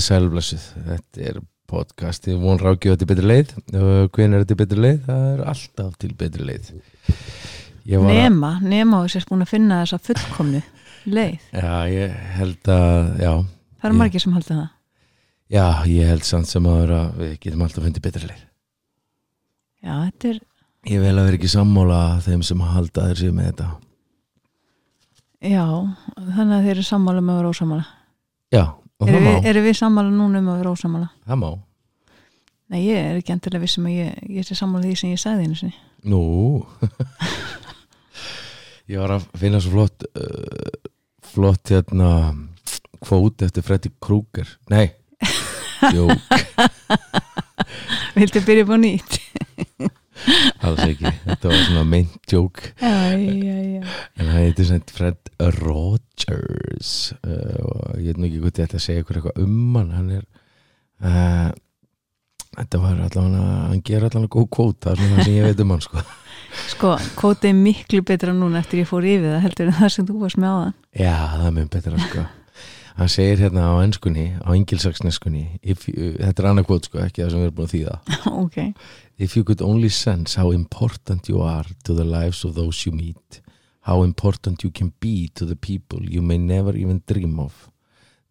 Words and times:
Komiði 0.00 0.06
sælblessuð, 0.16 0.62
þetta 0.86 1.24
er 1.28 1.38
podcasti 1.68 2.32
von 2.40 2.56
rákjöðu 2.58 2.98
til 3.02 3.06
betri 3.10 3.26
leið 3.28 3.50
hvernig 3.68 4.36
er 4.38 4.44
þetta 4.46 4.48
til 4.48 4.56
betri 4.62 4.80
leið? 4.80 5.00
Það 5.04 5.24
er 5.34 5.42
alltaf 5.52 5.98
til 6.00 6.14
betri 6.16 6.46
leið 6.48 6.70
var 7.90 8.08
að- 8.08 8.16
Nema, 8.16 8.50
nema 8.64 9.00
og 9.04 9.10
sér 9.12 9.26
búin 9.28 9.42
að 9.44 9.50
finna 9.50 9.82
þessa 9.84 9.98
fullkomnu 10.00 10.62
leið. 11.06 11.40
Já, 11.52 11.84
ég 11.92 12.16
held 12.38 12.62
að, 12.64 13.20
já 13.20 13.32
Það 13.44 13.84
eru 13.84 13.92
Ég- 13.94 13.98
margir 14.00 14.20
sem 14.20 14.32
halda 14.32 14.54
það. 14.54 14.70
Já, 15.50 15.84
ég 15.84 16.06
held 16.08 16.24
samt 16.24 16.46
sem 16.48 16.62
að 16.64 17.14
við 17.20 17.38
getum 17.40 17.62
alltaf 17.62 17.84
fundið 17.84 18.00
betri 18.02 18.26
leið 18.30 18.42
Já, 19.84 19.94
þetta 20.08 20.28
er, 20.30 20.40
Ég 20.88 21.00
vel 21.00 21.14
að 21.18 21.24
vera 21.28 21.36
ekki 21.36 21.52
sammála 21.52 22.00
þeim 22.24 22.42
sem 22.42 22.58
halda 22.60 23.02
þeir 23.10 23.16
sér 23.20 23.32
með 23.36 23.52
þetta 23.52 23.76
já, 25.42 25.64
þannig 26.16 26.56
að 26.56 26.64
þeir 26.64 26.70
eru 26.78 26.82
sammála 26.88 27.20
með 27.20 27.32
að 27.34 27.36
vera 27.42 27.50
ósamála. 27.52 27.86
Já, 28.50 28.64
Erum 29.00 29.24
við, 29.24 29.48
erum 29.48 29.64
við 29.64 29.76
sammála 29.78 30.12
núna 30.12 30.40
um 30.42 30.48
að 30.52 30.60
vera 30.60 30.72
ósamála? 30.74 31.10
það 31.26 31.42
má 31.42 31.50
Nei, 32.70 32.84
ég 32.86 32.98
er 33.02 33.16
ekki 33.18 33.32
endilega 33.34 33.64
vissum 33.64 33.86
að 33.90 33.96
ég, 33.96 34.18
ég 34.30 34.46
sé 34.46 34.54
sammála 34.54 34.86
því 34.86 34.98
sem 35.00 35.10
ég 35.10 35.18
sagði 35.18 35.46
einu 35.48 35.56
sinni. 35.58 35.74
Nú 36.06 36.20
Ég 38.90 38.98
var 39.02 39.16
að 39.16 39.26
finna 39.38 39.58
svo 39.62 39.72
flott 39.74 40.06
uh, 40.14 40.70
flott 41.32 41.72
hérna 41.74 42.10
kvót 43.00 43.42
eftir 43.46 43.64
Freddy 43.66 43.90
Krueger 44.02 44.48
Nei, 44.70 44.92
jú, 45.96 46.06
Viltu 48.14 48.42
byrja 48.46 48.66
á 48.66 48.76
nýtt? 48.78 49.18
alls 50.66 50.82
ekki 50.84 51.12
Þetta 51.24 51.50
var 51.52 51.64
svona 51.66 51.84
meint 51.88 52.16
já. 52.30 52.40
En 52.80 54.26
það 54.26 54.36
heitir 54.36 54.68
sem 54.68 54.82
Fred 54.90 55.32
Rogers 55.60 56.92
uh, 57.24 57.58
og 57.64 57.98
ég 58.00 58.10
veit 58.12 58.20
nú 58.20 58.28
ekki 58.28 58.42
hvað 58.42 58.62
ég 58.62 58.68
ætla 58.68 58.80
að 58.80 58.86
segja 58.86 59.04
ykkur 59.04 59.20
eitthvað 59.20 59.42
um 59.44 59.76
hann 59.78 59.92
hann 59.96 60.10
er 60.18 60.24
uh, 61.04 61.50
þetta 62.58 62.82
var 62.82 62.98
allavega 63.06 63.44
hann 63.70 63.84
ger 63.86 64.06
allavega 64.08 64.34
góð 64.36 64.50
kvót 64.56 64.80
það 64.84 64.92
er 64.92 65.04
svona 65.04 65.24
sem 65.28 65.38
ég 65.38 65.48
veit 65.50 65.64
um 65.64 65.76
hann 65.76 65.86
sko 65.86 66.04
Sko, 66.50 66.96
kótið 67.14 67.52
er 67.52 67.58
miklu 67.60 68.00
betra 68.02 68.32
núna 68.34 68.58
eftir 68.58 68.80
ég 68.82 68.88
fór 68.90 69.04
yfir 69.06 69.36
það 69.36 69.44
heldur 69.44 69.68
en 69.70 69.76
það 69.76 69.92
sem 69.94 70.06
þú 70.08 70.16
varst 70.24 70.40
með 70.42 70.50
á 70.50 70.58
það. 70.58 70.72
Já, 70.98 71.12
það 71.30 71.44
er 71.46 71.54
mjög 71.60 71.68
betra 71.76 72.00
sko 72.08 72.24
Hann 73.00 73.08
segir 73.08 73.38
hérna 73.40 73.70
á 73.72 73.80
ennskunni, 73.80 74.26
á 74.44 74.52
engilsaksneskunni 74.52 75.44
Þetta 75.64 76.42
er 76.42 76.48
annað 76.50 76.66
kvot 76.68 76.88
sko, 76.90 76.98
ekki 77.00 77.22
það 77.22 77.30
sem 77.32 77.40
við 77.40 77.46
erum 77.46 77.54
búin 77.56 77.68
að 77.68 77.74
þýða 77.74 77.94
ok. 78.44 78.58
If 79.16 79.36
you 79.38 79.44
could 79.48 79.62
only 79.64 79.88
sense 79.88 80.36
how 80.36 80.50
important 80.52 81.30
you 81.30 81.40
are 81.40 81.64
to 81.88 81.96
the 81.96 82.04
lives 82.04 82.44
of 82.44 82.58
those 82.58 82.84
you 82.84 82.92
meet 82.92 83.40
How 83.88 84.02
important 84.04 84.60
you 84.62 84.70
can 84.70 84.92
be 85.00 85.30
to 85.40 85.46
the 85.48 85.56
people 85.56 86.04
you 86.04 86.20
may 86.20 86.36
never 86.36 86.76
even 86.76 87.00
dream 87.08 87.40
of 87.40 87.70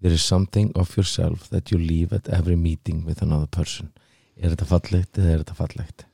There 0.01 0.13
is 0.13 0.21
something 0.21 0.69
of 0.75 0.95
yourself 0.95 1.49
that 1.49 1.71
you 1.71 1.79
leave 1.79 2.13
at 2.13 2.29
every 2.29 2.55
meeting 2.55 3.03
with 3.05 3.23
another 3.25 3.49
person 3.49 3.89
Er 4.37 4.53
þetta 4.53 4.69
fallegt 4.69 5.17
eða 5.17 5.31
er 5.33 5.41
þetta 5.41 5.57
fallegt? 5.57 6.05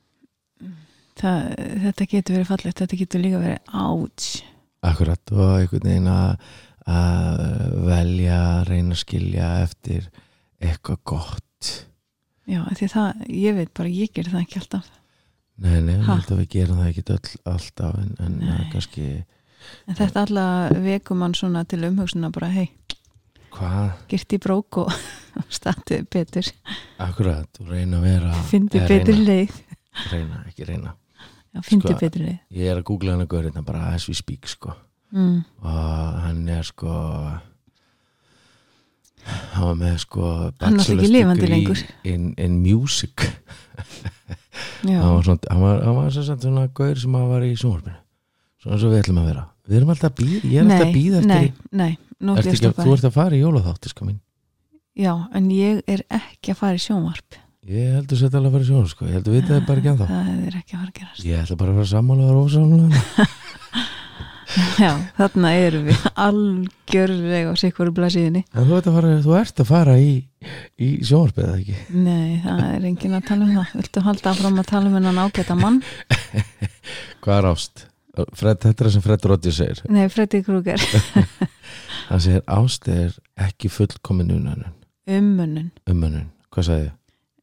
Það, 1.16 1.44
þetta 1.84 2.06
getur 2.10 2.34
verið 2.36 2.48
fallegt, 2.48 2.80
þetta 2.80 2.96
getur 3.00 3.22
líka 3.22 3.38
verið 3.40 3.76
áts. 3.80 4.32
Akkurat 4.84 5.32
og 5.32 5.52
einhvern 5.60 5.86
veginn 5.86 6.08
að 6.10 6.32
að 6.86 7.85
velja, 8.06 8.40
reyna 8.68 8.94
að 8.94 9.02
skilja 9.02 9.48
eftir 9.64 10.06
eitthvað 10.62 11.02
gott 11.12 11.72
Já, 12.46 12.60
því 12.78 12.86
það, 12.92 13.22
ég 13.34 13.56
veit 13.58 13.72
bara, 13.74 13.90
ég 13.90 14.12
ger 14.14 14.28
það 14.30 14.42
ekki 14.44 14.60
alltaf. 14.60 14.90
Nei, 15.58 15.80
nei, 15.82 15.96
við 15.98 16.44
gerum 16.52 16.76
það 16.78 16.90
ekki 16.92 17.02
öll 17.10 17.30
alltaf 17.50 17.96
en, 17.98 18.12
en 18.22 18.36
kannski 18.70 19.06
En 19.90 19.96
þetta 19.98 20.22
alla 20.28 20.44
vekum 20.84 21.18
mann 21.18 21.34
svona 21.34 21.64
til 21.66 21.80
umhugsuna 21.88 22.30
bara, 22.30 22.46
hei, 22.54 22.68
hvað, 23.56 23.96
girt 24.12 24.36
í 24.36 24.38
brók 24.44 24.78
og 24.84 24.92
statið 25.58 26.04
betur, 26.12 26.52
akkurat 27.02 27.58
og 27.64 27.72
reyna 27.72 27.98
að 27.98 28.06
vera 28.06 28.36
fyndi 28.52 28.84
betur 28.86 29.18
leið. 29.26 29.56
reyna, 30.12 30.44
ekki 30.46 30.68
reyna 30.70 30.94
Já, 31.56 31.62
fyndi 31.66 31.88
Sko- 31.88 31.98
betur 32.04 32.26
leið. 32.28 32.38
Ég 32.60 32.70
er 32.70 32.78
að 32.78 32.86
googla 32.92 33.16
hann 33.16 33.24
að 33.26 33.30
gaurina 33.34 33.62
bara 33.66 33.88
as 33.96 34.06
we 34.10 34.14
speak 34.14 34.46
sko 34.54 34.76
Mm. 35.16 35.44
og 35.62 36.16
hann 36.24 36.48
er 36.50 36.64
sko 36.66 36.90
hann 39.26 39.66
var 39.66 39.78
með 39.80 39.96
sko 40.02 40.32
Hann 40.60 40.80
er 40.80 41.50
lengur. 41.52 41.82
in, 42.04 42.32
in 42.38 42.58
music. 42.62 43.26
Hann 44.86 45.00
var, 45.02 45.22
svona, 45.26 45.38
hann 45.50 45.62
var, 45.62 45.80
hann 45.84 45.96
var 45.98 46.12
sagt 46.14 46.44
svona 46.44 46.66
gaur 46.74 47.00
sem 47.00 47.16
að 47.18 47.30
var 47.34 47.46
í 47.46 47.54
sjónvarpinu. 47.58 47.96
Svona 48.62 48.78
svo 48.82 48.92
við 48.92 49.02
ætlum 49.04 49.22
að 49.22 49.30
vera. 49.32 49.46
Við 49.66 49.80
erum 49.80 49.90
alltaf 49.94 50.12
að 50.12 50.20
býða, 50.20 50.42
ég 50.46 50.60
er 50.60 50.68
alltaf 50.68 50.86
að 50.86 50.94
býða 50.94 51.18
eftir 51.18 51.32
nei, 51.32 51.48
nei, 51.82 51.90
að 52.30 52.52
ekki, 52.52 52.70
þú 52.78 52.92
ert 52.94 53.08
að 53.08 53.16
fara 53.16 53.34
í 53.36 53.40
jólaþáttiska 53.42 54.06
mín. 54.06 54.20
Já, 54.96 55.12
en 55.36 55.50
ég 55.52 55.82
er 55.90 56.04
ekki 56.08 56.54
að 56.54 56.60
fara 56.62 56.78
í 56.78 56.84
sjónvarp. 56.86 57.40
Ég 57.66 57.96
heldur 57.96 58.20
sér 58.20 58.30
alveg 58.38 58.46
að 58.46 58.54
fara 58.54 58.62
í 58.62 58.68
sjónu 58.70 58.88
sko. 58.92 59.06
Ég 59.08 59.16
heldur 59.18 59.34
vitað 59.34 59.56
það 59.56 59.64
bara 59.66 59.80
ekki 59.82 59.90
ennþá. 59.90 60.06
Það 60.12 60.28
er 60.46 60.58
ekki 60.60 60.76
að 60.76 60.78
fara 60.78 60.90
að 60.92 60.98
gerast. 61.00 61.24
Ég 61.26 61.40
ætla 61.42 61.56
bara 61.58 61.72
að 61.72 61.80
vera 61.80 61.90
sammálaður 61.90 62.36
og 62.36 62.44
ósammálaður 62.46 63.00
Já, 64.78 64.92
þarna 65.16 65.50
erum 65.58 65.88
við 65.88 66.04
algjörlega 66.22 67.50
á 67.50 67.54
sikvaru 67.58 67.92
blasíðinni. 67.96 68.44
En 68.54 68.68
þú 68.68 68.76
ert 68.78 68.88
að 68.90 68.96
fara, 68.98 69.10
þú 69.24 69.34
ert 69.40 69.62
að 69.62 69.68
fara 69.72 69.96
í, 69.98 70.12
í 70.78 70.90
sjónvarpið 71.06 71.48
eða 71.48 71.58
ekki 71.58 72.04
Nei, 72.06 72.38
það 72.44 72.62
er 72.68 72.86
enginn 72.92 73.18
að 73.18 73.26
tala 73.30 73.48
um 73.48 73.52
það. 73.56 73.74
Viltu 73.80 74.04
halda 74.06 74.32
áfram 74.32 74.62
að 74.62 74.70
tala 74.70 74.90
um 74.90 74.96
hennan 75.00 75.20
ágæta 75.24 75.58
mann? 75.58 75.82
Hvað 77.24 77.40
er 77.40 77.50
ást? 77.50 77.86
Fred, 78.16 78.62
þetta 78.62 78.70
er 78.72 78.86
það 78.86 78.94
sem 78.94 79.04
Fred 79.04 79.26
Rodgers 79.28 79.58
segir 79.60 79.82
Nei, 79.92 80.06
Freddy 80.08 80.40
Krueger. 80.46 80.80
Hann 82.08 82.22
segir 82.24 82.46
ást 82.48 82.86
er 82.88 83.18
ekki 83.48 83.68
fullkomin 83.72 84.32
unnanun 84.38 84.72
Umönnun. 85.06 85.68
Umönnun, 85.86 86.30
hvað 86.50 86.64
sagði 86.66 86.86
ég? 86.88 86.94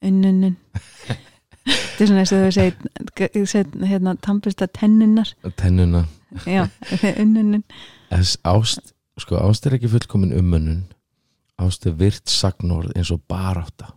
Unnunun. 0.03 0.57
Þetta 1.63 2.03
er 2.03 2.09
svona 2.09 2.23
eins 2.23 2.33
og 2.33 2.43
þau 2.43 3.45
segir, 3.47 3.67
hérna, 3.87 4.15
tampista 4.19 4.67
tenninnar. 4.67 5.29
Tennuna 5.59 6.03
Já, 6.45 6.67
ást, 8.55 8.93
sko 9.21 9.37
ást 9.37 9.67
er 9.67 9.77
ekki 9.77 9.91
fullkomin 9.91 10.33
umönnun. 10.35 10.83
Ást 11.61 11.85
er 11.85 11.95
virt 11.97 12.29
sagnorð 12.29 12.95
eins 12.97 13.11
og 13.13 13.21
barátta. 13.29 13.93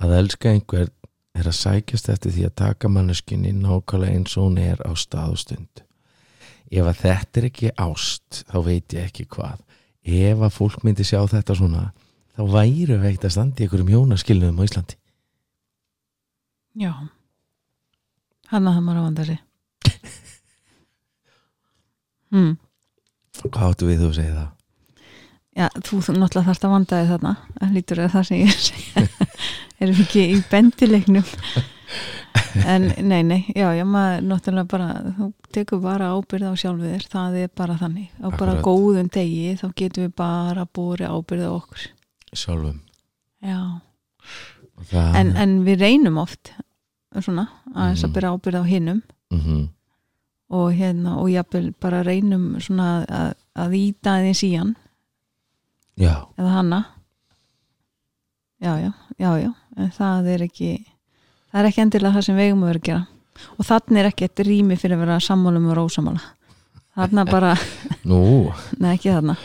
Að 0.00 0.16
elska 0.18 0.50
einhver 0.50 0.88
er 1.36 1.48
að 1.48 1.58
sækjast 1.58 2.08
eftir 2.12 2.32
því 2.34 2.46
að 2.48 2.58
taka 2.62 2.90
manneskinni 2.90 3.52
nákvæmlega 3.56 4.16
eins 4.16 4.36
og 4.36 4.48
hún 4.48 4.58
er 4.62 4.80
á 4.80 4.90
stað 4.96 5.36
og 5.36 5.42
stund. 5.42 5.84
Ef 6.72 6.88
að 6.88 7.02
þetta 7.02 7.40
er 7.40 7.48
ekki 7.50 7.74
ást 7.76 8.42
þá 8.48 8.58
veit 8.64 8.96
ég 8.96 9.10
ekki 9.10 9.28
hvað. 9.28 9.60
Ef 10.02 10.40
að 10.40 10.56
fólk 10.56 10.82
myndi 10.86 11.04
sjá 11.06 11.20
þetta 11.28 11.56
svona 11.58 11.90
þá 12.32 12.42
væru 12.48 12.96
ekkert 12.96 13.28
að 13.28 13.36
standa 13.36 13.60
í 13.60 13.66
einhverjum 13.66 13.92
hjónaskilnum 13.92 14.58
á 14.58 14.64
Íslandi 14.64 15.01
Já. 16.78 16.92
Hann 18.52 18.68
að 18.68 18.76
það 18.76 18.84
maður 18.86 19.00
að 19.00 19.08
vanda 19.08 19.28
sig. 19.28 19.40
Hmm. 22.32 22.52
hvað 23.42 23.64
áttu 23.66 23.86
við 23.90 23.98
þú 24.00 24.06
að 24.08 24.14
segja 24.16 24.34
það? 24.38 24.50
Já, 25.52 25.66
þú, 25.84 25.98
náttúrulega 26.16 26.46
þarft 26.46 26.64
að 26.64 26.72
vanda 26.72 27.00
þig 27.02 27.10
þarna. 27.10 27.32
Það 27.58 27.74
lítur 27.76 28.00
að 28.00 28.14
það 28.14 28.24
sem 28.28 28.38
ég 28.40 28.52
að 28.52 28.62
segja. 28.68 29.02
Erum 29.82 30.00
ekki 30.06 30.22
í 30.32 30.38
bendileiknum. 30.48 31.32
En 32.68 32.86
nei, 33.08 33.20
nei, 33.24 33.40
já, 33.56 33.66
já, 33.76 33.82
maður 33.88 34.24
náttúrulega 34.28 34.68
bara, 34.68 34.88
þú 35.16 35.28
tekur 35.56 35.80
bara 35.84 36.10
ábyrð 36.16 36.52
á 36.52 36.54
sjálfið 36.60 36.94
þér, 36.94 37.06
það 37.12 37.36
er 37.42 37.52
bara 37.60 37.76
þannig. 37.80 38.08
Á 38.20 38.28
bara 38.28 38.56
Akkurat. 38.56 38.64
góðum 38.64 39.08
degi, 39.12 39.54
þá 39.60 39.66
getum 39.76 40.06
við 40.06 40.14
bara 40.20 40.66
búið 40.68 41.04
ábyrð 41.08 41.48
á 41.48 41.52
okkur. 41.52 41.86
sjálfum 42.32 42.80
Já. 43.42 43.60
Það, 44.90 45.14
En, 45.20 45.36
en 45.36 45.52
við 45.66 45.80
reynum 45.80 46.18
oft, 46.18 46.52
svona, 47.20 47.48
aðeins 47.74 48.02
Mhm. 48.02 48.08
að 48.08 48.14
byrja 48.16 48.32
ábyrð 48.34 48.60
á 48.60 48.64
hinnum 48.66 49.02
mm 49.30 49.68
og 50.52 50.72
hérna, 50.76 51.16
og 51.16 51.30
jafnvel 51.32 51.72
bara 51.80 52.02
reynum 52.04 52.58
svona 52.60 53.06
að, 53.08 53.30
að 53.56 53.72
íta 53.78 54.10
aðeins 54.18 54.42
í 54.44 54.50
hann, 54.58 54.74
já, 55.96 56.26
eða 56.36 56.50
hanna. 56.58 56.80
Já, 58.60 58.76
já, 58.78 58.90
já, 59.18 59.30
já, 59.42 59.50
en 59.76 59.90
það 59.96 60.28
er 60.34 60.44
ekki, 60.46 60.68
það 61.50 61.58
er 61.62 61.68
ekki 61.70 61.82
endilega 61.82 62.14
það 62.18 62.26
sem 62.28 62.36
við 62.36 62.44
eigum 62.50 62.62
að 62.62 62.70
vera 62.70 62.78
að 62.82 62.86
gera. 62.90 63.06
Og 63.58 63.64
þannig 63.66 63.98
er 64.02 64.08
ekki 64.10 64.26
eitt 64.28 64.42
rými 64.46 64.76
fyrir 64.78 64.98
að 64.98 65.02
vera 65.06 65.16
sammálum 65.24 65.70
og 65.72 65.76
rósamála. 65.80 66.20
Þarna 66.94 67.24
bara, 67.30 67.54
nei 68.78 68.92
ekki 68.98 69.10
þarna. 69.16 69.36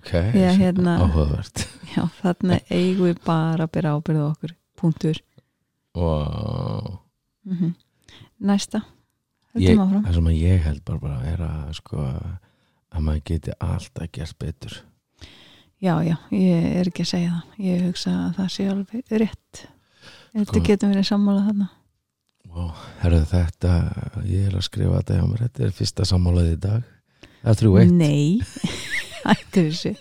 ok, 0.00 0.10
hérna- 0.32 0.96
áhugavert 1.04 1.66
Já, 1.94 2.08
þarna 2.22 2.58
eigum 2.72 3.06
við 3.12 3.20
bara 3.24 3.68
að 3.68 3.72
byrja 3.76 3.92
ábyrða 4.00 4.24
okkur. 4.32 4.54
Punktur. 4.84 5.20
wow. 5.96 6.98
Mm 7.48 7.74
Næsta. 8.44 8.82
ég, 9.56 9.78
það 9.78 10.10
sem 10.16 10.26
að 10.28 10.34
ég 10.40 10.62
held 10.64 10.82
bara, 10.84 10.98
bara 11.00 11.20
er 11.30 11.40
að 11.46 11.70
sko 11.78 12.00
að 12.04 13.00
maður 13.04 13.22
geti 13.30 13.52
alltaf 13.62 14.10
gert 14.12 14.36
betur 14.42 14.74
Já, 15.84 15.94
já, 16.06 16.16
ég 16.32 16.66
er 16.80 16.88
ekki 16.88 17.02
að 17.04 17.08
segja 17.10 17.30
það. 17.30 17.56
Ég 17.66 17.80
hugsa 17.84 18.10
að 18.14 18.36
það 18.38 18.46
sé 18.54 18.64
alveg 18.70 19.10
rétt. 19.20 19.58
Þetta 20.32 20.46
Sko- 20.54 20.62
getum 20.64 20.92
verið 20.94 21.06
sammála 21.10 21.42
þarna. 21.48 21.66
wow. 22.54 22.70
herru 23.02 23.18
þetta, 23.28 23.72
ég 24.30 24.46
er 24.48 24.54
að 24.56 24.64
skrifa 24.68 25.00
þetta 25.02 25.18
hjá 25.18 25.26
mér, 25.28 25.42
þetta 25.44 25.64
er 25.66 25.74
fyrsta 25.80 26.06
sammálaði 26.08 26.52
í 26.54 26.60
dag 26.64 26.82
það 27.42 27.50
er 27.52 27.58
þrjú 27.60 27.74
eitt 27.82 27.92
Nei, 27.92 28.40
hættu 29.28 29.64
þessu. 29.68 29.92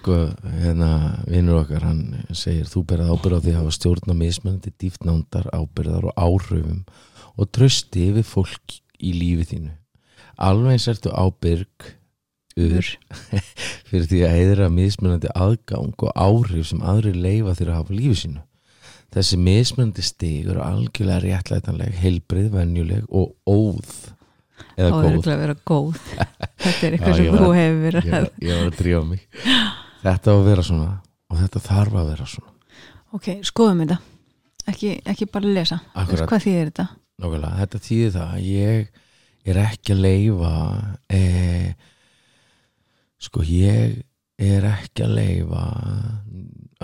Sko, 0.00 0.16
hérna, 0.62 0.90
vinnur 1.28 1.60
okkar 1.60 1.84
hann 1.84 2.02
segir, 2.32 2.68
þú 2.68 2.84
berað 2.88 3.12
ábyrð 3.14 3.36
á 3.36 3.40
því 3.44 3.52
að 3.52 3.58
hafa 3.60 3.76
stjórn 3.76 4.12
á 4.12 4.16
mismunandi 4.16 4.72
dýftnándar 4.80 5.48
ábyrðar 5.52 6.06
og 6.08 6.14
áhrifum 6.16 6.82
og 7.36 7.50
trösti 7.52 8.06
yfir 8.08 8.24
fólk 8.26 8.78
í 9.00 9.12
lífi 9.16 9.48
þínu. 9.52 9.72
Alveg 10.40 10.76
eins 10.76 10.86
ertu 10.88 11.12
ábyrg 11.12 11.90
ur 12.60 12.88
fyrir 13.90 14.06
því 14.08 14.22
að 14.26 14.38
eðra 14.44 14.70
mismunandi 14.72 15.32
aðgang 15.36 15.92
og 15.92 16.14
áhrif 16.16 16.70
sem 16.70 16.80
aðri 16.80 17.12
leifa 17.16 17.56
þér 17.58 17.74
að 17.74 17.78
hafa 17.82 17.98
lífi 17.98 18.22
sínu. 18.22 18.46
Þessi 19.10 19.40
mismunandi 19.42 20.06
stig 20.06 20.48
eru 20.48 20.62
algjörlega 20.62 21.24
réttlætanleg, 21.26 21.92
heilbrið, 21.98 22.48
venjuleg 22.54 23.04
og 23.10 23.34
óð 23.44 23.92
eða 24.78 24.90
góð. 24.96 25.28
vera 25.28 25.56
góð. 25.66 26.00
Þetta 26.64 26.86
er 26.86 26.96
eitthvað 26.96 27.20
sem 27.20 27.36
þú 27.36 27.52
hefur 27.56 27.84
verið 27.84 28.10
ég 28.14 28.56
var 28.56 28.66
að 28.70 28.80
drífa 28.80 29.04
mig 29.08 29.28
þetta 30.02 30.32
á 30.32 30.34
að 30.34 30.46
vera 30.48 30.64
svona 30.66 30.88
og 31.30 31.38
þetta 31.40 31.62
þarf 31.66 32.00
að 32.00 32.10
vera 32.12 32.26
svona. 32.30 32.54
Ok, 33.16 33.28
skoðum 33.46 33.84
þetta. 33.84 33.98
Ekki, 34.70 34.90
ekki 35.10 35.28
bara 35.32 35.54
lesa. 35.54 35.80
Akkurat. 35.98 36.28
hvað 36.30 36.44
þýðir 36.46 36.70
þetta? 36.70 36.86
Nákvæmlega, 37.20 37.60
þetta 37.60 37.80
þýðir 37.86 38.12
það 38.16 38.34
að 38.34 38.48
ég 38.50 39.00
er 39.50 39.60
ekki 39.64 39.94
að 39.94 40.02
leifa 40.04 40.52
e, 41.10 41.20
sko 43.20 43.44
ég 43.46 43.96
er 44.40 44.66
ekki 44.70 45.04
að 45.04 45.16
leifa 45.18 45.64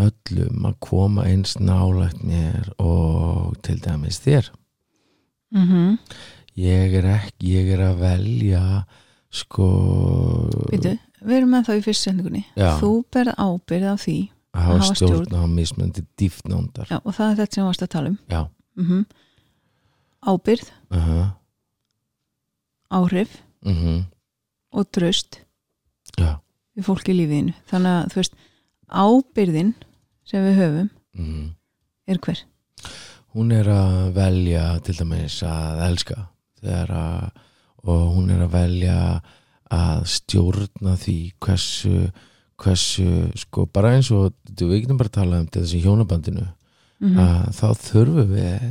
öllum 0.06 0.68
að 0.68 0.78
koma 0.84 1.26
eins 1.28 1.56
nálægt 1.60 2.24
mér 2.26 2.72
og 2.82 3.56
til 3.64 3.78
dæmis 3.84 4.20
þér. 4.24 4.50
Mm 5.56 5.98
ég 6.56 6.94
er 6.96 7.08
ekki, 7.12 7.52
ég 7.52 7.72
er 7.76 7.82
að 7.90 7.98
velja 8.00 8.62
sko 9.28 9.66
Býtu, 10.70 10.94
við 11.22 11.36
erum 11.38 11.54
með 11.54 11.68
þá 11.68 11.72
í 11.74 11.84
fyrst 11.86 12.06
sendingunni. 12.06 12.42
Já. 12.56 12.70
þú 12.80 12.90
berð 13.12 13.32
ábyrð 13.36 13.88
á 13.92 13.96
því 14.02 14.18
að 14.56 14.66
hafa 14.66 14.88
stjórn. 14.94 15.36
á 15.36 15.44
mismöndi 15.50 16.04
dýftnándar 16.18 16.90
já, 16.90 16.98
og 17.02 17.14
það 17.14 17.30
er 17.30 17.38
þetta 17.40 17.54
sem 17.54 17.62
við 17.62 17.68
varst 17.70 17.86
að 17.86 17.94
tala 17.96 18.12
um. 18.12 18.18
Mm 18.76 19.06
ábyrð, 20.26 20.70
uh 20.90 21.08
-huh, 21.08 21.26
áhrif. 22.90 23.42
Uh 23.62 24.02
og 24.72 24.90
tröst 24.90 25.40
já. 26.18 26.40
Við 26.76 26.84
fólk 26.84 27.08
í 27.08 27.14
lífiðinu 27.14 27.54
þannig 27.70 27.92
að 27.92 28.08
þú 28.12 28.16
veist, 28.16 28.34
ábyrðin 28.88 29.74
sem 30.24 30.44
við 30.44 30.58
höfum 30.60 30.90
uh 31.18 31.50
er 32.06 32.18
hver? 32.18 32.44
Hún 33.34 33.52
er 33.52 33.68
að 33.68 34.12
velja 34.16 34.78
til 34.84 34.94
dæmis 34.96 35.42
að 35.42 35.82
elska 35.88 36.28
að 36.62 37.30
og 37.86 38.14
hún 38.16 38.30
er 38.30 38.46
að 38.46 38.54
velja 38.54 38.98
að 39.72 40.06
stjórna 40.10 40.96
því 41.00 41.18
hversu 41.42 42.10
hversu, 42.56 43.06
sko, 43.36 43.66
bara 43.68 43.92
eins 43.96 44.08
og 44.14 44.32
við 44.48 44.82
getum 44.84 44.96
bara 44.96 45.10
að 45.10 45.18
tala 45.18 45.40
um 45.42 45.48
til 45.50 45.62
þessi 45.62 45.82
hjónabandinu 45.84 46.46
mm 46.46 47.18
að 47.20 47.48
þá 47.52 47.66
þurfum 47.84 48.30
við 48.32 48.62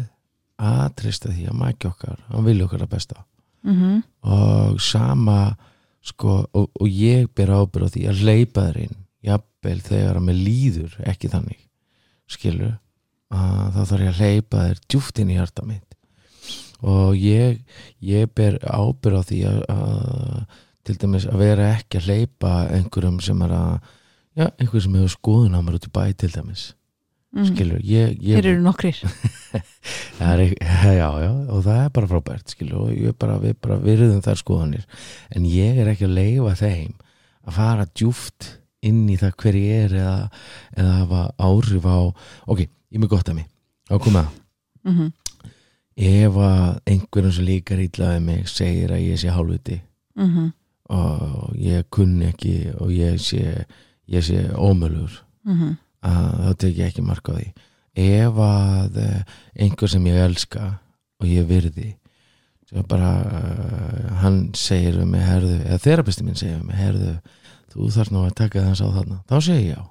að 0.57 0.85
treysta 0.97 1.29
því 1.29 1.43
að 1.51 1.57
mækja 1.59 1.89
okkar 1.91 2.19
hann 2.31 2.45
vilja 2.45 2.65
okkar 2.65 2.81
að 2.81 2.93
besta. 2.95 3.25
-hmm. 3.65 4.03
og 4.21 4.81
sama 4.81 5.55
sko, 6.01 6.45
og, 6.53 6.69
og 6.81 6.87
ég 6.87 7.27
ber 7.35 7.49
ábyrð 7.49 7.85
á 7.85 7.93
því 7.93 8.07
að 8.09 8.23
leipa 8.23 8.65
þér 8.67 8.77
inn 8.85 8.97
jafnvel 9.25 9.79
þegar 9.81 10.15
að 10.19 10.25
mér 10.27 10.35
líður 10.35 10.97
ekki 11.05 11.31
þannig 11.33 11.61
skilur 12.29 12.77
að 13.33 13.73
þá 13.73 13.81
þarf 13.89 14.03
ég 14.05 14.13
að 14.13 14.21
leipa 14.21 14.65
þér 14.67 14.81
djúft 14.87 15.19
inn 15.19 15.31
í 15.33 15.37
hjarta 15.37 15.65
mitt. 15.65 15.95
Og 16.85 17.15
ég, 17.17 17.61
ég 17.99 18.29
ber 18.35 18.59
ábyrð 18.61 19.17
á 19.17 19.23
því 19.25 19.39
að, 19.49 19.59
að 19.73 20.59
til 20.85 20.97
dæmis 21.01 21.27
að 21.29 21.41
vera 21.41 21.69
ekki 21.75 21.99
að 21.99 22.09
leipa 22.11 22.55
einhverjum 22.75 23.19
sem 23.23 23.41
er 23.45 23.53
að 23.57 23.71
já, 24.37 24.47
einhver 24.47 24.83
sem 24.83 24.97
hefur 24.99 25.13
skoðun 25.15 25.57
á 25.57 25.59
mér 25.65 25.79
út 25.79 25.87
í 25.87 25.93
bæ 25.95 26.03
til 26.13 26.31
dæmis. 26.33 26.65
Skilur, 27.35 27.81
ég, 27.83 28.13
ég 28.23 28.37
Þeir 28.37 28.53
eru 28.53 28.61
nokkrir. 28.63 29.01
Er, 30.23 30.39
já, 31.01 31.09
já, 31.19 31.31
og 31.51 31.65
það 31.65 31.79
er 31.81 31.89
bara 31.97 32.07
frábært 32.07 32.53
skilu, 32.53 32.85
og 32.85 32.93
ég 32.95 33.15
bara, 33.19 33.35
við 33.43 33.57
bara 33.59 33.75
virðum 33.83 34.21
þær 34.23 34.39
skoðanir. 34.39 34.85
En 35.35 35.43
ég 35.47 35.81
er 35.83 35.89
ekki 35.91 36.07
að 36.07 36.15
leifa 36.15 36.53
þeim 36.61 36.93
að 37.43 37.57
fara 37.57 37.87
djúft 37.91 38.47
inn 38.85 39.03
í 39.11 39.17
það 39.19 39.35
hver 39.41 39.57
ég 39.59 39.83
er 39.89 39.97
eða, 39.99 40.15
eða 40.77 40.95
hafa 41.01 41.21
áhrif 41.49 41.87
á 41.89 41.97
ok, 42.53 42.63
ég 42.63 42.95
er 42.95 43.03
með 43.03 43.11
gott 43.15 43.31
að 43.31 43.39
mig 43.41 43.49
á 43.91 43.95
koma, 44.01 44.25
mm 44.87 45.13
ef 45.95 46.35
að 46.43 46.79
einhverjum 46.91 47.31
sem 47.31 47.45
líkar 47.47 47.79
ítlaði 47.79 48.19
mig 48.19 48.49
segir 48.51 48.91
að 48.91 49.05
ég 49.05 49.19
sé 49.21 49.31
hálfviti 49.31 49.77
Mm 50.19 50.51
og 50.89 51.55
ég 51.57 51.87
kunni 51.89 52.29
ekki 52.29 52.73
og 52.77 52.91
ég 52.93 53.19
sé, 53.21 53.65
ég 54.07 54.23
sé 54.25 54.49
ómölugur. 54.53 55.23
-hmm. 55.45 55.75
að 56.01 56.31
þá 56.45 56.57
tek 56.57 56.77
ég 56.77 56.87
ekki 56.87 57.01
mark 57.01 57.29
á 57.29 57.33
því. 57.33 57.47
Ef 57.95 58.33
að 58.37 58.97
eh, 58.97 59.21
einhver 59.55 59.89
sem 59.89 60.05
ég 60.05 60.15
elska 60.15 60.79
og 61.19 61.27
ég 61.27 61.47
virði 61.47 61.95
bara 62.89 63.09
uh, 63.23 64.15
hann 64.19 64.53
segir 64.57 64.97
við 64.99 65.05
mig 65.05 65.21
herðu, 65.23 65.59
eða 65.63 65.77
þerapisti 65.79 66.25
minn 66.25 66.35
segir 66.35 66.57
við 66.57 66.65
mig 66.65 66.75
herðu, 66.75 67.13
þú 67.71 67.89
þarf 67.93 68.11
nú 68.11 68.23
að 68.25 68.33
taka 68.41 68.63
þess 68.65 68.81
á 68.83 68.87
þarna. 68.97 69.19
Þá 69.29 69.35
segi 69.41 69.61
ég 69.69 69.77
já. 69.77 69.81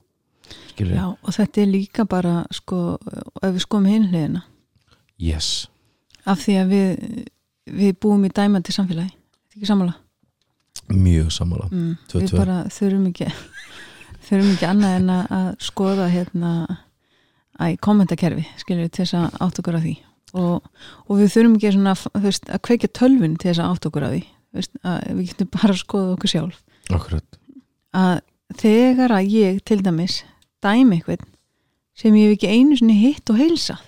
Skilur, 0.68 0.96
Já, 0.98 1.06
og 1.22 1.32
þetta 1.32 1.60
er 1.62 1.70
líka 1.70 2.04
bara 2.04 2.34
sko, 2.52 2.98
ef 3.40 3.54
við 3.54 3.62
skoðum 3.64 3.86
hinliðina 3.88 4.42
yes. 5.16 5.68
Af 6.28 6.42
því 6.44 6.56
að 6.60 6.74
við 6.74 6.90
við 7.64 7.94
búum 8.02 8.26
í 8.26 8.32
dæmandi 8.34 8.74
samfélagi. 8.74 9.14
Þetta 9.14 9.54
er 9.54 9.60
ekki 9.62 9.70
sammála 9.70 9.94
mjög 10.92 11.30
sammála. 11.34 11.68
Mm. 11.70 11.92
Við 12.12 12.34
bara 12.36 12.62
þurfum 12.72 13.06
ekki 13.10 13.28
þurfum 14.24 14.50
ekki 14.54 14.68
annað 14.68 14.96
en 14.98 15.14
að, 15.14 15.24
að 15.38 15.48
skoða 15.68 16.08
hérna 16.12 16.52
að 17.60 17.74
í 17.74 17.78
kommentakerfi 17.86 18.44
skilur 18.60 18.90
til 18.90 19.04
þess 19.04 19.16
að 19.18 19.38
átt 19.46 19.62
okkur 19.62 19.78
að 19.78 19.88
því. 19.88 19.94
Og, 20.34 20.68
og 21.06 21.20
við 21.20 21.32
þurfum 21.36 21.56
ekki 21.58 21.74
svona 21.76 21.96
veist, 22.24 22.48
að 22.50 22.62
kveikja 22.66 22.94
tölvun 22.98 23.36
til 23.38 23.50
þess 23.50 23.62
að 23.62 23.74
átt 23.74 23.88
okkur 23.90 24.06
að 24.06 24.16
því. 24.16 24.22
Veist, 24.54 24.76
að 24.86 25.00
við 25.10 25.28
getum 25.30 25.50
bara 25.54 25.74
að 25.74 25.80
skoða 25.82 26.14
okkur 26.14 26.32
sjálf. 26.34 26.60
Akkurat, 26.94 27.38
að 27.96 28.16
þegar 28.60 29.14
að 29.16 29.32
ég 29.32 29.60
til 29.66 29.80
dæmis 29.82 30.20
dæmi 30.64 30.98
eitthvað 30.98 31.24
sem 31.94 32.16
ég 32.18 32.28
hef 32.28 32.38
ekki 32.38 32.50
einu 32.50 32.78
sinni 32.78 32.96
hitt 32.98 33.30
og 33.30 33.38
heilsað 33.38 33.82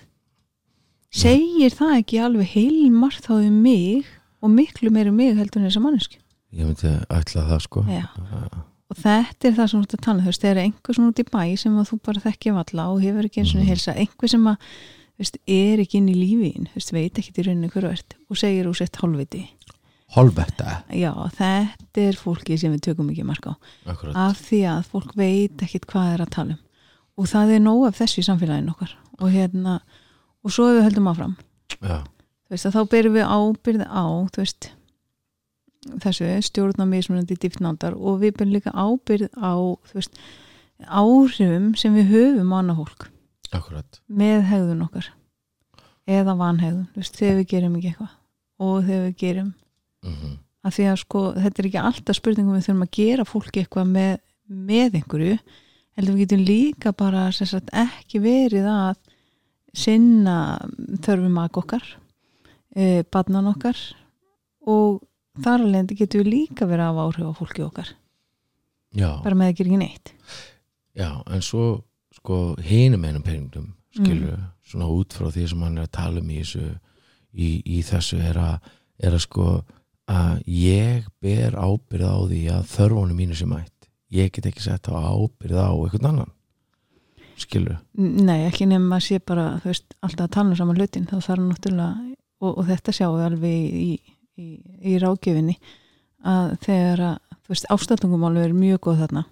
segir 1.16 1.74
það 1.74 1.96
ekki 2.00 2.20
alveg 2.22 2.52
heilmart 2.54 3.26
þá 3.26 3.34
um 3.40 3.58
mig 3.64 4.06
og 4.44 4.52
miklu 4.52 4.92
meiri 4.94 5.10
um 5.10 5.18
mig 5.18 5.34
heldur 5.36 5.62
en 5.62 5.68
þessa 5.68 5.82
mannesku 5.82 6.20
ég 6.56 6.64
myndi 6.66 6.92
ætla 7.12 7.44
það 7.50 7.60
sko. 7.66 7.84
Já. 7.90 8.06
og 8.86 8.96
þetta 9.02 9.48
er 9.50 9.56
það 9.56 9.70
sem 9.70 9.80
þú 9.80 9.86
ert 9.86 9.96
að 9.98 10.04
tala 10.06 10.18
um, 10.18 10.24
þú 10.24 10.30
veist, 10.30 10.42
þegar 10.44 10.60
einhver 10.62 10.94
svona 10.96 11.10
út 11.12 11.22
í 11.22 11.26
bæ 11.32 11.56
sem 11.58 11.78
að 11.80 11.88
þú 11.90 11.96
bara 12.06 12.22
þekki 12.26 12.52
valla 12.56 12.84
og 12.92 13.00
hefur 13.02 13.26
ekki 13.28 13.40
eins 13.42 13.54
og 13.56 13.60
Mhm. 13.60 13.68
heilsa, 13.70 13.94
einhver 13.98 14.28
sem 14.30 14.44
að 14.46 14.56
veist, 15.18 15.38
er 15.48 15.78
ekki 15.82 15.98
inn 15.98 16.08
í 16.12 16.14
lífiðin, 16.14 16.68
þú 16.70 16.74
veist, 16.80 16.92
veit 16.92 17.18
ekki 17.18 17.32
í 17.34 17.46
rauninu 17.46 17.70
hverju 17.72 17.90
ert 17.92 18.14
og 18.30 18.36
segir 18.36 18.66
úr 18.70 18.76
sett 18.76 18.96
hálfviti. 19.00 19.42
Hálfetta, 20.14 20.84
já, 20.94 21.10
þetta 21.34 21.98
er 22.08 22.14
fólki 22.20 22.56
sem 22.60 22.70
við 22.72 22.84
tökum 22.86 23.08
ekki 23.10 23.24
marka 23.26 23.52
á. 23.52 23.54
Akkurat. 23.90 24.14
Af 24.14 24.38
því 24.46 24.60
að 24.70 24.84
fólk 24.92 25.14
veit 25.18 25.58
ekkit 25.66 25.86
hvað 25.90 26.12
er 26.14 26.22
að 26.24 26.30
tala 26.36 26.52
um. 26.54 26.58
Og 27.18 27.26
það 27.26 27.54
er 27.56 27.60
nóg 27.64 27.86
af 27.88 27.98
þessu 27.98 28.20
í 28.22 28.26
samfélaginu 28.28 28.70
okkar. 28.70 28.92
Og 29.18 29.32
hérna, 29.34 29.80
og 30.44 30.52
svo 30.54 30.68
við 30.70 30.84
höldum 30.86 31.08
áfram. 31.10 31.34
Já, 31.82 32.04
þú 32.46 32.54
veist, 32.54 32.66
að 32.70 32.76
þá 32.76 32.82
berum 32.94 33.16
við 33.16 33.26
ábyrði 33.26 33.86
á 33.90 34.04
þú 34.30 34.42
veist 34.44 34.70
þessu 36.02 36.30
stjórna 36.46 36.86
mismunandi 36.88 37.36
dýftnándar 37.40 37.96
og 37.96 38.22
við 38.22 38.36
berum 38.38 38.54
líka 38.54 38.72
ábyrð 38.74 39.28
á 39.38 39.54
veist, 39.92 40.18
áhrifum 40.86 41.72
sem 41.78 41.94
við 41.96 42.10
höfum 42.14 42.54
á 42.54 42.56
annað 42.60 42.82
fólk. 42.82 43.10
Akkurat. 43.56 44.00
Með 44.06 44.42
hegðun 44.50 44.86
okkar. 44.86 45.12
Eða 46.06 46.36
vanhegðun, 46.38 46.88
veist, 46.94 47.16
þegar 47.18 47.38
við 47.40 47.48
gerum 47.54 47.78
ekki 47.78 47.92
eitthvað. 47.92 48.18
Og 48.62 48.76
þegar 48.86 49.06
við 49.06 49.16
gerum. 49.22 49.54
Mm 50.06 50.36
að 50.66 50.74
því 50.74 50.86
að 50.90 51.00
sko, 51.02 51.22
þetta 51.36 51.62
er 51.62 51.68
ekki 51.68 51.82
alltaf 51.82 52.18
spurningum 52.18 52.56
við 52.56 52.66
þurfum 52.66 52.86
að 52.86 52.94
gera 52.96 53.26
fólki 53.26 53.62
eitthvað 53.62 53.90
með, 53.92 54.14
með 54.46 54.98
einhverju, 55.00 55.36
heldur 55.96 56.16
við 56.16 56.24
getum 56.24 56.46
líka 56.46 56.92
bara 56.96 57.26
sagt, 57.34 57.70
ekki 57.76 58.22
verið 58.24 58.66
að 58.70 58.96
sinna 59.76 60.38
þörfum 61.04 61.38
að 61.42 61.60
okkar 61.62 61.86
e, 62.72 63.04
barnan 63.12 63.50
okkar 63.52 63.78
og 64.66 65.02
þar 65.44 65.64
alveg 65.66 65.94
getum 66.00 66.22
við 66.22 66.32
líka 66.32 66.68
verið 66.68 66.88
hafa 66.88 67.06
áhrif 67.06 67.30
á 67.30 67.38
fólki 67.40 67.64
okkar. 67.66 67.92
Já, 68.96 69.10
bara 69.24 69.38
með 69.38 69.52
að 69.52 69.56
gera 69.58 69.70
ekki 69.70 69.80
neitt. 69.82 70.12
Já, 70.96 71.10
en 71.28 71.44
svo 71.44 71.64
sko 72.16 72.40
hinum 72.64 73.04
einum 73.04 73.24
peningum 73.24 73.72
skilur, 73.96 74.38
svona 74.64 74.88
út 74.92 75.16
frá 75.16 75.28
því 75.32 75.48
sem 75.50 75.64
hann 75.64 75.78
er 75.78 75.88
að 75.88 75.94
tala 75.96 76.22
um 76.22 76.30
í 76.32 76.38
þessu 76.40 76.64
í, 77.36 77.48
í 77.64 77.82
þessu 77.84 78.20
er 78.24 78.40
að, 78.40 78.70
er 79.04 79.16
að 79.16 79.24
sko 79.26 79.48
að 80.06 80.40
ég 80.48 81.10
ber 81.20 81.56
ábyrð 81.58 82.06
á 82.08 82.16
því 82.30 82.40
að 82.54 82.70
þörfunum 82.72 83.20
mínu 83.20 83.36
sem 83.36 83.50
mætt. 83.50 83.90
Ég 84.14 84.30
get 84.32 84.46
ekki 84.48 84.62
sett 84.62 84.88
á 84.88 84.94
ábyrð 84.94 85.58
á 85.60 85.70
einhvern 85.74 86.10
annan 86.12 86.32
skilur, 87.40 87.78
Nei, 87.96 88.46
ekki 88.46 88.66
nefnum 88.68 88.94
að 88.96 89.02
sé 89.06 89.18
bara 89.20 89.46
þú 89.62 89.70
veist, 89.72 89.96
alltaf 90.04 90.26
að 90.26 90.34
tala 90.36 90.52
um 90.52 90.58
saman 90.58 90.78
hlutin 90.80 91.08
þá 91.08 91.16
þarf 91.20 91.42
náttúrulega, 91.44 92.14
og, 92.40 92.52
og 92.52 92.68
þetta 92.70 92.94
sjáum 92.96 93.16
við 93.18 93.26
alveg 93.26 93.76
í, 93.80 93.88
í, 94.38 94.48
í 94.84 94.96
ráðgjöfinni 95.02 95.56
að 96.26 96.52
þegar 96.66 97.02
að, 97.10 97.16
þú 97.46 97.52
veist, 97.54 97.66
ástættungumálu 97.76 98.42
er 98.44 98.54
mjög 98.56 98.80
góð 98.88 99.02
þarna. 99.04 99.24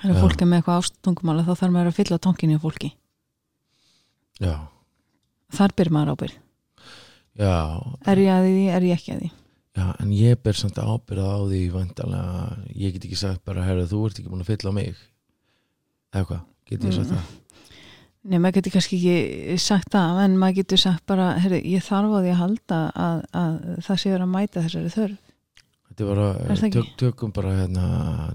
Þegar 0.00 0.14
Já. 0.14 0.20
fólk 0.22 0.42
er 0.44 0.48
með 0.50 0.60
eitthvað 0.60 0.80
ásttungumála 0.82 1.44
þá 1.46 1.52
þarf 1.58 1.72
maður 1.74 1.90
að 1.90 1.96
fylla 1.98 2.18
tankinni 2.22 2.58
á 2.58 2.64
fólki. 2.64 2.90
Já, 4.42 4.54
þar 5.54 5.74
byrð 5.78 5.94
maður 5.94 6.12
ábyrð 6.14 6.36
já. 7.38 7.54
Er 8.10 8.20
ég 8.22 8.30
að 8.34 8.44
því, 8.48 8.64
er 8.74 8.86
ég 8.88 8.98
ekki 8.98 9.12
að 9.14 9.20
því? 9.24 9.30
Já, 9.74 9.86
en 10.04 10.10
ég 10.14 10.40
ber 10.42 10.58
samt 10.58 10.78
ábyrða 10.78 11.28
á 11.34 11.38
því 11.50 11.60
vandalega, 11.74 12.44
ég 12.78 12.94
get 12.94 13.06
ekki 13.08 13.18
sagt 13.18 13.42
bara 13.46 13.64
herra, 13.66 13.86
þú 13.90 14.04
ert 14.08 14.18
ekki 14.20 14.30
búin 14.30 14.44
að 14.44 14.50
fylla 14.52 14.70
á 14.70 14.78
mig. 14.78 15.00
Eða 16.14 16.26
hvað, 16.30 16.42
get 16.70 16.84
ég 16.86 16.94
sagt 16.94 17.10
Mm. 17.10 17.16
það 17.18 17.40
Nei, 18.24 18.38
maður 18.40 18.54
getur 18.56 18.72
kannski 18.78 18.96
ekki 18.96 19.56
sagt 19.60 19.90
það 19.92 20.18
en 20.24 20.36
maður 20.40 20.56
getur 20.62 20.80
sagt 20.80 21.02
bara, 21.10 21.26
herri, 21.44 21.58
ég 21.74 21.82
þarf 21.84 22.14
á 22.16 22.18
því 22.24 22.30
að 22.32 22.38
halda 22.40 22.78
að, 22.96 23.18
að 23.36 23.56
það 23.84 23.98
sé 24.00 24.12
verið 24.14 24.24
að 24.24 24.32
mæta 24.32 24.62
þessari 24.64 24.92
þörf 24.94 25.18
Þetta 25.94 26.06
bara, 26.08 26.28
það 26.48 26.62
ekki? 26.68 26.70
tök, 26.78 26.94
tökum 27.02 27.34
bara 27.36 27.52
hérna, 27.58 27.84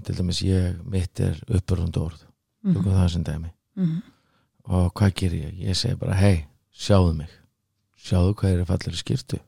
til 0.06 0.14
dæmis 0.20 0.38
ég, 0.46 0.78
mitt 0.94 1.20
er 1.20 1.40
uppurund 1.58 1.98
orð, 2.00 2.22
tökum 2.70 2.92
það 2.94 3.08
sem 3.16 3.24
dæmi 3.26 3.50
Mhm. 3.80 3.98
og 4.70 4.92
hvað 4.94 5.12
ger 5.14 5.34
ég? 5.34 5.58
Ég 5.66 5.76
segi 5.76 5.98
bara, 5.98 6.14
hei, 6.14 6.44
sjáðu 6.74 7.16
mig 7.16 7.28
sjáðu 8.00 8.34
hvað 8.34 8.54
er 8.54 8.62
að 8.62 8.70
fallir 8.70 8.94
í 8.96 9.02
skýrtu 9.02 9.38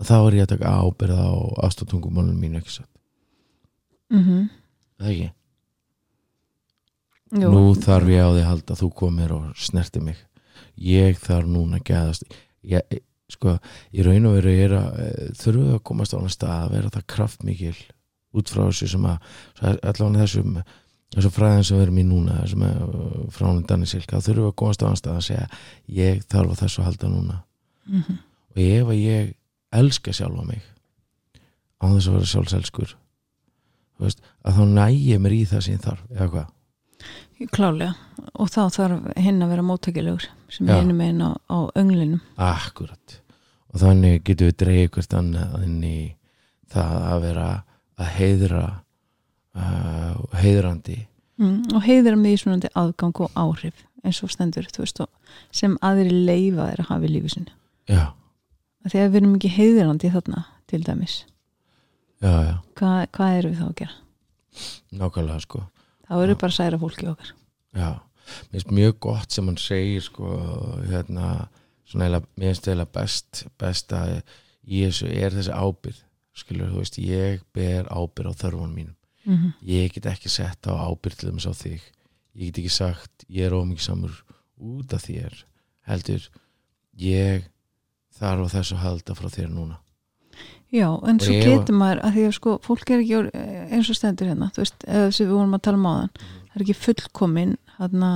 og 0.00 0.06
þá 0.06 0.14
er 0.28 0.36
ég 0.38 0.46
að 0.46 0.52
taka 0.54 0.72
ábyrða 0.80 1.18
á 1.26 1.34
ástatungumálunum 1.66 2.38
mínu 2.40 2.60
ekki 2.62 2.70
satt, 2.78 2.88
Mhm. 4.10 4.48
það 5.00 5.10
ekki 5.10 5.30
Jú, 7.30 7.46
nú 7.52 7.62
þarf 7.78 8.10
ég 8.10 8.26
á 8.26 8.30
því 8.34 8.42
að 8.42 8.50
halda 8.50 8.74
að 8.74 8.82
þú 8.82 8.90
komir 8.98 9.32
og 9.36 9.46
snerti 9.60 10.02
mig. 10.02 10.18
Ég 10.80 11.18
þarf 11.22 11.46
núna 11.46 11.78
að 11.78 11.86
geðast 11.90 12.36
ég, 12.66 13.00
sko, 13.30 13.56
í 13.94 14.04
raun 14.06 14.28
og 14.30 14.36
veru 14.40 14.54
er 14.66 14.76
að 14.80 15.00
þurfum 15.38 15.66
við 15.68 15.76
að 15.76 15.82
komast 15.90 16.14
á 16.14 16.18
hann 16.18 16.32
stað 16.34 16.54
að 16.56 16.76
vera 16.76 16.92
það 16.96 17.08
kraftmikil 17.14 17.76
út 18.40 18.50
frá 18.50 18.62
þessu 18.66 18.88
sem 18.90 19.06
að 19.10 19.34
allavega 19.62 20.24
þessum 20.24 20.60
þessu 21.10 21.30
fræðin 21.34 21.66
sem 21.66 21.78
við 21.78 21.84
erum 21.86 22.00
í 22.00 22.06
núna 22.06 22.38
þessum 22.44 22.66
fránum 23.34 23.64
Danni 23.66 23.88
Silka 23.90 24.22
við 24.22 24.42
að 24.44 24.56
komast 24.62 24.82
á 24.82 24.88
hann 24.90 24.98
stað 24.98 25.18
að 25.18 25.26
segja 25.26 25.46
ég 26.00 26.24
þarf 26.30 26.54
á 26.54 26.60
þessu 26.64 26.82
að 26.82 26.88
halda 26.90 27.10
núna. 27.10 27.40
Mhm. 27.90 28.18
og 28.50 28.58
ef 28.62 28.86
að 28.86 29.00
ég 29.00 29.34
elska 29.72 30.12
sjálfa 30.14 30.44
mig 30.46 30.62
á 31.80 31.86
þess 31.86 32.08
að 32.08 32.16
vera 32.16 32.30
sjálfselskur 32.30 32.94
veist, 34.00 34.20
að 34.44 34.56
þá 34.58 34.64
næ 34.74 34.86
ég 34.94 35.20
mér 35.22 35.34
í 35.36 35.44
það 35.48 35.64
sem 35.64 35.74
ég 35.74 35.84
þarf 35.84 36.02
eða 36.10 36.30
hvað 36.34 36.48
klálega 37.54 37.94
og 38.34 38.50
þá 38.52 38.60
þarf 38.76 39.10
hinn 39.16 39.42
að 39.44 39.52
vera 39.54 39.66
móttækilegur 39.66 40.28
sem 40.52 40.68
er 40.68 40.82
einu 40.82 40.96
meginn 40.96 41.24
á, 41.24 41.30
á 41.48 41.58
önglinum. 41.78 42.22
Akkurat. 42.36 43.20
Og 43.70 43.82
þannig 43.84 44.24
getum 44.26 44.50
við 44.50 44.58
dreigð 44.64 44.90
hvert 44.96 45.16
annað 45.16 45.60
inn 45.64 45.84
í 45.86 45.98
það 46.70 46.96
að 47.10 47.22
vera 47.26 47.46
að 48.00 48.10
heiðra 48.16 48.64
uh, 49.54 50.40
heiðrandi. 50.42 50.98
Mm, 51.40 51.62
og 51.72 51.86
heiðir 51.86 52.16
að 52.16 52.24
mismunandi 52.24 52.72
aðgang 52.76 53.22
og 53.24 53.38
áhrif 53.38 53.86
eins 54.04 54.20
og 54.24 54.32
stendur 54.32 54.68
veist, 54.78 55.00
og 55.02 55.08
sem 55.54 55.76
aðri 55.84 56.12
leifa 56.12 56.68
þeir 56.70 56.82
að 56.84 56.90
hafa 56.90 57.08
í 57.08 57.12
lífi 57.14 57.32
sinni 57.34 57.54
já, 57.90 58.12
þegar 58.88 59.10
við 59.10 59.18
erum 59.20 59.34
ekki 59.38 59.52
heiðirandi 59.56 60.12
þarna 60.14 60.44
til 60.70 60.82
dæmis, 60.86 61.16
já, 62.22 62.30
já, 62.30 62.54
hvað, 62.78 63.02
hvað 63.16 63.36
erum 63.38 63.54
við 63.54 63.60
þá 63.60 63.66
að 63.68 63.76
gera? 63.82 63.98
nákvæmlega 65.00 65.44
sko 65.46 65.64
þá 66.10 66.14
við 66.18 66.36
bara 66.42 66.50
að 66.50 66.56
særa 66.58 66.80
fólki 66.80 67.08
okkar. 67.10 67.32
Já, 67.78 67.90
mér 68.50 68.58
finnst 68.58 68.74
mjög 68.74 69.00
gott 69.06 69.34
sem 69.34 69.46
hann 69.46 69.58
segir 69.60 70.04
sko 70.04 70.36
hérna, 70.90 71.48
svona 71.86 72.22
mér 72.34 72.50
finnst 72.50 72.68
eiginlega 72.68 72.94
best 72.98 73.44
best 73.60 73.94
að 73.94 74.16
þessu 74.66 75.10
er 75.10 75.36
þessi 75.36 75.54
ábyrð 75.54 76.00
skilur, 76.40 76.70
þú 76.72 76.82
veist, 76.82 76.98
ég 77.02 77.44
ber 77.54 77.88
ábyrð 77.90 78.32
á 78.32 78.40
þörfunum 78.42 78.74
mínum. 78.74 78.96
Mm 79.24 79.36
-hmm. 79.36 79.52
ég 79.62 79.92
get 79.92 80.06
ekki 80.06 80.28
sett 80.28 80.66
á 80.66 80.72
ábyrð 80.72 81.16
til 81.18 81.30
þess 81.30 81.46
á 81.46 81.54
þig. 81.54 81.82
Ég 82.34 82.46
get 82.46 82.58
ekki 82.58 82.70
sagt 82.72 83.24
ég 83.28 83.46
er 83.46 83.52
ómikið 83.52 83.84
samur 83.84 84.24
út 84.56 84.94
af 84.94 85.04
þér. 85.04 85.44
Heldur 85.84 86.30
ég 86.96 87.50
þarf 88.18 88.40
á 88.46 88.52
þessu 88.54 88.74
að 88.74 88.84
halda 88.84 89.14
frá 89.14 89.28
þér 89.28 89.50
núna 89.50 89.80
Já, 90.70 90.86
en 91.02 91.16
Og 91.18 91.24
svo 91.26 91.34
getur 91.42 91.74
maður 91.74 92.00
að 92.06 92.12
því 92.14 92.24
að 92.28 92.34
sko, 92.36 92.52
fólk 92.62 92.90
er 92.94 93.00
ekki 93.02 93.16
eins 93.74 93.88
og 93.90 93.96
stendur 93.98 94.28
hérna, 94.30 94.50
þú 94.54 94.62
veist, 94.62 94.84
eða 94.86 95.08
sem 95.16 95.26
við 95.26 95.32
vorum 95.34 95.56
að 95.56 95.62
tala 95.66 95.80
um 95.80 95.88
áðan 95.90 96.12
það 96.20 96.54
er 96.54 96.62
ekki 96.66 96.76
fullkomin 96.84 97.56
hérna, 97.80 98.10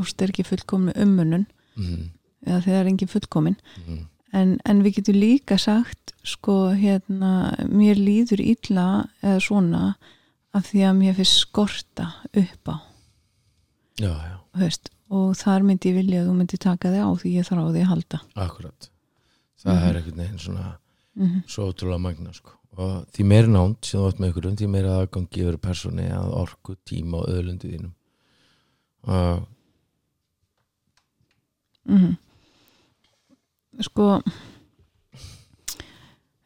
ást 0.00 0.22
er 0.24 0.32
ekki 0.32 0.44
fullkomin 0.48 0.96
ummunun 1.04 1.46
mm, 1.76 2.02
eða 2.46 2.58
þegar 2.64 2.80
er 2.80 2.90
engin 2.90 3.12
fullkomin. 3.12 3.56
Mm, 3.86 4.00
en, 4.34 4.56
en 4.66 4.82
við 4.82 4.96
getum 4.98 5.14
líka 5.20 5.58
sagt 5.62 6.14
sko, 6.26 6.56
hérna, 6.74 7.30
mér 7.70 8.00
líður 8.02 8.42
illa 8.42 8.88
eða 9.22 9.38
svona 9.46 9.84
af 10.54 10.66
því 10.72 10.84
að 10.88 10.98
mér 11.04 11.14
finnst 11.20 11.38
skorta 11.46 12.08
upp 12.34 12.70
á. 12.70 12.76
Já, 14.02 14.10
já, 14.10 14.36
veist, 14.58 14.90
og 15.14 15.36
þar 15.38 15.62
myndi 15.66 15.92
ég 15.92 16.00
vilja 16.00 16.22
að 16.24 16.30
þú 16.32 16.34
myndi 16.40 16.58
taka 16.58 16.90
þig 16.90 17.02
á 17.06 17.10
því 17.22 17.34
ég 17.38 17.46
þarf 17.46 17.62
á 17.62 17.70
því 17.70 17.82
að 17.84 17.90
halda. 17.92 18.20
Akkurat. 18.42 18.88
Það 19.64 19.74
Mhm. 19.78 19.86
er 19.88 19.94
einhvern 20.00 20.18
veginn 20.24 20.38
svona 20.42 20.64
mm 21.16 21.42
svo 21.46 21.68
ótrúlega 21.70 22.00
magna 22.00 22.32
sko. 22.34 22.50
og 22.76 23.06
því 23.14 23.24
meira 23.30 23.46
nánt 23.48 23.86
sem 23.86 24.00
þú 24.00 24.08
átt 24.08 24.18
með 24.20 24.30
ykkur 24.32 24.48
því 24.58 24.68
meira 24.68 24.94
aðgangi 24.98 25.42
yfir 25.44 25.58
persóni 25.62 26.08
að 26.10 26.32
orku, 26.40 26.74
tíma 26.84 27.20
og 27.22 27.28
öðlundi 27.30 27.70
þínum 27.74 27.92
og 29.06 29.46
Mhm. 31.84 32.16
sko 33.84 34.22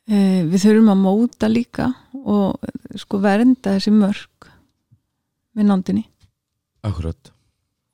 e, 0.09 0.17
við 0.49 0.59
þurfum 0.65 0.93
að 0.93 1.03
móta 1.05 1.49
líka 1.51 1.89
og 2.25 2.59
sko 2.99 3.21
vernda 3.23 3.77
þessi 3.77 3.93
mörg 3.95 4.49
með 5.55 5.69
nándinni 5.71 6.05
akkurat 6.83 7.31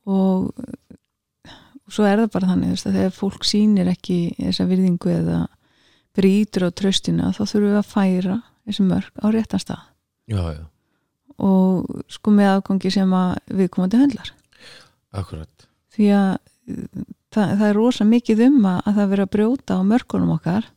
og, 0.06 0.50
og 0.56 1.92
svo 1.92 2.06
er 2.08 2.22
það 2.24 2.32
bara 2.32 2.50
þannig 2.54 2.72
að 2.78 2.96
þegar 2.96 3.14
fólk 3.18 3.44
sýnir 3.48 3.90
ekki 3.92 4.18
þessa 4.38 4.66
virðingu 4.70 5.12
eða 5.12 5.42
brýtur 6.14 6.68
á 6.68 6.70
tröstina 6.70 7.32
þá 7.34 7.42
þurfum 7.42 7.68
við 7.68 7.80
að 7.80 7.90
færa 7.90 8.38
þessi 8.64 8.86
mörg 8.86 9.20
á 9.20 9.26
réttan 9.34 9.62
stað. 9.62 9.84
Já, 10.30 10.40
já, 10.54 10.64
og 11.44 12.02
sko 12.12 12.32
með 12.32 12.50
afgangi 12.54 12.92
sem 12.94 13.14
að 13.18 13.36
við 13.60 13.70
komandi 13.74 14.00
höndlar. 14.00 14.30
Akkurat. 15.14 15.66
Því 15.94 16.10
að 16.16 16.30
það, 17.34 17.54
það 17.58 17.66
er 17.68 17.78
rosa 17.78 18.06
mikið 18.08 18.44
um 18.48 18.58
að, 18.70 18.78
að 18.84 18.98
það 18.98 19.12
vera 19.14 19.26
að 19.26 19.34
brjóta 19.36 19.78
á 19.78 19.80
mörkunum 19.90 20.34
okkar. 20.38 20.70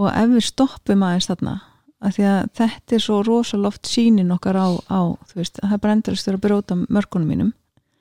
Og 0.00 0.08
ef 0.08 0.30
við 0.32 0.46
stoppum 0.48 1.04
aðeins 1.06 1.28
þarna 1.28 1.56
að 2.02 2.14
því 2.16 2.24
að 2.26 2.38
þetta 2.58 2.94
er 2.96 3.02
svo 3.04 3.18
rosa 3.22 3.58
loft 3.60 3.86
sínin 3.86 4.34
okkar 4.34 4.58
á, 4.58 4.68
á 4.90 5.00
þú 5.30 5.38
veist, 5.38 5.60
að 5.62 5.68
það 5.68 5.76
er 5.76 5.82
bara 5.84 5.96
endurist 5.96 6.30
að 6.30 6.40
brjóta 6.42 6.74
á 6.74 6.84
mörkunum 6.90 7.28
mínum. 7.30 7.52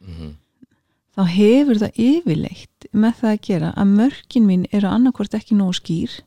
Mm 0.02 0.32
þá 1.16 1.24
hefur 1.28 1.80
það 1.82 2.02
yfirleitt 2.02 2.90
með 2.96 3.16
það 3.20 3.32
að 3.32 3.42
gera 3.48 3.72
að 3.76 3.96
mörkin 4.00 4.48
mín 4.48 4.68
eru 4.72 4.92
annarkvort 4.92 5.36
ekki 5.38 5.58
nógu 5.58 5.76
skýr 5.82 6.18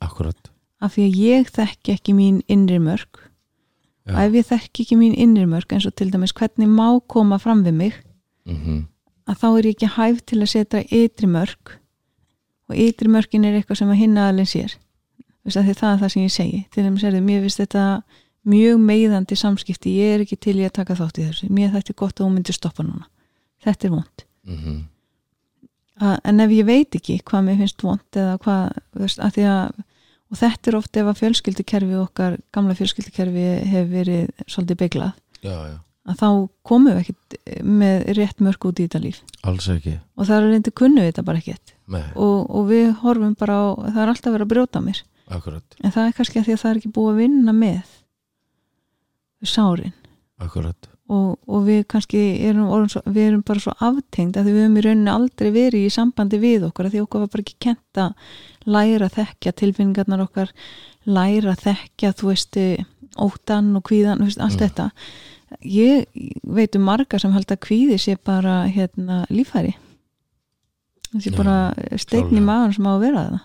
akkurat. 0.00 0.52
Af 0.80 0.94
því 0.96 1.08
að 1.08 1.18
ég 1.20 1.50
þekki 1.56 1.96
ekki 1.96 2.14
mín 2.16 2.40
innri 2.48 2.78
mörk. 2.82 3.26
Já. 4.08 4.16
og 4.16 4.22
ef 4.24 4.32
ég 4.34 4.46
þekki 4.48 4.82
ekki 4.82 4.96
mín 4.96 5.12
innri 5.14 5.44
mörk 5.46 5.72
eins 5.76 5.84
og 5.86 5.92
til 5.94 6.08
dæmis 6.10 6.32
hvernig 6.32 6.66
má 6.66 6.98
koma 7.06 7.36
fram 7.38 7.60
við 7.62 7.74
mig 7.76 7.98
mm 8.48 8.86
að 9.30 9.38
þá 9.38 9.48
er 9.50 9.66
ég 9.68 9.76
ekki 9.76 9.90
hæf 9.94 10.22
til 10.26 10.40
að 10.40 10.50
setja 10.52 10.82
ytri 10.90 11.28
mörk. 11.30 11.74
Og 12.70 12.78
ytri 12.78 13.10
mörkin 13.10 13.46
er 13.46 13.58
eitthvað 13.58 13.80
sem 13.82 13.92
að 13.92 14.00
hinna 14.02 14.28
alveg 14.30 14.48
sér. 14.50 14.76
Vist, 15.46 15.56
það 15.56 15.70
er 15.70 16.00
það 16.02 16.12
sem 16.14 16.24
ég 16.24 16.34
segi. 16.34 16.60
Til 16.70 16.84
dæmis 16.86 17.04
er 17.04 17.16
þið, 17.16 17.26
mér 17.26 17.44
finnst 17.44 17.62
þetta 17.62 17.84
mjög 18.50 18.80
meiðandi 18.84 19.36
samskipti, 19.38 19.96
ég 20.00 20.14
er 20.14 20.24
ekki 20.24 20.38
til 20.40 20.56
í 20.60 20.66
að 20.66 20.76
taka 20.80 20.96
þátt 20.98 21.20
í 21.20 21.26
þessu, 21.28 21.50
mér 21.52 21.74
þetta 21.74 21.92
er 21.92 21.98
gott 22.02 22.14
að 22.16 22.24
þú 22.24 22.30
myndir 22.34 22.56
stoppa 22.56 22.86
núna. 22.86 23.06
Þetta 23.64 23.86
er 23.86 23.92
vond 23.92 24.24
-hmm. 24.48 24.78
að, 26.00 26.16
en 26.24 26.40
ef 26.40 26.50
ég 26.50 26.66
veit 26.66 26.94
ekki 26.96 27.18
hvað 27.20 27.44
mér 27.44 27.58
finnst 27.60 27.82
vond 27.82 28.16
eða 28.16 28.38
hvað, 28.38 28.78
veist, 28.96 29.18
að 29.18 29.34
því 29.36 29.44
að 29.54 29.82
og 30.30 30.38
þetta 30.40 30.70
er 30.70 30.78
oft 30.78 30.98
ef 31.00 31.10
að 31.10 31.20
fjölskyldukerfi 31.20 32.00
okkar 32.00 32.38
gamla 32.54 32.76
fjölskyldukerfi 32.78 33.46
hefur 33.70 33.92
verið 33.92 34.44
svolítið 34.46 34.80
beiglað, 34.84 35.12
já, 35.42 35.54
já, 35.70 35.76
að 36.10 36.20
þá 36.22 36.28
komum 36.70 36.90
við 36.90 37.00
ekkert 37.02 37.38
með 37.66 38.04
rétt 38.18 38.42
mörg 38.46 38.66
út 38.70 38.80
í 38.80 38.86
þetta 38.86 39.02
líf. 39.04 39.20
Alls 39.46 39.68
ekki. 39.72 39.96
Og 40.16 40.28
það 40.28 40.36
er 40.36 40.50
reyndi 40.54 40.74
kunnu 40.80 41.04
við 41.04 41.12
þetta 41.12 41.26
bara 41.26 41.42
ekkert. 41.42 41.74
Og, 42.14 42.36
og 42.46 42.68
við 42.70 42.92
horfum 43.02 43.34
bara 43.38 43.56
á 43.58 43.66
það 43.90 44.02
er 44.04 44.12
alltaf 44.14 44.34
verið 44.36 44.46
að 44.46 44.52
brjóta 44.54 44.84
mér. 44.84 45.02
Akkurat, 45.30 45.76
en 45.78 45.92
það 45.94 46.08
er 46.08 46.14
kannski 46.18 46.40
að 46.40 46.46
því 46.48 46.54
að 46.56 46.62
það 46.62 46.70
er 46.70 46.78
ekki 46.80 46.92
búið 46.96 47.10
að 47.10 47.20
vinna 47.20 47.52
með 47.54 47.90
sárin. 49.46 49.92
Akkurat 50.42 50.88
og, 51.10 51.38
og 51.50 51.64
við 51.66 51.80
kannski 51.90 52.20
erum, 52.46 52.68
svo, 52.92 53.02
við 53.10 53.26
erum 53.30 53.42
bara 53.46 53.62
svo 53.64 53.74
aftengd 53.82 54.38
að 54.38 54.50
við 54.50 54.60
höfum 54.60 54.78
í 54.78 54.84
rauninni 54.86 55.12
aldrei 55.12 55.50
verið 55.54 55.88
í 55.88 55.90
sambandi 55.94 56.38
við 56.42 56.68
okkur 56.68 56.86
að 56.88 56.94
því 56.94 57.02
okkur 57.06 57.24
var 57.24 57.32
bara 57.34 57.44
ekki 57.46 57.58
kent 57.66 58.00
að 58.04 58.14
læra 58.70 59.08
þekkja 59.16 59.52
tilfinningarnar 59.62 60.24
okkar 60.28 60.54
læra 61.10 61.56
þekkja 61.58 62.14
þú 62.20 62.30
veist 62.30 62.60
óttan 63.20 63.72
og 63.76 63.84
kvíðan, 63.90 64.22
veist, 64.22 64.38
allt 64.40 64.60
Mm. 64.60 64.68
þetta. 64.68 64.90
Ég 65.66 66.04
veit 66.46 66.76
um 66.78 66.84
marga 66.86 67.18
sem 67.18 67.32
held 67.34 67.50
að 67.50 67.58
kvíði 67.66 67.96
sé 67.98 68.16
bara 68.22 68.60
hérna 68.70 69.24
lífæri 69.34 69.74
þessi 71.10 71.32
bara 71.34 71.56
steinn 71.98 72.30
í 72.38 72.42
maður 72.44 72.76
sem 72.76 72.86
á 72.86 72.92
að 72.94 73.00
vera 73.02 73.22
það 73.24 73.40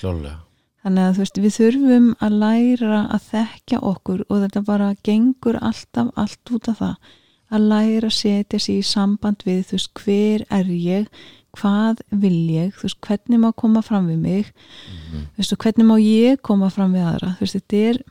klálega, 0.00 0.38
þannig 0.82 1.04
að 1.06 1.12
þú 1.16 1.22
veist, 1.22 1.40
við 1.42 1.56
þurfum 1.56 2.06
að 2.26 2.38
læra 2.42 3.00
að 3.14 3.26
þekkja 3.30 3.82
okkur 3.92 4.24
og 4.28 4.40
þetta 4.44 4.62
bara 4.66 4.88
gengur 5.06 5.58
alltaf 5.62 6.10
allt 6.18 6.54
út 6.56 6.70
af 6.72 6.80
það. 6.82 7.12
Að 7.52 7.66
læra 7.68 8.08
að 8.08 8.16
setja 8.16 8.60
sér 8.64 8.80
í 8.80 8.88
samband 8.88 9.44
við 9.46 9.62
þú 9.68 9.78
veist, 9.78 9.92
hver 10.02 10.44
er 10.58 10.72
ég? 10.72 11.24
Hvað 11.52 12.00
vil 12.22 12.38
ég, 12.48 12.72
þú 12.78 12.86
veist, 12.88 13.00
hvernig 13.04 13.42
má 13.42 13.50
koma 13.52 13.82
fram 13.84 14.08
við 14.08 14.18
mig? 14.18 14.52
Mhm. 14.88 15.26
þú 15.36 15.42
veist, 15.42 15.52
og 15.52 15.58
hvernig 15.58 15.86
má 15.86 15.96
ég 16.00 16.40
koma 16.42 16.70
fram 16.70 16.94
við 16.96 17.04
aðra? 17.10 17.34
Þú 17.36 17.46
veist, 17.46 17.58
þetta 17.60 17.82
er, 17.90 18.02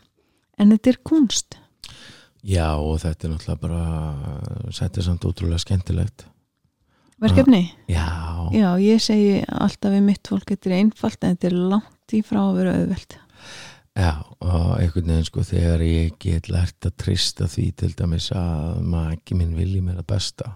en 0.59 0.71
þetta 0.71 0.89
er 0.89 0.99
kunst. 1.03 1.57
Já, 2.41 2.73
og 2.77 2.99
þetta 3.01 3.27
er 3.27 3.31
náttúrulega 3.33 3.61
bara 3.61 4.71
þetta 4.73 4.97
er 4.97 5.03
samt 5.05 5.25
ótrúlega 5.25 5.59
skemmtilegt. 5.61 6.25
Verkefni, 7.21 7.71
Já, 7.85 8.49
já, 8.49 8.69
ég 8.81 8.97
segi 8.97 9.43
alltaf 9.45 9.91
við 9.93 10.01
mitt 10.07 10.25
fólk, 10.25 10.47
þetta 10.49 10.69
er 10.71 10.77
einfalt 10.79 11.23
en 11.23 11.35
þetta 11.35 11.47
er 11.51 11.57
langt 11.69 12.00
í 12.17 12.23
frá 12.25 12.41
að 12.43 12.55
vera 12.61 12.77
auðvelt. 12.79 13.17
Já, 13.91 14.13
og 14.39 14.79
einhvern 14.79 15.11
veginn 15.11 15.27
sko 15.27 15.43
þegar 15.43 15.81
ég 15.83 16.15
get 16.23 16.47
lært 16.47 16.87
að 16.87 16.95
trista 17.03 17.47
því 17.51 17.67
til 17.81 17.91
dæmis 17.99 18.29
að 18.31 18.79
maður 18.87 19.17
ekki 19.17 19.35
minn 19.35 19.57
vilji 19.57 19.81
mér 19.83 19.99
að 19.99 20.11
besta 20.13 20.53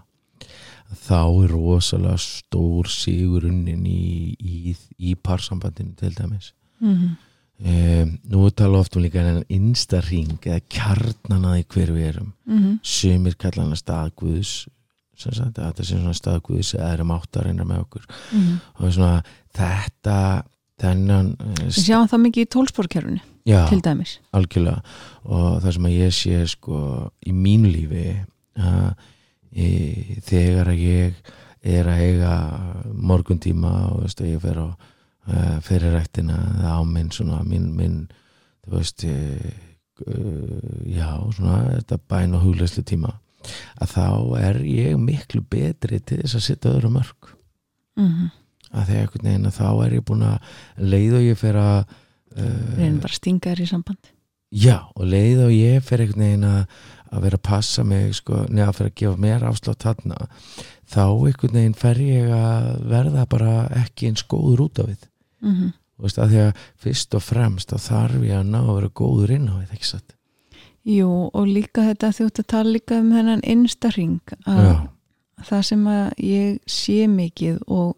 þá 0.94 1.22
er 1.42 1.52
rosalega 1.52 2.16
stór 2.20 2.88
sigurunnin 2.90 3.86
í, 3.90 4.34
í, 4.38 4.74
í 4.98 5.14
parsambandinu 5.18 5.96
til 5.98 6.14
dæmis. 6.16 6.52
Mm 6.80 7.16
um, 7.56 8.10
Nú 8.28 8.44
er 8.46 8.52
tala 8.52 8.82
oft 8.82 8.96
um 8.96 9.02
líka 9.02 9.22
en 9.24 9.44
innsta 9.48 10.02
ring 10.04 10.36
eða 10.44 10.60
kjarnana 10.68 11.56
í 11.58 11.64
hver 11.64 11.92
við 11.94 12.08
erum 12.10 12.32
-hmm. 12.46 13.56
hana 13.56 13.76
staðguðs 13.76 14.68
sem 15.16 15.32
sagt 15.32 15.58
að 15.58 15.64
þetta 15.64 15.84
sé 15.84 15.96
svona 15.96 16.14
staðguðs 16.14 16.74
eða 16.74 16.92
erum 16.92 17.10
átt 17.10 17.36
að 17.36 17.44
reyna 17.46 17.64
með 17.64 17.80
okkur. 17.80 18.04
Mm 18.32 18.58
og 18.78 18.92
svona 18.92 19.22
þetta 19.54 20.44
þennan 20.82 21.32
eh, 21.40 21.64
við 21.64 21.82
sjáum 21.86 22.08
það 22.10 22.22
mikið 22.26 22.46
í 22.46 22.50
tólsporkerfinu 22.52 23.20
já, 23.48 23.60
til 23.70 23.80
dæmis. 23.84 24.16
algjörlega. 24.36 24.96
Og 25.24 25.60
það 25.64 25.76
sem 25.76 25.88
að 25.88 25.96
ég 25.96 26.16
sé 26.16 26.40
sko 26.52 26.80
í 27.26 27.34
mínu 27.36 27.72
lífi 27.72 28.06
að 28.56 28.90
e, 29.52 29.68
þegar 30.26 30.72
að 30.72 30.82
ég 30.84 31.32
er 31.66 31.88
að 31.90 32.02
eiga 32.04 32.34
morguntíma 32.94 33.72
og 33.90 34.04
veist, 34.04 34.20
ég 34.22 34.42
fer 34.42 34.60
á 34.62 34.68
uh, 34.70 35.56
fyrirræktina 35.66 36.36
eða 36.60 36.76
á 36.78 36.82
minn 36.86 37.10
svona 37.10 37.40
minn, 37.42 37.72
minn 37.74 37.96
þú 38.62 38.76
veist 38.76 39.02
e, 39.08 39.16
uh, 40.06 40.82
já, 40.86 41.08
svona 41.34 41.58
þetta 41.72 41.98
bæn 42.06 42.36
og 42.38 42.46
hugleyslu 42.46 42.84
tíma 42.86 43.16
að 43.80 43.96
þá 43.96 44.06
er 44.42 44.60
ég 44.66 44.98
miklu 45.00 45.42
betri 45.42 45.98
til 46.02 46.20
þess 46.22 46.38
að 46.38 46.46
setja 46.46 46.74
öðru 46.76 46.92
mörg 46.98 47.32
mm 47.98 48.12
að 48.72 48.90
þegar 48.90 49.00
einhvern 49.04 49.30
veginn 49.30 49.48
að 49.50 49.56
þá 49.60 49.70
er 49.86 49.96
ég 49.96 50.04
búin 50.10 50.26
að 50.26 50.52
leið 50.94 51.16
og 51.20 51.24
ég 51.26 51.40
fer 51.40 51.58
að 51.62 51.78
uh, 52.36 52.76
reynum 52.76 53.00
bara 53.04 53.12
að 53.12 53.18
stinga 53.20 53.50
þér 53.50 53.64
í 53.64 53.70
samband. 53.70 54.12
Já, 54.56 54.76
og 54.94 55.08
leið 55.10 55.42
og 55.46 55.54
ég 55.54 55.82
fer 55.84 56.04
einhvern 56.04 56.26
veginn 56.26 56.46
að, 56.48 56.60
að 57.10 57.26
vera 57.26 57.40
að 57.40 57.46
passa 57.48 57.84
mig 57.84 58.14
sko, 58.20 58.44
neða 58.48 58.76
fyrir 58.76 58.92
að 58.92 58.98
gefa 59.02 59.22
mér 59.26 59.46
afslátt 59.48 59.86
þarna 59.86 60.20
þá 60.86 61.02
einhvern 61.06 61.58
veginn 61.58 61.78
fer 61.78 62.02
ég 62.02 62.30
að 62.34 62.68
verða 62.92 63.26
bara 63.30 63.56
ekki 63.82 64.10
eins 64.10 64.26
góður 64.26 64.66
út 64.68 64.82
af 64.82 64.90
við. 64.92 65.08
Mm 65.42 65.54
-hmm. 65.54 65.74
Þú 65.96 66.04
veist, 66.04 66.18
að 66.20 66.32
því 66.32 66.40
að 66.44 66.64
fyrst 66.84 67.14
og 67.16 67.22
fremst 67.24 67.72
þá 67.72 67.78
þarf 67.80 68.24
ég 68.26 68.36
að 68.36 68.50
ná 68.52 68.58
að 68.60 68.74
vera 68.74 68.92
góður 69.00 69.32
inn 69.32 69.48
á 69.48 69.54
við, 69.56 69.70
ekki 69.72 69.88
satt? 69.88 70.16
Jú, 70.86 71.30
og 71.34 71.46
líka 71.48 71.82
þetta 71.82 72.12
þjótt 72.14 72.40
að 72.42 72.50
tala 72.52 72.70
líka 72.70 72.98
um 73.00 73.08
þennan 73.10 73.42
innsta 73.42 73.90
ring 73.90 74.34
að 74.46 74.66
Já, 74.66 74.74
það 75.48 75.62
sem 75.70 75.86
að 75.90 76.04
ég 76.22 76.58
sé 76.70 76.98
mikið 77.10 77.56
og, 77.66 77.96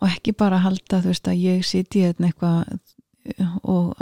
og 0.00 0.08
ekki 0.10 0.34
bara 0.36 0.62
halda 0.64 1.00
þú 1.02 1.12
veist 1.12 1.30
að 1.30 1.42
ég 1.42 1.64
siti 1.66 2.04
hérna 2.04 2.30
eitthvað 2.30 2.76
og, 3.62 3.94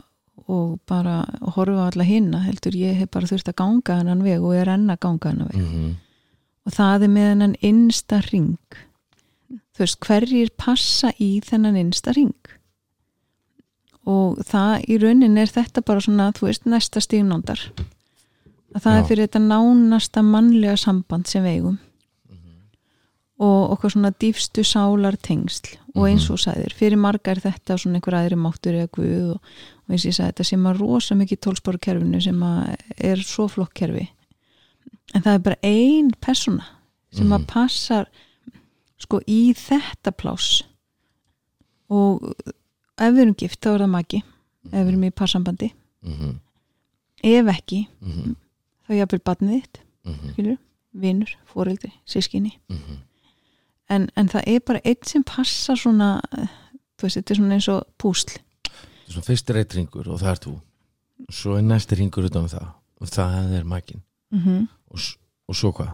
og 0.47 0.79
bara 0.89 1.23
horfa 1.55 1.87
á 1.87 1.89
alla 1.89 2.07
hinna 2.09 2.43
heldur 2.45 2.77
ég 2.77 2.99
hef 2.99 3.13
bara 3.15 3.31
þurft 3.31 3.53
að 3.53 3.61
ganga 3.63 4.01
hennan 4.01 4.25
veg 4.27 4.43
og 4.43 4.57
er 4.59 4.73
enn 4.75 4.91
að 4.93 5.01
ganga 5.07 5.31
hennan 5.33 5.53
veg. 5.53 5.63
Mm 5.63 5.93
og 6.65 6.73
það 6.73 7.07
er 7.07 7.13
með 7.13 7.31
hennan 7.31 7.57
innsta 7.65 8.21
ring 8.31 8.79
þú 9.75 9.83
veist 9.85 10.01
hverjir 10.05 10.53
passa 10.61 11.13
í 11.21 11.37
þennan 11.45 11.79
innsta 11.81 12.15
ring 12.17 12.53
og 14.09 14.41
það 14.45 14.87
í 14.89 14.99
raunin 15.01 15.41
er 15.41 15.53
þetta 15.53 15.85
bara 15.85 16.05
svona 16.05 16.31
þú 16.37 16.49
veist 16.49 16.69
næsta 16.69 17.03
stígnóndar 17.05 17.61
að 18.75 18.81
það 18.81 18.95
Já. 18.95 18.99
er 18.99 19.09
fyrir 19.11 19.29
þetta 19.29 19.45
nánasta 19.45 20.25
mannlega 20.25 20.77
samband 20.81 21.31
sem 21.31 21.45
við 21.45 21.59
eigum 21.59 21.79
og 23.39 23.73
okkur 23.75 23.91
svona 23.91 24.13
dýfstu 24.13 24.63
sálar 24.67 25.17
tengsl. 25.19 25.77
Og 25.95 26.09
eins 26.09 26.27
og 26.31 26.39
sæðir, 26.43 26.75
fyrir 26.75 26.99
marga 26.99 27.31
er 27.33 27.41
þetta 27.43 27.77
svona 27.79 27.99
einhver 27.99 28.17
aðri 28.19 28.37
máttur 28.39 28.75
eða 28.75 28.91
guð 28.95 29.31
og, 29.35 29.55
og 29.85 29.95
eins 29.95 30.05
og 30.05 30.11
ég 30.11 30.17
sagði 30.17 30.33
þetta 30.33 30.45
sem 30.51 30.67
að 30.67 30.79
rosa 30.83 31.15
mikið 31.19 31.41
tólsporu 31.47 31.79
kerfinu 31.79 32.21
sem 32.21 32.43
að 32.43 32.77
er 33.11 33.23
svo 33.23 33.49
flokk 33.51 33.75
kerfi. 33.75 34.09
En 35.15 35.23
það 35.23 35.35
er 35.35 35.45
bara 35.49 35.61
ein 35.63 36.11
persóna 36.21 36.67
sem 37.15 37.31
að 37.31 37.47
passar 37.47 38.09
sko 38.99 39.21
í 39.31 39.55
þetta 39.55 40.11
pláss. 40.15 40.65
Og 41.91 42.23
ef 42.99 43.11
við 43.15 43.23
erum 43.23 43.39
gift 43.39 43.61
þá 43.63 43.75
er 43.75 43.85
það 43.85 43.93
maki 43.95 44.23
ef 44.71 44.79
við 44.79 44.89
erum 44.89 45.05
í 45.05 45.11
passambandi. 45.11 45.73
-hmm. 46.05 46.39
ef 47.23 47.47
ekki 47.57 47.89
Mm 48.01 48.37
þá 48.85 48.93
er 48.93 48.99
jafnvel 48.99 49.21
barnið 49.25 49.61
þitt 49.63 49.79
-hmm. 50.05 50.33
skilur, 50.33 50.59
vinur, 50.93 51.31
foreldri, 51.47 51.93
sískinni 52.05 52.59
Mhm. 52.69 52.99
En, 53.91 54.09
en 54.17 54.29
það 54.33 54.47
er 54.55 54.61
bara 54.67 54.81
einn 54.85 55.03
sem 55.07 55.23
passar 55.27 55.77
svona 55.81 56.09
þú 56.33 57.07
veist, 57.07 57.19
þetta 57.19 57.35
er 57.35 57.41
svona 57.41 57.59
eins 57.59 57.69
og 57.73 57.83
púsl. 58.01 58.39
Svo 59.11 59.21
fyrst 59.27 59.51
er 59.53 59.61
eitt 59.61 59.75
ringur 59.77 60.09
og 60.09 60.21
það 60.23 60.31
er 60.33 60.41
þú. 60.47 60.55
Svo 61.31 61.57
er 61.59 61.63
næsti 61.67 61.99
ringur 62.01 62.25
utan 62.31 62.47
um 62.47 62.49
það. 62.53 62.71
Og 63.03 63.11
það 63.13 63.53
er 63.59 63.65
mækin 63.69 64.03
mm 64.33 64.65
og, 64.95 64.99
s- 64.99 65.17
og 65.51 65.57
svo 65.59 65.73
hvað? 65.75 65.91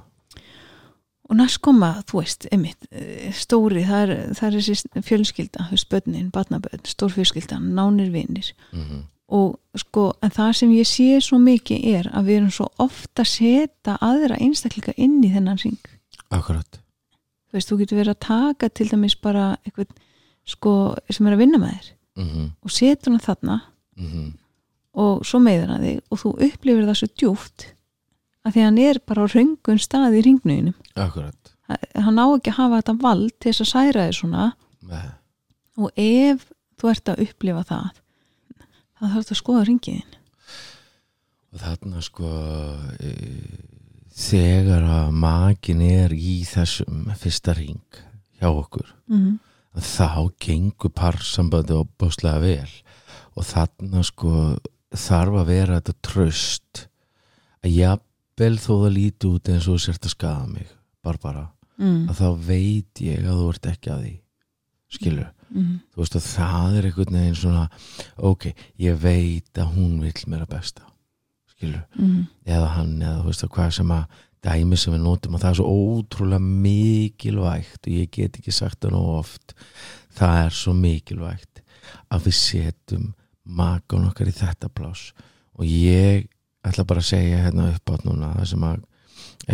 Og 1.30 1.36
næst 1.38 1.60
koma, 1.62 1.92
þú 2.10 2.18
veist, 2.20 2.46
einmitt 2.52 2.86
eh, 2.90 3.30
stóri, 3.32 3.84
það 3.86 4.00
er, 4.02 4.12
það 4.34 4.46
er 4.48 4.56
þessi 4.58 5.02
fjölskylda, 5.06 5.66
þú 5.68 5.76
veist, 5.76 5.88
börnin, 5.92 6.30
barnabörn 6.34 6.82
stór 6.90 7.12
fjölskylda, 7.14 7.60
nánir 7.62 8.10
vinir. 8.14 8.52
Mm 8.74 9.06
og 9.30 9.60
sko, 9.78 10.08
en 10.26 10.32
það 10.34 10.48
sem 10.58 10.70
ég 10.74 10.88
sé 10.90 11.04
svo 11.22 11.36
mikið 11.38 11.84
er 11.86 12.08
að 12.18 12.24
við 12.26 12.36
erum 12.40 12.48
svo 12.50 12.64
ofta 12.82 13.22
að 13.22 13.28
setja 13.30 13.92
aðra 14.02 14.34
einstakleika 14.42 14.90
inn 14.98 15.20
í 15.22 15.28
þennan 15.30 15.60
ring 15.62 15.76
Akkurat 16.34 16.79
þú 17.50 17.58
veist, 17.58 17.70
þú 17.70 17.80
getur 17.80 18.00
verið 18.00 18.14
að 18.14 18.22
taka 18.26 18.68
til 18.70 18.86
dæmis 18.90 19.16
bara 19.18 19.56
eitthvað, 19.64 19.90
sko, 20.48 20.74
sem 21.10 21.26
er 21.26 21.36
að 21.36 21.42
vinna 21.44 21.58
með 21.62 21.74
þér 21.74 21.90
mm 22.20 22.46
og 22.62 22.70
setur 22.70 23.12
hann 23.12 23.20
þarna 23.20 23.60
-hmm. 23.96 24.32
og 24.92 25.26
svo 25.26 25.38
meiður 25.38 25.68
hann 25.68 25.82
þig 25.82 26.00
og 26.10 26.18
þú 26.18 26.30
upplifir 26.46 26.86
það 26.86 26.98
svo 27.00 27.08
djúft 27.16 27.66
að 28.44 28.52
því 28.52 28.62
hann 28.64 28.78
er 28.78 29.00
bara 29.06 29.24
á 29.24 29.32
röngun 29.34 29.78
stað 29.78 30.18
í 30.18 30.22
ringnuðinum 30.22 30.74
hann 31.94 32.18
á 32.18 32.26
ekki 32.34 32.50
að 32.50 32.58
hafa 32.58 32.76
þetta 32.80 33.02
vald 33.02 33.32
til 33.38 33.52
þess 33.52 33.60
að 33.60 33.72
særa 33.72 34.06
þig 34.06 34.14
svona. 34.18 34.52
Nei. 34.80 35.10
og 35.76 35.90
ef 35.96 36.52
þú 36.80 36.90
ert 36.90 37.08
að 37.08 37.22
upplifa 37.26 37.62
það 37.68 37.90
þá 38.96 39.02
þarf 39.06 39.20
þetta 39.20 39.34
að 39.34 39.42
skoða 39.42 39.66
ringiðin 39.68 40.16
og 41.50 41.60
þarna 41.60 42.02
sko 42.02 42.30
e, 43.00 43.10
þegar 44.10 44.84
að 44.84 45.12
makin 45.22 45.80
er 45.84 46.14
í 46.14 46.40
þessum 46.48 47.08
fyrsta 47.18 47.54
ring 47.56 48.00
hjá 48.40 48.48
okkur 48.50 48.88
mm 49.08 49.18
-hmm. 49.18 49.38
þá 49.76 50.30
gengur 50.40 50.90
parsambandi 50.90 51.76
opbáslega 51.76 52.40
vel 52.40 52.72
og 53.36 53.44
þarna 53.46 54.02
sko 54.02 54.58
þarf 54.90 55.40
að 55.42 55.50
vera 55.50 55.80
þetta 55.80 55.94
tröst 56.02 56.86
að 57.64 57.76
jafnvel 57.76 58.56
þó 58.58 58.72
það 58.84 58.94
líti 58.96 59.30
út 59.30 59.48
eins 59.48 59.68
og 59.68 59.80
sért 59.80 60.04
að 60.04 60.16
skaða 60.16 60.46
mig 60.46 60.68
Barbara, 61.02 61.50
mm 61.78 62.08
að 62.10 62.18
þá 62.20 62.28
veit 62.46 63.00
ég 63.00 63.24
að 63.24 63.38
þú 63.38 63.50
ert 63.54 63.66
ekki 63.66 63.90
að 63.90 64.02
því 64.04 64.14
skilur, 64.90 65.30
-hmm. 65.54 65.80
þú 65.94 66.02
veist 66.02 66.16
að 66.16 66.26
það 66.26 66.76
er 66.76 66.84
einhvern 66.84 67.18
veginn 67.20 67.34
svona 67.34 67.68
ok, 68.16 68.52
ég 68.76 68.98
veit 69.00 69.58
að 69.58 69.72
hún 69.76 70.00
vill 70.00 70.22
mér 70.26 70.42
að 70.42 70.52
besta 70.56 70.89
Mm 71.96 72.26
eða 72.50 72.68
hann 72.74 73.02
eða 73.02 73.24
veist 73.26 73.44
að 73.44 73.52
hvað 73.54 73.72
sem 73.76 73.90
að 73.94 74.20
dæmi 74.42 74.76
sem 74.80 74.94
við 74.94 75.02
notum 75.04 75.36
og 75.36 75.42
það 75.42 75.50
er 75.50 75.58
svo 75.58 75.72
ótrúlega 75.76 76.40
mikilvægt 76.64 77.86
og 77.86 77.92
ég 77.92 78.10
get 78.10 78.38
ekki 78.40 78.54
sagt 78.54 78.80
það 78.80 78.94
nú 78.96 79.02
oft 79.18 79.54
það 80.16 80.44
er 80.46 80.56
svo 80.56 80.74
mikilvægt 80.74 81.60
að 82.10 82.26
við 82.26 82.36
setjum 82.38 83.10
makan 83.44 84.08
okkar 84.08 84.30
í 84.30 84.36
þetta 84.36 84.70
plás 84.72 85.10
og 85.54 85.66
ég 85.68 86.26
ætla 86.66 86.86
bara 86.88 87.04
að 87.04 87.10
segja 87.12 87.44
hérna 87.44 87.68
upp 87.74 87.92
átt 87.94 88.06
núna 88.08 88.32
það 88.38 88.50
sem 88.52 88.66
að 88.70 88.80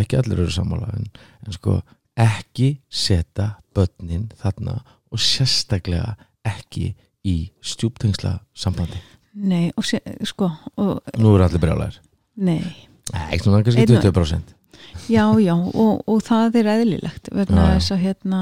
ekki 0.01 0.19
allir 0.19 0.43
eru 0.43 0.55
sammála 0.55 0.89
en, 0.95 1.09
en 1.45 1.55
sko 1.55 1.77
ekki 2.17 2.71
setja 2.89 3.51
börnin 3.75 4.29
þarna 4.39 4.79
og 5.11 5.21
sérstaklega 5.21 6.15
ekki 6.47 6.93
í 7.27 7.37
stjúptengsla 7.61 8.37
sambandi 8.55 8.99
Nei, 9.37 9.71
og 9.77 9.85
sé, 9.85 9.99
sko 10.25 10.49
og, 10.77 11.01
nú 11.21 11.33
eru 11.35 11.45
allir 11.45 11.61
brjálæðir 11.61 11.99
Nei, 12.37 12.61
Nei, 13.13 13.39
svona 13.41 13.63
kannski 13.65 13.83
Einn 13.85 13.97
og- 13.97 14.05
20% 14.07 14.55
já, 15.09 15.23
já 15.39 15.53
og, 15.55 16.01
og 16.07 16.23
það 16.25 16.55
er 16.61 16.71
eðlilegt 16.77 17.29
vegna 17.35 17.67
þess 17.75 17.93
að 17.95 18.03
hérna 18.05 18.41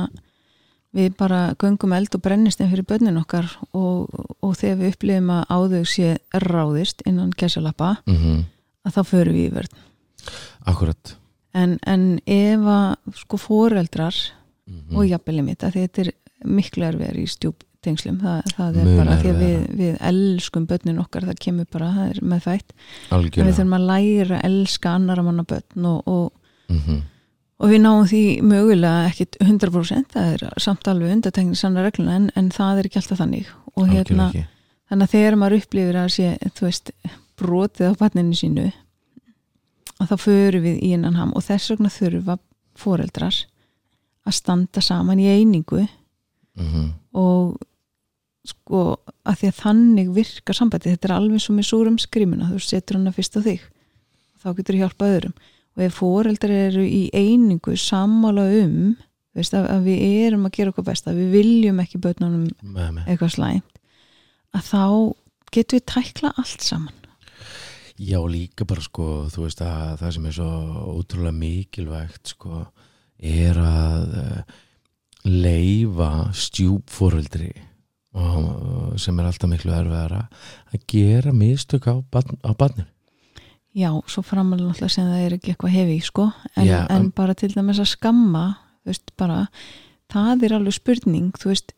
við 0.96 1.16
bara 1.20 1.42
göngum 1.60 1.94
eld 1.98 2.16
og 2.16 2.24
brennist 2.24 2.62
einn 2.64 2.72
fyrir 2.72 2.88
börnin 2.88 3.20
okkar 3.20 3.50
og, 3.76 4.08
og 4.40 4.56
þegar 4.56 4.80
við 4.80 4.94
upplifum 4.96 5.32
að 5.36 5.44
á 5.52 5.58
þau 5.74 5.84
sé 5.92 6.12
ráðist 6.46 7.04
innan 7.06 7.34
gæsalappa 7.36 7.98
mm 8.08 8.44
að 8.86 8.94
þá 9.00 9.02
förum 9.10 9.34
við 9.34 9.48
í 9.48 9.54
vörn. 9.56 9.78
Akkurat 10.70 11.16
en, 11.58 11.72
en 11.90 12.04
ef 12.30 12.68
að 12.70 13.16
sko 13.24 13.40
foreldrar 13.42 14.14
mm 14.70 14.94
og 14.98 15.08
jafnvel 15.10 15.42
mitt 15.46 15.64
að 15.66 15.80
þetta 15.80 16.04
er 16.06 16.12
miklu 16.46 16.86
erfiðar 16.86 17.18
í 17.18 17.26
stjúptengslum 17.86 18.22
það, 18.22 18.54
það 18.58 18.78
er 18.82 18.88
Mun 18.88 19.00
bara 19.00 19.18
því 19.22 19.32
að 19.32 19.42
við, 19.42 19.58
við 19.80 19.98
elskum 20.10 20.70
börnin 20.70 21.02
okkar, 21.04 21.28
það 21.30 21.42
kemur 21.46 21.68
bara 21.72 21.90
það 21.96 22.14
er 22.14 22.22
með 22.34 22.46
fætt, 22.46 22.74
við 23.12 23.52
þurfum 23.52 23.76
að 23.78 23.90
læra 23.90 24.40
að 24.40 24.48
elska 24.50 24.96
annara 25.00 25.26
manna 25.26 25.46
börn 25.48 25.92
og, 25.92 26.10
og 26.10 26.74
mm 26.74 27.04
og 27.56 27.72
við 27.72 27.82
náum 27.86 28.08
því 28.10 28.24
mögulega 28.44 29.06
ekkit 29.10 29.38
100% 29.40 30.10
það 30.12 30.32
er 30.34 30.42
samt 30.60 30.88
alveg 30.92 31.14
undartekni 31.16 31.56
sannar 31.56 31.88
regluna 31.88 32.18
en, 32.20 32.26
en 32.36 32.50
það 32.52 32.82
er 32.82 32.90
ekki 32.90 33.00
alltaf 33.00 33.22
þannig. 33.22 33.52
Og 33.80 33.92
hérna, 33.92 34.26
ekki. 34.28 34.42
þannig 34.92 35.08
að 35.08 35.14
þegar 35.14 35.38
maður 35.40 35.56
upplifir 35.62 36.00
að 36.02 36.10
sé, 36.18 36.34
þú 36.58 36.68
veist, 36.68 36.92
brotið 37.40 37.96
á 37.96 38.00
barninu 38.02 38.36
sínu 38.36 38.66
þá 40.04 40.16
förum 40.20 40.66
við 40.68 40.84
í 40.84 40.92
innan 40.98 41.16
ham. 41.16 41.32
Og 41.32 41.46
þess 41.48 41.72
vegna 41.72 41.94
þurfa 41.96 42.38
foreldrar 42.76 43.40
að 44.26 44.36
standa 44.36 44.84
saman 44.84 45.24
í 45.24 45.30
einingu 45.32 45.86
mm 46.60 46.92
og 47.16 47.56
sko 48.52 48.84
að 49.26 49.42
því 49.42 49.50
að 49.52 49.60
þannig 49.62 50.14
virkar 50.16 50.58
sambandi, 50.58 50.94
þetta 50.94 51.10
er 51.10 51.16
alveg 51.16 51.44
svo 51.44 51.56
með 51.58 51.70
súrum 51.70 52.00
skrimuna, 52.02 52.52
þú 52.52 52.62
setur 52.64 53.00
hana 53.00 53.14
fyrst 53.16 53.38
á 53.38 53.42
þig. 53.46 53.66
Þá 54.42 54.48
getur 54.60 54.76
þú 54.78 54.82
hjálpað 54.84 55.14
öðrum. 55.16 55.36
Og 55.76 55.84
ef 55.84 56.00
foreldrar 56.00 56.56
eru 56.70 56.84
í 56.86 57.02
einingu 57.12 57.76
sammála 57.80 58.46
um 58.62 58.96
veist, 59.36 59.56
að, 59.56 59.68
að 59.74 59.88
við 59.90 60.04
erum 60.26 60.46
að 60.48 60.58
gera 60.58 60.74
okkur 60.74 60.88
best 60.88 61.10
að 61.10 61.20
við 61.20 61.34
viljum 61.40 61.82
ekki 61.84 62.02
börnunum 62.04 62.46
með 62.62 62.92
mig 62.96 63.10
eitthvað 63.10 63.34
slæmt 63.36 63.82
að 64.56 64.70
þá 64.70 64.84
getum 65.56 65.80
við 65.80 65.86
tækla 65.92 66.32
allt 66.40 66.64
saman. 66.64 67.02
Já, 67.96 68.20
líka 68.28 68.68
bara 68.68 68.84
sko, 68.84 69.26
þú 69.32 69.46
veist 69.46 69.62
að 69.64 70.02
það 70.02 70.16
sem 70.16 70.28
er 70.28 70.36
svo 70.36 70.50
ótrúlega 70.98 71.36
mikilvægt 71.40 72.34
sko, 72.34 72.66
er 73.24 73.60
að 73.60 74.18
uh, 74.20 74.58
leifa 75.28 76.10
stjúpforeldri 76.36 77.54
og 78.16 79.00
sem 79.02 79.20
er 79.20 79.30
alltaf 79.30 79.50
miklu 79.52 79.74
erfiðara 79.76 80.22
að 80.74 80.84
gera 80.92 81.34
mistök 81.36 81.88
á, 81.92 81.96
barn, 82.12 82.38
á 82.48 82.52
barninu. 82.56 82.88
já, 83.76 83.90
svo 84.08 84.24
framalega 84.24 84.70
náttúrulega 84.70 84.94
sem 84.94 85.10
það 85.10 85.24
er 85.26 85.34
ekki 85.36 85.52
eitthvað 85.54 85.76
hefi 85.76 85.98
sko, 86.02 86.30
en, 86.56 86.68
Já, 86.68 86.78
en 86.90 87.10
bara 87.12 87.36
til 87.36 87.52
dæmis 87.52 87.82
að 87.84 87.92
skamma 87.92 88.46
þú 88.84 88.94
veist, 88.94 89.12
bara 89.18 89.48
það 90.14 90.46
er 90.48 90.56
alveg 90.56 90.78
spurning, 90.78 91.34
þú 91.42 91.52
veist 91.52 91.76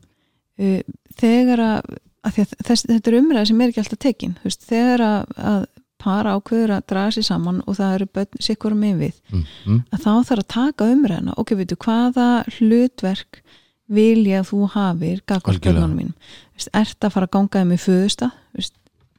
uh, 0.61 0.81
þegar 1.17 1.63
að, 1.65 1.97
að 2.27 2.39
þess, 2.67 2.85
þetta 2.85 3.11
er 3.11 3.19
umræði 3.21 3.49
sem 3.51 3.61
er 3.61 3.73
ekki 3.73 3.83
alltaf 3.83 4.03
tekin 4.05 4.37
þú 4.37 4.49
veist, 4.51 4.69
þegar 4.69 5.05
að, 5.07 5.35
að 5.37 5.67
para 5.97 6.35
ákveður 6.37 6.75
að 6.75 6.83
draga 6.91 7.13
sér 7.15 7.25
saman 7.25 7.63
og 7.65 7.79
það 7.79 7.93
eru 7.95 8.07
börn 8.13 8.43
sikkur 8.45 8.75
með 8.77 8.99
við, 9.01 9.15
Mm 9.33 9.43
-hmm. 9.65 9.79
að 9.91 9.99
þá 10.05 10.11
þarf 10.29 10.43
að 10.43 10.47
taka 10.53 10.91
umræðina, 10.93 11.33
ok, 11.37 11.55
veitu, 11.57 11.75
hvaða 11.75 12.27
hlutverk 12.57 13.41
vilja 13.87 14.41
að 14.41 14.49
þú 14.51 14.59
hafir 14.73 15.23
gagvart 15.25 15.63
börnunum 15.63 16.13
Vist, 16.57 16.69
ert 16.73 17.05
að 17.05 17.13
fara 17.13 17.27
að 17.27 17.35
ganga 17.35 17.61
þeim 17.61 17.73
í 17.75 17.79
föðusta 17.79 18.31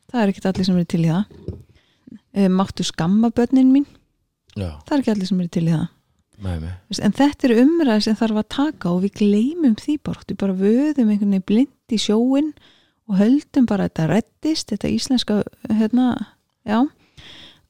það 0.09 0.22
er 0.22 0.33
ekki 0.33 0.44
allir 0.48 0.68
sem 0.68 0.78
eru 0.78 0.88
til 0.88 1.04
í 1.04 1.12
það. 1.12 1.52
E, 2.33 2.48
máttu 2.52 2.87
skamma 2.87 3.31
börnin 3.35 3.72
mín? 3.74 3.87
Já, 4.54 4.70
það 4.88 4.94
er 4.94 5.02
ekki 5.02 5.14
allir 5.14 5.31
sem 5.31 5.40
eru 5.42 5.52
til 5.52 5.64
í 5.66 5.74
það. 5.74 5.87
Með 6.38 6.59
mig. 6.62 6.74
Vist, 6.88 7.02
en 7.02 7.14
þetta 7.18 7.48
er 7.48 7.61
umræði 7.64 8.04
sem 8.07 8.18
þarf 8.18 8.40
að 8.40 8.50
taka 8.54 8.92
og 8.92 9.00
við 9.04 9.14
gleymum 9.20 9.74
því 9.78 9.96
bara, 10.07 10.24
við 10.28 10.40
bara 10.40 10.59
vöðum 10.61 11.11
einhvern 11.11 11.35
veginn 11.35 11.48
blind 11.50 11.94
í 11.94 11.98
sjóin 12.00 12.52
og 13.09 13.18
höldum 13.18 13.66
bara 13.68 13.88
að 13.88 13.90
þetta 13.90 14.09
reddist, 14.12 14.70
þetta 14.70 14.92
íslenska 14.94 15.40
hérna, 15.81 16.09
já. 16.68 16.85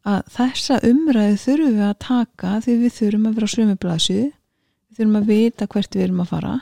Að 0.08 0.28
þessa 0.36 0.78
umræði 0.88 1.38
þurfum 1.42 1.78
við 1.78 1.86
að 1.88 1.96
taka 2.04 2.52
því 2.64 2.76
við 2.82 2.94
þurfum 2.98 3.28
að 3.28 3.38
vera 3.38 3.48
á 3.48 3.54
sömu 3.54 3.78
blaðsu 3.80 4.18
við 4.20 5.00
þurfum 5.00 5.18
að 5.18 5.32
vita 5.32 5.68
hvert 5.72 5.96
við 5.96 6.04
erum 6.06 6.22
að 6.22 6.30
fara 6.30 6.52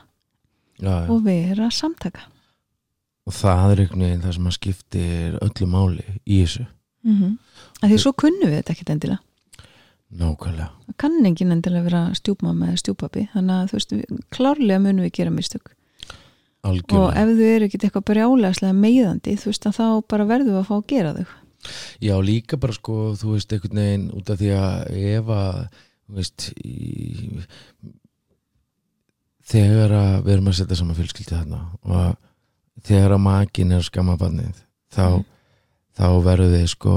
Já, 0.80 0.90
já. 1.06 1.10
og 1.10 1.22
vera 1.24 1.70
samtaka 1.70 2.20
Og 3.26 3.32
það 3.34 3.70
er 3.72 3.80
einhvern 3.82 4.02
veginn 4.06 4.22
það 4.22 4.34
sem 4.36 4.46
að 4.46 4.52
skiptir 4.54 5.38
öllu 5.42 5.66
máli 5.66 6.04
í 6.26 6.42
þessu. 6.44 6.66
mm 7.04 7.16
-hmm. 7.20 7.38
að 7.82 7.88
því 7.90 7.98
svo 8.02 8.12
kunnum 8.12 8.50
við 8.50 8.58
þetta 8.60 8.72
ekkert 8.72 8.90
endilega 8.90 9.18
Nákvæmlega. 10.16 10.68
það 10.86 10.96
kann 10.96 11.26
enginn 11.26 11.52
endilega 11.52 11.82
vera 11.84 12.02
stjúpmamma 12.14 12.66
eða 12.68 12.76
stjúpapi 12.82 13.28
þannig 13.32 13.54
að 13.56 13.66
þú 13.70 13.72
veist, 13.72 13.92
klárlega 14.30 14.78
munum 14.80 15.04
við 15.04 15.12
gera 15.12 15.30
mistök 15.30 15.72
og 16.62 16.70
Algjörlega. 16.70 17.16
ef 17.22 17.28
þau 17.38 17.48
eru 17.56 17.64
ekkert 17.66 17.84
eitthvað 17.84 18.04
brjálæslega 18.10 18.72
meiðandi 18.72 19.36
þú 19.36 19.46
veist 19.50 19.66
að 19.66 19.76
þá 19.78 19.86
bara 20.08 20.24
verðum 20.24 20.54
við 20.54 20.60
að 20.62 20.66
fá 20.70 20.76
að 20.76 20.86
gera 20.86 21.14
þau 21.14 21.26
Já, 22.00 22.14
líka 22.22 22.56
bara 22.56 22.72
sko, 22.72 23.14
þú 23.18 23.32
veist, 23.34 23.52
einhvern 23.52 23.74
veginn 23.80 24.10
út 24.14 24.30
af 24.30 24.38
því 24.38 24.50
að 24.54 24.90
ef 24.94 25.24
að, 25.34 25.56
þú 26.06 26.14
veist, 26.14 26.52
í, 26.62 27.42
þegar 29.46 29.94
að 29.94 30.14
við 30.26 30.32
erum 30.36 30.50
að 30.50 30.58
setja 30.60 30.76
saman 30.80 30.98
fjölskyldi 30.98 31.34
þarna 31.36 31.60
og 31.86 32.84
þegar 32.86 33.14
að 33.16 33.24
makin 33.26 33.72
er 33.72 33.80
að 33.82 33.88
skamma 33.90 34.16
barnið, 34.20 34.62
þá, 34.92 35.04
Mm. 35.06 35.24
þá 35.96 36.06
verður 36.26 36.50
við 36.52 36.66
sko, 36.68 36.94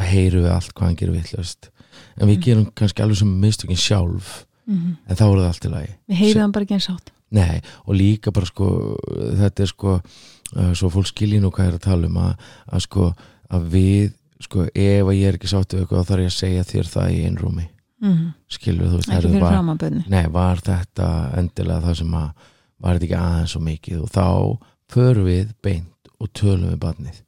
heyru 0.00 0.42
við 0.44 0.50
allt 0.54 0.72
hvað 0.74 0.86
hann 0.88 0.96
gerir 0.96 1.16
vitlaust. 1.18 1.70
En 2.18 2.28
við 2.28 2.36
Mm. 2.38 2.42
gerum 2.42 2.66
kannski 2.74 3.02
alveg 3.02 3.16
sem 3.18 3.40
mistökin 3.40 3.76
sjálf, 3.76 4.44
mm 4.68 4.96
en 5.08 5.16
þá 5.16 5.22
er 5.28 5.36
það 5.38 5.48
allt 5.50 5.64
í 5.64 5.70
lagi. 5.70 5.94
við 6.08 6.16
heyrðum 6.16 6.40
hann 6.40 6.52
bara 6.52 6.64
ekki 6.64 6.74
eins 6.78 6.88
átt 6.90 7.10
Nei, 7.34 7.60
og 7.86 7.94
líka 7.96 8.30
bara 8.32 8.46
sko 8.46 8.96
þetta 9.36 9.60
er 9.60 9.66
sko 9.66 10.00
uh, 10.56 10.72
svo 10.72 10.88
fólk 10.90 11.06
skilji 11.10 11.40
nú 11.40 11.50
hvað 11.50 11.66
er 11.68 11.72
að 11.74 11.80
tala 11.82 12.06
um 12.06 12.16
að, 12.16 12.36
að 12.72 12.80
sko 12.86 13.14
að 13.50 13.68
við 13.74 14.12
sko 14.40 14.64
ef 14.74 15.04
að 15.04 15.16
ég 15.18 15.28
er 15.28 15.34
ekki 15.34 15.48
sáttu 15.50 15.78
eitthvað 15.80 16.04
þá 16.04 16.08
þarf 16.08 16.20
ég 16.22 16.30
að 16.30 16.38
segja 16.38 16.64
þér 16.64 16.90
það 16.94 17.10
í 17.10 17.24
einrúmi 17.26 17.66
mm 18.04 18.32
skilur 18.54 18.92
þú 18.92 18.98
ekki 19.00 19.16
fyrir 19.16 19.40
var, 19.42 19.52
fram 19.56 19.70
að 19.72 19.78
bönni 19.84 20.04
nei, 20.12 20.26
var 20.30 20.60
þetta 20.62 21.08
endilega 21.40 21.80
það 21.88 21.96
sem 22.02 22.14
að 22.20 22.30
var 22.84 22.94
þetta 22.98 23.06
ekki 23.08 23.18
aðeins 23.24 23.52
svo 23.54 23.60
mikið? 23.64 24.00
Og 24.04 24.10
þá 24.12 24.26
förum 24.94 25.24
við 25.30 25.52
beint 25.64 26.10
og 26.20 26.28
tölum 26.36 26.68
við 26.70 26.78
barnið. 26.82 27.20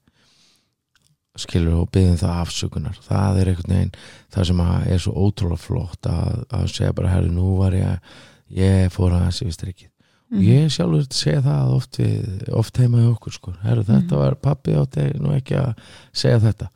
Skilur 1.36 1.82
og 1.82 1.90
byggjum 1.92 2.16
það 2.16 2.38
afsökunar. 2.42 2.96
Það 3.04 3.38
er 3.42 3.48
einhvern 3.50 3.74
veginn 3.74 3.90
það 4.32 4.46
sem 4.48 4.60
að 4.64 4.86
er 4.94 5.02
svo 5.04 5.12
ótrúlega 5.26 5.60
flott 5.60 6.08
að, 6.08 6.38
að 6.56 6.64
segja 6.72 6.94
bara 6.96 7.10
herri 7.12 7.28
nú 7.32 7.56
var 7.58 7.76
ég 7.76 8.14
ég 8.56 8.88
fór 8.94 9.12
aðeins 9.18 9.42
yfir 9.44 9.52
strikið. 9.58 9.90
Mhm. 10.26 10.38
og 10.38 10.42
ég 10.42 10.70
sjálfur 10.74 11.04
segja 11.14 11.42
það 11.44 11.74
oft, 11.76 11.98
við, 12.00 12.48
oft 12.58 12.76
heima 12.82 12.98
í 12.98 13.10
okkur 13.12 13.32
sko. 13.36 13.52
Heru, 13.62 13.82
þetta 13.84 14.10
Mhm. 14.16 14.18
var 14.18 14.34
pappi 14.34 14.72
átti 14.74 15.04
nú 15.20 15.30
ekki 15.36 15.54
að 15.60 15.74
segja 16.12 16.40
þetta. 16.40 16.68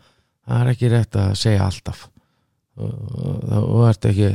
Það 0.46 0.60
er 0.60 0.70
ekki 0.74 0.90
rétt 0.90 1.16
að 1.16 1.30
segja 1.36 1.64
alltaf 1.66 2.09
og 2.80 3.82
ert 3.88 4.06
ekki 4.10 4.30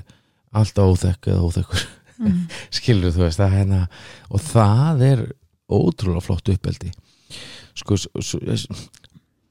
alltaf 0.55 0.91
óþekk 0.93 1.31
eða 1.33 1.47
óþekkur. 1.49 1.85
Mm. 2.15 2.43
skilur 2.77 3.11
þú 3.15 3.25
veist 3.25 3.41
það 3.41 3.55
hérna 3.57 3.79
og 4.31 4.43
það 4.45 5.01
er 5.09 5.23
ótrúlega 5.71 6.23
flott 6.23 6.51
uppeldi. 6.53 6.91
Sko 7.75 7.97
við 7.99 8.67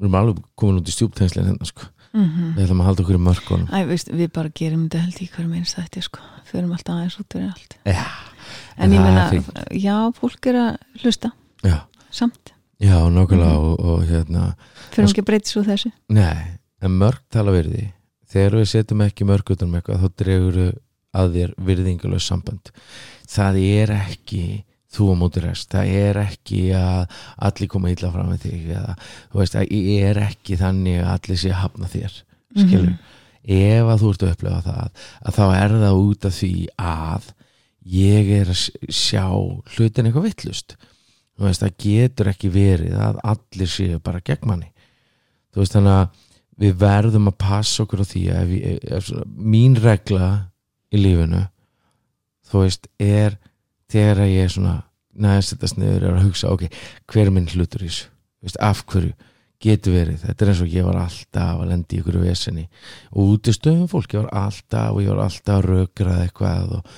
erum 0.01 0.17
alveg 0.19 0.41
komin 0.59 0.81
út 0.81 0.89
í 0.89 0.95
stjúptengslinn 0.95 1.51
hérna 1.53 1.69
sko. 1.69 1.91
Mm 2.15 2.53
við 2.55 2.63
ætlum 2.69 2.81
að 2.85 2.87
halda 2.87 3.03
okkur 3.03 3.17
í 3.19 3.23
mörkunum. 3.27 3.71
Æ, 3.75 3.79
veist, 3.89 4.11
við 4.15 4.29
bara 4.37 4.51
gerum 4.55 4.85
þetta 4.87 5.01
held 5.03 5.17
í 5.25 5.27
hverju 5.33 5.49
minnst 5.51 5.75
þetta 5.81 6.03
sko. 6.07 6.21
förum 6.47 6.71
alltaf 6.77 6.95
aðeins 6.95 7.17
út 7.19 7.35
fyrir 7.35 7.49
allt. 7.51 7.75
Já, 7.83 8.05
en 8.79 8.93
ég 8.95 9.01
það 9.01 9.09
er 9.09 9.33
meina, 9.33 9.65
já, 9.83 9.97
fólk 10.15 10.47
er 10.47 10.59
að 10.61 11.03
hlusta. 11.03 11.31
Já, 11.67 11.79
samt, 12.15 12.53
já 12.79 12.95
nákvæmlega 13.11 13.57
Mhm. 13.59 13.65
og, 13.65 13.81
og 13.81 14.05
hérna 14.07 14.45
ekki 14.95 15.25
að 15.25 15.27
breyta 15.27 15.51
svo 15.51 15.65
þessu. 15.67 15.91
Nei, 16.09 16.59
en 16.81 16.99
mörg 17.01 17.19
tala 17.35 17.51
virði 17.51 17.89
þegar 18.35 18.59
við 18.61 18.69
setjum 18.75 19.05
ekki 19.07 19.27
mörg 19.29 19.55
utan 19.55 19.71
um 19.71 19.79
eitthvað 19.79 20.05
þá 20.05 20.09
dregur 20.25 20.61
að 21.15 21.35
þér 21.39 21.53
virðingulega 21.69 22.25
samband 22.27 22.71
það 23.31 23.59
er 23.63 23.93
ekki 24.01 24.45
þú 24.95 25.09
á 25.11 25.15
móti 25.19 25.41
rest, 25.43 25.71
það 25.75 25.89
er 25.99 26.19
ekki 26.23 26.61
að 26.79 27.15
allir 27.49 27.71
koma 27.73 27.91
illa 27.91 28.11
fram 28.15 28.29
með 28.31 28.45
þig 28.47 28.69
eða, 28.79 28.93
þú 29.33 29.41
veist, 29.41 29.57
það 29.57 29.73
er 30.07 30.21
ekki 30.29 30.59
þannig 30.61 31.01
að 31.03 31.13
allir 31.17 31.41
sé 31.43 31.51
hafna 31.59 31.89
þér 31.91 32.19
skilur, 32.55 32.93
Mhm. 32.93 32.99
ef 33.45 33.89
að 33.91 33.99
þú 34.05 34.11
ert 34.13 34.23
að 34.23 34.31
upplefa 34.37 34.61
það 34.69 34.91
að 35.27 35.35
þá 35.39 35.45
er 35.59 35.75
það 35.83 36.03
út 36.05 36.25
af 36.31 36.37
því 36.39 36.53
að 36.79 37.25
ég 37.85 38.31
er 38.41 38.53
að 38.55 38.63
sjá 38.89 39.25
hlutin 39.75 40.07
eitthvað 40.09 40.29
vittlust 40.31 40.77
þú 41.35 41.49
veist, 41.49 41.61
það 41.65 41.75
getur 41.83 42.31
ekki 42.31 42.51
verið 42.55 42.95
að 42.95 43.19
allir 43.25 43.67
séu 43.75 43.99
bara 43.99 44.21
gegn 44.23 44.47
manni. 44.47 44.71
Þú 45.53 45.59
veist, 45.65 45.75
þannig 45.75 45.97
að 45.99 46.09
við 46.61 46.77
verðum 46.79 47.31
að 47.31 47.39
passa 47.43 47.83
okkur 47.85 48.05
á 48.05 48.07
því 48.07 48.23
að 48.31 48.41
ef, 48.45 48.55
ég- 48.63 48.89
ef, 48.99 49.09
mín 49.55 49.75
regla 49.83 50.29
í 50.95 51.01
lífinu 51.03 51.45
þú 52.51 52.63
veist, 52.65 52.89
er 53.03 53.39
þegar 53.91 54.21
að 54.25 54.33
ég 54.35 54.45
er 54.49 54.53
svona 54.55 54.75
næðast 55.15 55.55
þetta 55.55 55.71
sniður 55.73 56.03
er 56.09 56.17
að 56.19 56.27
hugsa, 56.29 56.51
ok, 56.55 56.67
hver 57.11 57.27
er 57.29 57.33
minn 57.35 57.47
hlutur 57.51 57.83
í 57.87 57.89
þessu, 57.91 58.09
veist, 58.45 58.59
af 58.63 58.85
hverju 58.91 59.13
getur 59.65 59.95
verið, 59.95 60.19
þetta 60.27 60.45
er 60.45 60.51
eins 60.53 60.63
og 60.65 60.73
ég 60.75 60.85
var 60.85 60.97
alltaf 61.01 61.61
að 61.63 61.69
lendi 61.71 61.97
í 61.97 62.01
ykkur 62.03 62.19
vesenni 62.21 62.65
og 63.15 63.31
út 63.35 63.49
í 63.49 63.55
stöðum 63.57 63.87
fólk, 63.89 64.13
ég 64.15 64.25
var 64.27 64.33
alltaf 64.45 64.91
og 64.93 65.01
ég 65.05 65.13
var 65.15 65.23
alltaf 65.25 65.55
að 65.61 65.69
rökrað 65.71 66.25
eitthvað 66.27 66.75
og, 66.79 66.91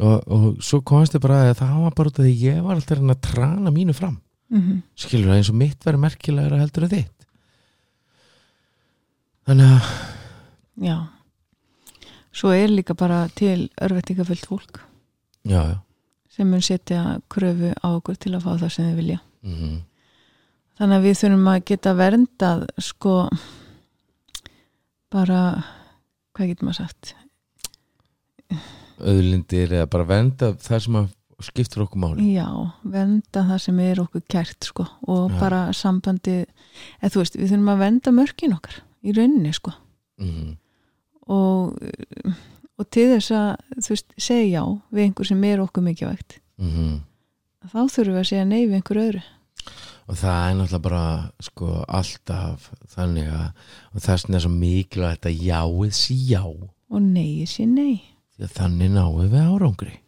og, 0.00 0.16
og 0.36 0.48
svo 0.66 0.82
komast 0.86 1.14
þið 1.16 1.22
bara 1.24 1.38
að 1.48 1.54
það 1.62 1.78
var 1.86 1.94
bara 1.96 2.12
út 2.12 2.20
af 2.20 2.26
því 2.26 2.34
ég 2.44 2.60
var 2.66 2.76
alltaf 2.76 2.98
að 3.00 3.14
að 3.14 3.22
trana 3.30 3.72
mínu 3.74 3.94
fram. 3.96 4.18
Mm 4.50 4.82
skilur 4.98 5.30
það 5.30 5.36
eins 5.40 5.48
og 5.52 5.58
mitt 5.62 5.84
verið 5.86 6.02
merkilegra 6.04 6.58
heldur 6.60 6.84
en 6.88 6.90
þitt 6.96 7.19
þannig 9.50 9.74
að 9.74 9.92
já. 10.86 10.96
Svo 12.30 12.54
er 12.54 12.70
líka 12.70 12.94
bara 12.94 13.24
til 13.34 13.68
örvettingafullt 13.82 14.46
fólk 14.46 14.82
já, 15.42 15.60
já. 15.74 15.76
sem 16.30 16.48
mun 16.48 16.62
setja 16.62 17.18
kröfu 17.28 17.74
á 17.74 17.88
okkur 17.90 18.16
til 18.16 18.36
að 18.38 18.46
fá 18.46 18.52
það 18.54 18.76
sem 18.78 18.90
þið 18.92 19.00
vilja. 19.02 19.22
Mm 19.42 19.78
þannig 20.80 20.96
að 20.96 21.06
við 21.06 21.16
þurfum 21.20 21.48
að 21.52 21.62
geta 21.68 21.92
verndað 21.98 22.66
sko 22.80 23.14
bara 25.12 25.40
hvað 26.32 26.52
getur 26.52 26.68
maður 26.68 26.78
sagt? 26.86 27.14
Auðlindir 29.00 29.74
eða 29.76 29.88
bara 29.92 30.06
venda 30.08 30.54
það 30.60 30.84
sem 30.86 31.00
skiptur 31.40 31.86
okkur 31.86 32.00
máli. 32.02 32.30
Já, 32.34 32.48
vernda 32.84 33.44
það 33.48 33.60
sem 33.64 33.78
er 33.84 34.00
okkur 34.02 34.24
kært 34.28 34.68
sko 34.68 34.84
og 35.08 35.30
Já. 35.32 35.36
bara 35.40 35.60
sambandi 35.76 36.42
eða 37.00 37.12
þú 37.12 37.22
veist, 37.22 37.38
við 37.38 37.52
þurfum 37.52 37.70
að 37.72 37.84
vernda 37.84 38.12
mörkin 38.16 38.56
okkar 38.56 38.80
í 39.02 39.14
rauninni 39.16 39.52
sko. 39.56 39.72
Mm 40.20 40.56
og, 41.30 41.76
og 42.78 42.88
til 42.92 43.06
þess 43.14 43.34
að 43.34 43.50
þú 43.78 43.94
veist, 43.94 44.14
segja 44.18 44.48
já 44.48 44.62
við 44.90 45.04
einhver 45.04 45.28
sem 45.30 45.44
er 45.46 45.62
okkur 45.64 45.86
mikilvægt 45.86 46.40
-hmm. 46.58 46.96
þá 47.70 47.80
þurfum 47.86 48.14
við 48.14 48.22
að 48.22 48.30
segja 48.32 48.44
nei 48.44 48.66
við 48.66 48.74
einhver 48.74 49.02
öðru. 49.04 49.22
Og 50.10 50.16
það 50.16 50.50
er 50.50 50.54
náttúrulega 50.56 50.82
bara 50.82 51.32
sko 51.40 51.84
alltaf 51.88 52.70
þannig 52.88 53.28
að 53.28 53.52
og 53.94 54.00
vegna 54.06 54.36
er 54.36 54.40
svo 54.40 54.50
mikilvægt 54.50 55.26
að 55.26 55.42
jáið 55.42 55.92
sí 55.94 56.14
já. 56.14 56.42
Og 56.90 57.02
nei 57.02 57.46
sé 57.46 57.66
nei. 57.66 58.02
Því 58.36 58.44
að 58.44 58.56
þannig 58.58 58.90
náum 58.90 59.30
við 59.30 59.34
árangri. 59.40 60.00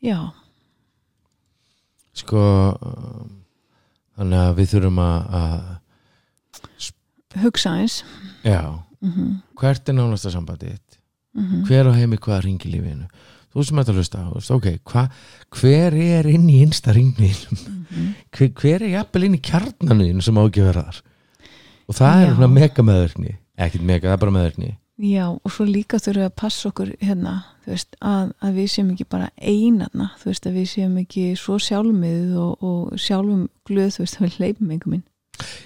Já, 0.00 0.30
sko 2.12 2.38
um, 2.80 3.42
þannig 4.16 4.38
að 4.38 4.56
við 4.56 4.66
þurfum 4.70 4.98
að, 4.98 5.34
að 5.34 5.80
hugsa 7.38 7.76
eins 7.78 8.02
já, 8.44 8.62
mm 9.00 9.36
hvert 9.60 9.88
er 9.88 9.92
nánasta 9.94 10.30
sambandið 10.32 10.70
þitt? 10.72 10.98
-hmm. 11.36 11.66
hver 11.68 11.86
á 11.86 11.92
heimi 11.94 12.16
hvað 12.16 12.44
ringi 12.44 12.70
lífinu? 12.72 13.06
Þú 13.50 13.64
sem 13.66 13.76
þetta 13.76 13.92
hlusta, 13.92 14.18
þú 14.18 14.34
veist, 14.34 14.50
ok 14.50 14.66
hva, 14.84 15.08
hver 15.60 15.94
er 15.94 16.26
inn 16.26 16.48
í 16.48 16.60
innsta 16.62 16.92
ringinu 16.92 17.34
Mhm. 17.90 18.14
hver, 18.30 18.50
hver 18.54 18.82
er 18.82 18.88
jafnvel 18.88 19.24
inn 19.24 19.34
í 19.34 19.40
kjarnaninu 19.42 20.20
sem 20.22 20.34
á 20.38 20.42
ekki 20.46 20.60
að 20.62 20.66
vera 20.70 20.82
þar? 20.82 21.02
Og 21.88 21.94
það 21.94 22.20
Já. 22.22 22.42
er 22.42 22.48
mega 22.48 22.82
meðverkni 22.82 23.36
ekkert 23.58 23.82
mega, 23.82 24.08
það 24.08 24.12
er 24.12 24.16
bara 24.16 24.30
meðverkni 24.30 24.76
Já, 25.00 25.28
og 25.44 25.50
svo 25.50 25.64
líka 25.64 25.96
þurfum 25.96 26.20
við 26.20 26.28
að 26.28 26.36
passa 26.36 26.68
okkur 26.68 26.90
hérna, 27.00 27.44
þú 27.64 27.70
veist, 27.72 27.96
að, 28.04 28.32
að 28.44 28.52
við 28.54 28.66
séum 28.68 28.90
ekki 28.92 29.04
bara 29.08 29.30
einarna, 29.40 30.10
þú 30.20 30.24
veist, 30.28 30.46
að 30.46 30.52
við 30.58 30.66
séum 30.68 30.96
ekki 31.00 31.36
svo 31.40 31.56
sjálfmið 31.58 32.34
og, 32.36 32.62
og 32.62 32.98
sjálfum 33.00 33.48
glöð, 33.64 33.94
þú 33.96 33.98
veist, 34.04 34.18
að 34.20 34.26
við 34.26 34.38
leipum 34.40 34.70
einhver 34.70 34.90
minn. 34.92 35.04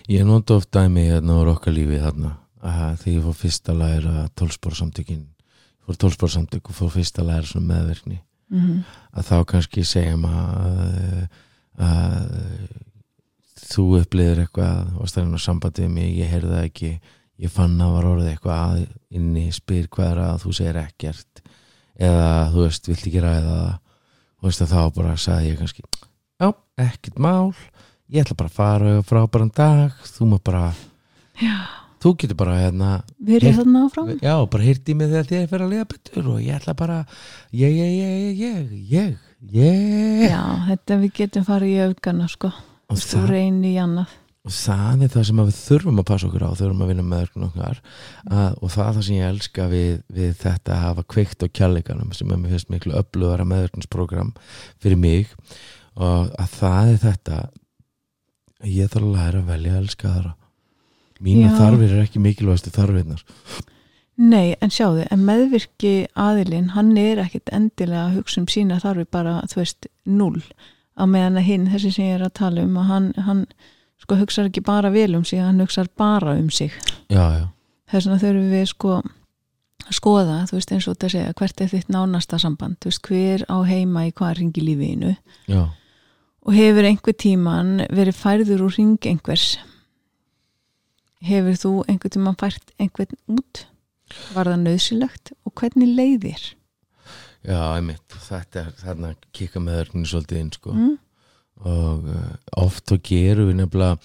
Ég 0.09 0.25
nota 0.29 0.59
oft 0.59 0.71
dæmi 0.75 1.09
hérna 1.09 1.41
úr 1.41 1.55
okkar 1.55 1.75
lífi 1.75 2.01
þarna. 2.03 2.37
Þegar 2.65 3.15
ég 3.15 3.25
fór 3.25 3.39
fyrst 3.39 3.69
að 3.69 3.81
læra 3.83 4.29
tólsporsamtökin 4.37 5.25
fór 5.85 5.99
tólsporsamtök 6.01 6.71
og 6.71 6.79
fór 6.79 6.95
fyrst 6.95 7.19
að 7.21 7.29
læra 7.33 7.49
svona 7.49 7.75
meðverkni 7.75 8.23
Mm 8.55 8.61
-hmm. 8.61 8.83
að 9.17 9.25
þá 9.25 9.45
kannski 9.45 9.85
segja 9.85 10.17
maður 10.17 10.59
að, 10.61 11.29
að 11.81 12.27
þú 13.57 13.85
upplýðir 14.01 14.43
eitthvað 14.45 14.91
og 15.01 15.09
stærðin 15.09 15.39
á 15.41 15.41
sambandið 15.41 15.89
mig, 15.89 16.19
ég 16.19 16.29
heyrði 16.31 16.51
það 16.53 16.65
ekki 16.69 16.91
ég 17.41 17.51
fann 17.51 17.81
að 17.81 17.95
var 17.97 18.09
orðið 18.11 18.31
eitthvað 18.31 18.61
að 18.61 18.87
inni, 19.11 19.53
spyr 19.53 19.89
er 19.99 20.19
að 20.19 20.43
þú 20.45 20.53
segir 20.53 20.77
ekkert. 20.77 21.43
Eða 21.95 22.29
þú 22.53 22.61
veist, 22.67 22.89
vilt 22.89 23.07
ekki 23.07 23.25
ræða 23.25 23.41
það? 23.41 23.75
Og 24.39 24.45
veist 24.45 24.63
að 24.63 24.75
þá 24.75 24.95
bara 24.95 25.17
sagði 25.17 25.49
ég 25.49 25.59
kannski 25.59 25.83
já, 26.41 26.49
ekkert 26.77 27.19
mál 27.19 27.55
ég 28.13 28.25
ætla 28.25 28.37
bara 28.37 28.51
að 28.51 28.59
fara 28.59 28.93
og 28.99 29.07
frábæran 29.09 29.53
dag 29.57 29.93
þú 30.05 30.29
maður 30.33 30.45
bara, 30.51 30.65
Já, 31.41 31.55
þú 32.05 32.13
getur 32.21 32.37
bara 32.37 32.57
hérna 32.61 32.91
Heyrt- 33.27 33.57
þarna 33.57 33.85
áfram. 33.89 34.11
já, 34.21 34.35
bara 34.51 34.65
heyrti 34.65 34.95
mig 34.95 35.09
þegar 35.11 35.31
þið 35.31 35.47
fyrir 35.51 35.65
að 35.67 35.73
liða 35.73 35.87
betur 35.95 36.29
og 36.35 36.43
ég 36.45 36.59
ætla 36.61 36.75
bara 36.77 36.99
ég, 37.53 37.73
ég, 37.73 37.95
ég, 38.01 38.43
ég, 38.43 38.75
ég, 38.93 39.17
ég, 39.55 40.29
Já, 40.31 40.43
þetta 40.69 41.01
við 41.01 41.13
getum 41.23 41.45
farið 41.49 41.73
í 41.73 41.81
augana, 41.89 42.29
sko, 42.29 42.53
og, 42.53 42.93
og 42.95 43.01
það, 43.01 43.27
reyni 43.33 43.73
í 43.75 43.81
annað. 43.83 44.13
og 44.45 44.53
það 44.53 45.03
er 45.07 45.09
það 45.17 45.25
sem 45.31 45.41
við 45.41 45.59
þurfum 45.65 45.99
að 46.03 46.07
passa 46.13 46.27
okkur 46.29 46.45
á 46.45 46.51
þurfum 46.61 46.83
að 46.85 46.91
vinna 46.93 47.03
með 47.09 47.23
örkun 47.25 47.47
okkar. 47.49 47.79
Að, 48.29 48.59
og 48.61 48.71
það 48.75 48.85
er 48.91 48.95
það 48.99 49.05
sem 49.09 49.17
ég 49.17 49.29
elska 49.33 49.69
við, 49.73 49.93
við 50.13 50.35
þetta 50.45 50.75
að 50.75 50.83
hafa 50.85 51.05
kveikt 51.15 51.43
á 51.43 51.47
kjalleganum 51.49 52.13
sem 52.13 52.31
er 52.31 52.37
mér 52.43 52.53
finnst 52.53 52.69
miklu 52.75 52.93
upplöðara 53.01 53.47
meðverkningsprogram 53.49 54.35
fyrir 54.85 55.01
mig. 55.01 55.33
Og 55.97 56.29
að 56.37 56.53
það 56.61 56.93
er 56.93 57.01
þetta 57.09 57.39
ég 58.69 58.91
þarf 58.93 59.05
að 59.05 59.15
læra 59.19 59.43
að 59.43 59.53
velja 59.53 59.75
að 59.75 59.81
elska 59.83 60.15
þara 60.15 60.35
mína 61.25 61.49
Já. 61.51 61.57
þarfir 61.59 61.95
er 61.95 62.03
ekki 62.05 62.23
mikilvægastu 62.23 62.75
þarfirnar 62.75 63.25
Nei, 64.15 64.55
en 64.63 64.71
sjáðu, 64.71 65.09
en 65.11 65.25
meðvirki 65.27 66.07
aðilinn, 66.15 66.69
hann 66.77 66.93
er 67.01 67.19
ekkit 67.25 67.51
endilega 67.51 68.05
að 68.05 68.21
hugsa 68.21 68.45
um 68.45 68.47
sína 68.47 68.77
þarfi 68.79 69.09
bara, 69.11 69.41
þú 69.51 69.59
veist, 69.59 69.89
null. 70.07 70.45
Á 70.95 71.03
meðan 71.11 71.41
að 71.41 71.49
hinn, 71.49 71.65
þessi 71.73 71.91
sem 71.97 72.07
ég 72.13 72.21
er 72.21 72.23
að 72.29 72.37
tala 72.39 72.63
um, 72.63 72.77
að 72.79 72.93
hann, 72.93 73.09
hann 73.27 73.41
sko 73.99 74.21
hugsar 74.21 74.47
ekki 74.47 74.63
bara 74.63 74.93
vel 74.95 75.17
um 75.19 75.25
sig, 75.27 75.43
hann 75.43 75.59
hugsar 75.59 75.91
bara 75.99 76.37
um 76.39 76.47
sig. 76.47 76.71
já, 77.11 77.25
já, 77.41 77.49
þess 77.91 78.07
vegna 78.07 78.21
þurfum 78.23 78.55
við 78.55 78.67
sko 78.71 78.95
að 79.03 79.99
skoða, 79.99 80.39
þú 80.47 80.61
veist 80.61 80.77
eins 80.77 80.87
og 80.87 80.95
þetta 80.95 81.09
að 81.09 81.17
segja 81.17 81.37
hvert 81.41 81.61
er 81.65 81.73
þitt 81.75 81.91
nánasta 81.91 82.39
samband, 82.39 82.79
þú 82.79 82.93
veist 82.93 83.09
hver 83.11 83.47
á 83.51 83.57
heima 83.67 84.07
í 84.07 84.15
hvað 84.15 84.37
ringi 84.39 84.63
lífiðinu 84.63 85.17
já 85.51 85.65
og 86.45 86.53
hefur 86.57 86.85
einhver 86.89 87.17
tíman 87.17 87.79
verið 87.91 88.19
færður 88.21 88.67
úr 88.67 88.75
ring 88.79 88.99
einhvers? 89.09 89.59
Hefur 91.25 91.57
þú 91.57 91.71
einhver 91.89 92.13
tíman 92.13 92.37
fært 92.41 92.75
einhvern 92.81 93.17
út? 93.33 93.65
Var 94.35 94.51
það 94.53 94.61
nöðsilegt 94.67 95.33
og 95.49 95.55
hvernig 95.59 95.95
leiðir 95.97 96.43
Já, 97.45 97.59
einmitt, 97.77 98.05
þetta 98.25 98.61
er 98.63 98.71
þarna 98.81 99.09
kika 99.37 99.61
með 99.61 99.81
örkninni 99.83 100.09
svolítið 100.09 100.39
inn 100.41 100.53
sko. 100.55 100.73
mm? 100.73 100.93
og 101.65 102.07
uh, 102.11 102.31
oft 102.61 102.89
þá 102.91 102.97
gerum 103.07 103.47
við 103.51 103.59
nefnilega, 103.61 103.99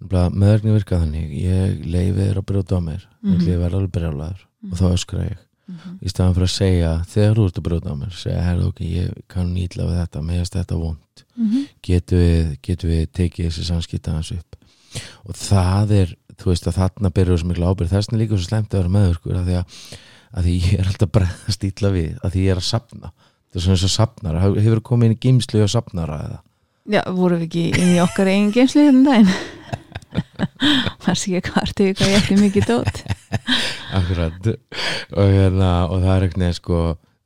nefnilega 0.00 0.30
með 0.40 0.52
örkninni 0.54 0.76
virka 0.78 1.00
þannig. 1.02 1.32
Ég 1.36 1.82
leiði 1.90 2.14
þér 2.28 2.38
að 2.40 2.46
brjóta 2.48 2.78
á 2.78 2.80
mér. 2.86 3.02
Mm 3.04 3.28
Mhm. 3.30 3.34
-hmm. 3.40 3.48
ég 3.50 3.58
verða 3.60 3.76
alveg 3.80 3.92
brjálaður. 3.96 4.40
Og 4.70 4.78
þá 4.78 4.84
öskra 4.94 5.24
ég 5.28 5.38
Mhm. 5.66 5.98
í 6.04 6.08
staðan 6.12 6.34
fyrir 6.36 6.48
að 6.48 6.54
segja 6.58 6.90
þegar 7.08 7.34
þú 7.38 7.44
ert 7.48 7.58
að 7.60 7.66
brjóta 7.68 7.88
á 7.88 7.96
mér 7.96 8.12
segja, 8.12 8.42
herðu 8.44 8.66
ok, 8.68 8.80
ég 8.84 9.12
kann 9.32 9.54
nýtla 9.54 9.86
við 9.88 9.96
þetta 10.02 10.20
með 10.22 10.50
þetta 10.52 10.76
vond 10.80 11.22
Mhm. 11.38 11.62
getum 11.82 12.18
við, 12.18 12.56
getum 12.62 12.90
við 12.90 13.06
tekið 13.16 13.46
þessi 13.48 13.64
samskipta 13.64 14.12
hans 14.12 14.32
upp? 14.32 14.56
Og 15.26 15.34
það 15.34 15.90
er, 16.00 16.14
þú 16.36 16.44
veist 16.52 16.66
að 16.68 16.76
þarna 16.78 17.10
byrjar 17.10 17.38
svo 17.40 17.48
miklu 17.48 17.64
ábyrð, 17.70 17.90
þess 17.90 18.08
vegna 18.10 18.18
er 18.18 18.22
líka 18.26 18.36
svo 18.38 18.48
slemt 18.48 18.68
að 18.74 18.78
vera 18.82 18.94
meðvirkur 18.96 19.36
að 19.40 19.46
því 19.48 19.56
að, 19.58 19.64
að 20.34 20.44
því 20.44 20.54
ég 20.60 20.78
er 20.78 20.86
alltaf 20.92 21.12
bregðast 21.16 21.64
ítla 21.64 21.90
við, 21.94 22.10
að 22.22 22.30
því 22.34 22.44
ég 22.44 22.50
er 22.50 22.60
að 22.60 22.68
sapna 22.68 23.10
það 23.54 23.56
er 23.56 23.60
svona 23.64 23.74
eins 23.78 23.84
og 23.86 23.94
sapnara, 23.94 24.40
hefur 24.60 24.80
komið 24.82 25.04
inn 25.06 25.14
í 25.16 25.20
gímslu 25.24 25.62
og 25.62 25.70
sapnara 25.70 26.20
eða? 26.28 26.40
Já, 26.90 27.00
vorum 27.16 27.38
við 27.40 27.46
ekki 27.48 27.64
inn 27.80 27.94
í 27.96 28.00
okkar 28.04 28.26
eigin 28.28 28.52
geimslu 28.52 28.82
hérna 28.84 29.04
daginn 29.08 29.34
maður 31.04 31.18
sé 31.20 31.34
ekki 31.38 31.50
hvað 31.54 31.66
ertu 31.68 31.88
hvað 31.94 32.12
ég 32.12 32.20
ætti 32.20 32.38
mikið 32.40 32.68
dót? 32.70 33.02
Akkurat. 33.98 34.52
Og, 35.14 35.26
hérna, 35.30 35.72
og 35.88 36.04
það 36.04 36.14
er 36.28 36.38
neð 36.44 36.54
sko 36.60 36.84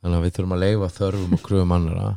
við 0.08 0.32
þurfum 0.36 0.56
að 0.56 0.64
leifa 0.64 0.88
þörfum 0.98 1.36
og 1.38 1.44
kröfum 1.44 1.76
annara 1.78 2.08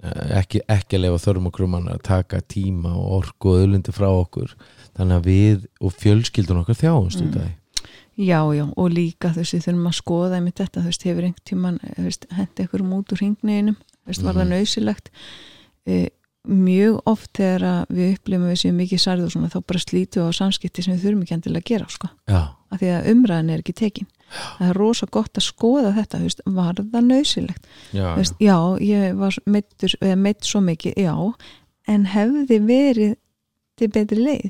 Eh, 0.00 0.30
ekki, 0.38 0.62
ekki 0.64 0.96
að 0.96 1.02
leifa 1.04 1.18
þörfum 1.26 1.48
og 1.50 1.52
kröfum 1.52 1.74
annara 1.76 2.00
taka 2.00 2.38
tíma 2.48 2.94
og 2.96 3.08
orku 3.18 3.50
og 3.52 3.58
öðlundi 3.60 3.92
frá 3.92 4.06
okkur. 4.08 4.54
Þannig 4.96 5.18
að 5.18 5.26
við 5.28 5.66
og 5.84 5.92
fjölskyldun 5.92 6.60
okkar 6.62 6.78
þjáumst 6.80 7.20
út 7.20 7.36
af 7.36 7.42
því 7.44 7.56
Já, 8.20 8.40
já, 8.52 8.64
og 8.76 8.88
líka 8.92 9.30
þú 9.32 9.40
veist, 9.42 9.54
við 9.56 9.66
þurfum 9.66 9.90
að 9.90 9.96
skoða 9.96 10.38
einmitt 10.38 10.58
þetta, 10.60 10.80
þú 10.80 10.90
veist, 10.90 11.04
hefur 11.08 11.26
einhvern 11.28 11.46
tíman 11.50 11.76
þú 11.84 12.06
veist, 12.06 12.26
hendi 12.36 12.64
einhverjum 12.64 12.96
út 12.96 13.12
úr 13.14 13.20
hringniðinum 13.20 13.76
þú 13.80 14.10
veist, 14.10 14.24
var 14.24 14.34
það 14.40 14.44
Mhm. 14.44 14.52
nöysilegt 14.56 15.12
e, 15.86 15.94
mjög 16.48 17.00
oft 17.10 17.30
þegar 17.36 17.86
við 17.92 18.14
upplifum 18.14 18.46
að 18.46 18.54
við 18.54 18.60
séum 18.62 18.78
mikið 18.80 19.02
særið 19.02 19.26
og 19.26 19.34
svona 19.34 19.50
þá 19.52 19.58
bara 19.68 19.82
slítum 19.82 20.22
við 20.22 20.32
á 20.32 20.38
samskipti 20.38 20.84
sem 20.84 20.96
við 20.96 21.04
þurfum 21.04 21.24
ekki 21.26 21.36
endilega 21.36 21.60
að 21.60 21.70
gera, 21.70 21.88
sko, 21.92 22.10
já, 22.30 22.40
af 22.70 22.80
því 22.80 22.90
að 22.94 23.08
umræðin 23.12 23.52
er 23.52 23.62
ekki 23.62 23.76
tekin. 23.76 24.08
Það 24.30 24.68
er 24.68 24.78
rosa 24.78 25.08
gott 25.10 25.40
að 25.40 25.44
skoða 25.44 25.94
þetta 25.96 26.20
veist, 26.22 26.42
var 26.46 26.78
það 26.80 27.08
nöysilegt 27.08 27.64
já, 27.92 28.04
veist, 28.14 28.36
já, 28.38 28.56
ég 28.86 29.16
var 29.18 29.38
meittur, 29.50 29.96
eða 30.00 30.18
meitt 30.22 30.46
svo 30.46 30.62
mikið, 30.62 31.00
já 31.02 31.14
en 31.90 32.06
hefði 32.12 32.60
verið 32.68 33.16
til 33.80 33.90
betri 33.90 34.20
leið 34.20 34.46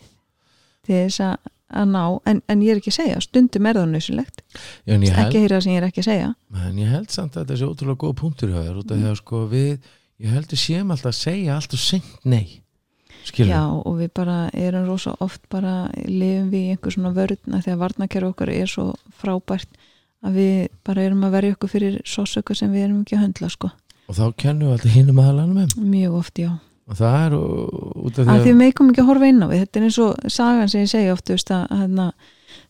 til 0.85 0.99
þess 0.99 1.23
að, 1.25 1.51
að 1.81 1.95
ná, 1.95 2.03
en, 2.29 2.43
en 2.51 2.65
ég 2.67 2.75
er 2.75 2.83
ekki 2.83 2.93
að 2.93 2.99
segja 2.99 3.23
stundum 3.25 3.71
er 3.71 3.81
það 3.81 3.89
já 4.85 5.17
held 5.17 5.25
ekki 5.25 5.41
að 5.41 5.47
heyra 5.47 5.57
það 5.57 5.65
sem 5.65 5.73
ég 5.73 5.81
er 5.81 5.89
ekki 5.89 6.05
að 6.05 6.11
segja. 6.11 6.29
En 6.67 6.83
ég 6.83 6.93
held 6.93 7.15
samt 7.15 7.37
að 7.37 7.47
þetta 7.47 7.59
sé 7.61 7.71
ótrúlega 7.71 8.03
góð 8.05 8.15
punktur 8.21 8.53
hjá 8.53 8.61
þér 8.61 8.83
út 8.83 8.93
af 8.93 9.01
því 9.01 9.11
að 9.11 9.19
sko 9.23 9.43
við 9.51 9.91
ég 10.21 10.35
held 10.35 10.51
að 10.51 10.63
séum 10.63 10.91
alltaf 10.93 11.13
að 11.13 11.21
segja 11.21 11.57
allt 11.57 11.77
og 11.77 11.83
seint 11.83 12.27
nei 12.29 12.61
skilur 13.27 13.53
já, 13.53 13.63
og 13.69 13.99
við 14.01 14.11
bara 14.17 14.39
erum 14.57 14.89
rosa 14.89 15.15
oft 15.21 15.43
bara 15.53 15.91
lifum 16.07 16.51
við 16.53 16.61
í 16.61 16.73
einhver 16.75 16.95
svona 16.95 17.13
vörðna 17.17 17.61
þegar 17.65 17.83
varnakerfi 17.85 18.31
okkar 18.31 18.53
er 18.55 18.71
svo 18.71 18.87
frábært 19.21 19.81
að 20.25 20.41
við 20.41 20.57
bara 20.87 21.05
erum 21.07 21.23
að 21.27 21.37
verja 21.37 21.57
okkur 21.57 21.73
fyrir 21.73 22.01
sásöku 22.09 22.57
sem 22.57 22.73
við 22.73 22.89
erum 22.89 23.05
ekki 23.05 23.17
að 23.17 23.25
höndla 23.27 23.53
sko. 23.53 23.71
og 24.09 24.19
þá 24.19 24.25
kennum 24.37 24.69
við 24.69 24.75
alltaf 24.77 24.97
hinum 24.97 25.23
aðalanum 25.23 25.63
um. 25.65 25.89
Mjög 25.91 26.19
oft, 26.19 26.39
já. 26.41 26.51
Og 26.91 26.99
það 26.99 27.17
er 27.21 27.37
út 27.39 28.19
af 28.19 28.27
að 28.27 28.31
því 28.31 28.41
því 28.43 28.51
við 28.51 28.59
meikum 28.59 28.91
ekki 28.91 29.03
að 29.03 29.11
horfa 29.13 29.31
inn 29.31 29.45
á 29.45 29.47
við. 29.47 29.61
Þetta 29.63 29.79
er 29.79 29.85
eins 29.87 29.99
og 30.03 30.33
sagan 30.35 30.73
sem 30.73 30.83
ég 30.83 30.91
segi 30.91 31.13
oft 31.13 31.29
þú 31.29 31.37
veist, 31.37 31.53
að 31.55 31.85
hérna, 31.85 32.07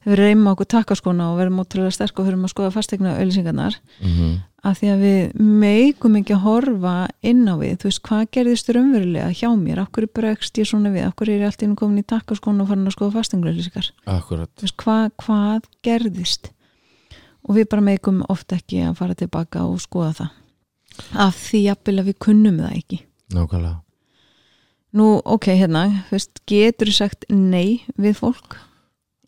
við 0.07 0.21
reymum 0.21 0.53
okkur 0.55 0.71
takkaskona 0.77 1.33
og 1.33 1.41
verum 1.41 1.61
ótrúlega 1.61 1.93
sterk 1.95 2.19
og 2.19 2.29
þurfum 2.29 2.47
að 2.47 2.55
skoða 2.55 2.75
fastegna 2.77 3.19
öllisingarnar 3.21 3.81
mm 4.01 4.39
að 4.67 4.77
því 4.77 4.91
að 4.93 5.03
við 5.05 5.43
meikum 5.61 6.17
ekki 6.21 6.35
að 6.37 6.43
horfa 6.45 6.95
inn 7.27 7.43
á 7.49 7.55
við, 7.61 7.77
þú 7.81 7.89
veist, 7.89 8.03
hvað 8.07 8.25
gerðist 8.37 8.73
raunverulega 8.75 9.33
hjá 9.33 9.49
mér, 9.57 9.83
af 9.83 9.91
hverju 9.95 10.13
bregst 10.19 10.61
ég 10.61 10.69
svona 10.69 10.93
við? 10.93 11.07
Hverju 11.17 11.37
er 11.37 11.45
ég 11.45 11.49
alltaf 11.49 11.77
komin 11.81 12.03
í 12.03 12.07
takkaskona 12.13 12.65
og 12.65 12.71
farin 12.71 12.91
að 12.91 12.97
skoða 12.97 13.15
fastegna 13.17 13.55
veist, 14.67 14.77
hvað, 14.85 15.05
hvað 15.25 15.69
gerðist? 15.87 16.51
Og 17.49 17.57
við 17.57 17.71
bara 17.73 17.87
meikum 17.87 18.25
oft 18.29 18.53
ekki 18.53 18.83
að 18.85 18.99
fara 19.01 19.17
tilbaka 19.17 19.65
og 19.65 19.81
skoða 19.81 20.13
það. 20.21 20.35
Af 21.25 21.39
því 21.41 21.63
jafnvel 21.65 22.01
að 22.03 22.11
við 22.11 22.19
kunnum 22.27 22.59
það 22.61 22.75
ekki. 22.77 22.99
Nákvæmlega. 23.33 23.79
Nú, 24.99 25.07
ok, 25.23 25.53
hérna, 25.55 25.85
veist, 26.11 26.43
getur 26.51 26.91
sagt 26.93 27.25
nei 27.33 27.81
við 27.97 28.19
fólk? 28.19 28.59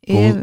Ef, 0.02 0.36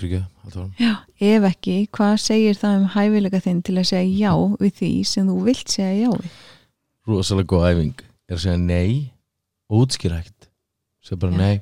varum 0.00 0.70
já, 0.80 0.92
ef 1.20 1.44
ekki, 1.50 1.74
hvað 1.92 2.14
segir 2.22 2.56
það 2.58 2.78
um 2.80 2.86
hæfilega 2.94 3.40
þinn 3.44 3.60
til 3.64 3.76
að 3.80 3.86
segja 3.90 4.16
já 4.24 4.32
við 4.60 4.72
því 4.80 4.90
sem 5.10 5.28
þú 5.28 5.36
vilt 5.44 5.68
segja 5.72 5.92
já 6.06 6.10
við? 6.14 6.30
rosalega 7.04 7.50
góð 7.52 7.66
æfing. 7.68 7.98
Er 8.28 8.38
að 8.38 8.42
segja 8.46 8.58
nei 8.64 9.12
og 9.68 9.82
útskýra 9.84 10.18
ekkert. 10.22 10.48
Segja 11.04 11.20
bara 11.20 11.32
Já. 11.32 11.38
nei. 11.38 11.60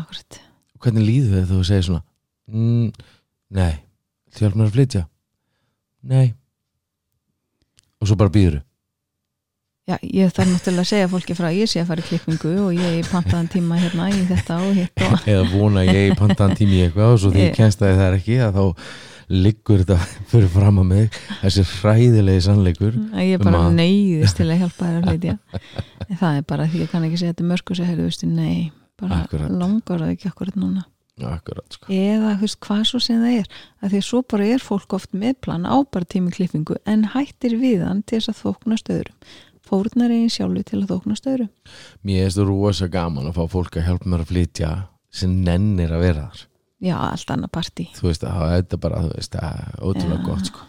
Akkurat. 0.00 0.40
hvernig 0.82 1.04
líður 1.06 1.28
þið 1.28 1.34
þegar 1.36 1.50
þú 1.52 1.64
segir 1.68 1.84
svona 1.86 2.02
mm, 2.48 2.86
nei, 3.58 3.74
þjálf 4.32 4.54
mér 4.56 4.66
að 4.70 4.76
flytja. 4.78 5.02
Nei. 6.02 6.32
Og 8.00 8.08
svo 8.08 8.16
bara 8.18 8.32
býður 8.34 8.56
Já, 9.90 9.96
ég 10.06 10.30
þarf 10.30 10.46
náttúrulega 10.52 10.84
að 10.84 10.90
segja 10.92 11.06
fólki 11.10 11.34
frá 11.34 11.48
ég 11.50 11.66
sé 11.70 11.80
að 11.82 11.88
fara 11.90 12.02
í 12.04 12.06
klippingu 12.06 12.50
og 12.62 12.76
ég 12.76 12.98
er 13.00 13.08
pantaðan 13.10 13.48
tíma 13.50 13.78
hérna 13.82 14.04
í 14.14 14.20
þetta 14.28 14.58
og 14.62 14.76
hitt 14.78 15.02
og 15.02 15.24
eða 15.32 15.46
vona 15.50 15.82
ég 15.88 16.12
pantaðan 16.20 16.54
tími 16.60 16.76
í 16.78 16.84
eitthvað 16.86 17.14
og 17.16 17.18
svo 17.24 17.32
því 17.34 17.42
ég 17.48 17.56
kennst 17.56 17.82
að 17.82 17.96
það 17.98 18.04
er 18.06 18.18
ekki 18.20 18.36
að 18.46 18.60
þá 18.60 18.62
liggur 19.32 19.82
þetta 19.82 19.96
fyrir 20.30 20.52
fram 20.54 20.78
að 20.84 20.86
mig 20.92 21.18
þessi 21.40 21.64
hræðilegi 21.72 22.44
sannleikur 22.46 22.94
að 23.10 23.26
ég 23.32 23.42
bara 23.42 23.64
Ma- 23.64 23.74
neyðist 23.74 24.38
til 24.38 24.48
að 24.54 24.62
hjálpa 24.62 24.86
þér 24.86 24.96
að 25.00 25.04
flytja. 25.10 25.36
En 26.06 26.18
það 26.22 26.38
er 26.38 26.46
bara 26.54 26.70
því 26.70 26.82
ég 26.84 26.90
kann 26.94 27.06
ekki 27.10 27.18
segja 27.24 27.34
þetta 27.34 27.50
mörg 27.50 27.72
og 27.74 27.78
segja, 27.80 27.90
heyrðu, 27.90 28.06
veistu, 28.10 28.30
nei, 28.30 28.56
bara 29.02 29.20
Akkurat. 29.24 29.50
langar 29.64 30.02
það 30.04 30.14
ekki 30.14 30.30
akkurat 30.30 30.58
núna. 30.62 30.86
akkurat 31.26 31.74
sko 31.74 31.90
eða 31.92 32.36
þú 32.38 32.46
veist, 32.46 32.58
hvað 32.66 32.84
svo 32.88 32.98
sem 33.02 33.18
það 33.22 33.34
er 33.42 33.50
að 33.82 33.92
því 33.96 34.00
svo 34.06 34.22
bara 34.30 34.46
er 34.54 34.62
fólk 34.62 34.94
oft 34.96 35.10
með 35.14 35.34
plan 35.44 35.66
á 35.66 35.74
bara 35.90 36.06
tími 36.14 36.30
klippingu 36.34 36.78
en 36.88 37.02
hættir 37.16 37.58
við 37.60 37.82
hann 37.86 38.00
til 38.06 38.20
þess 38.22 38.30
að 38.32 38.40
þóknast 38.46 38.92
öðrum 38.94 39.34
fórnar 39.72 40.14
eigin 40.14 40.32
sjálfu 40.32 40.64
til 40.68 40.80
að 40.82 40.94
þóknast 40.94 41.28
öðrum 41.32 41.52
mér 42.06 42.24
er 42.26 42.32
þetta 42.32 42.48
rosa 42.48 42.88
gaman 42.92 43.28
að 43.30 43.38
fá 43.40 43.44
fólk 43.56 43.78
að 43.80 43.88
hjálpa 43.88 44.12
mér 44.12 44.24
að 44.24 44.32
flytja 44.32 44.72
sem 45.12 45.38
nennir 45.44 45.92
að 45.92 46.04
vera 46.06 46.26
þar. 46.28 46.44
Já, 46.82 46.96
allt 46.98 47.30
annað 47.30 47.52
partí. 47.54 47.84
Þú 47.94 48.08
veist 48.08 48.24
að 48.26 48.44
þetta 48.56 48.76
er 48.76 48.80
bara 48.82 49.02
þú 49.04 49.10
veist 49.14 49.36
að 49.38 49.80
ótrúlega 49.86 50.18
Já. 50.18 50.26
gott 50.26 50.48
sko. 50.50 50.68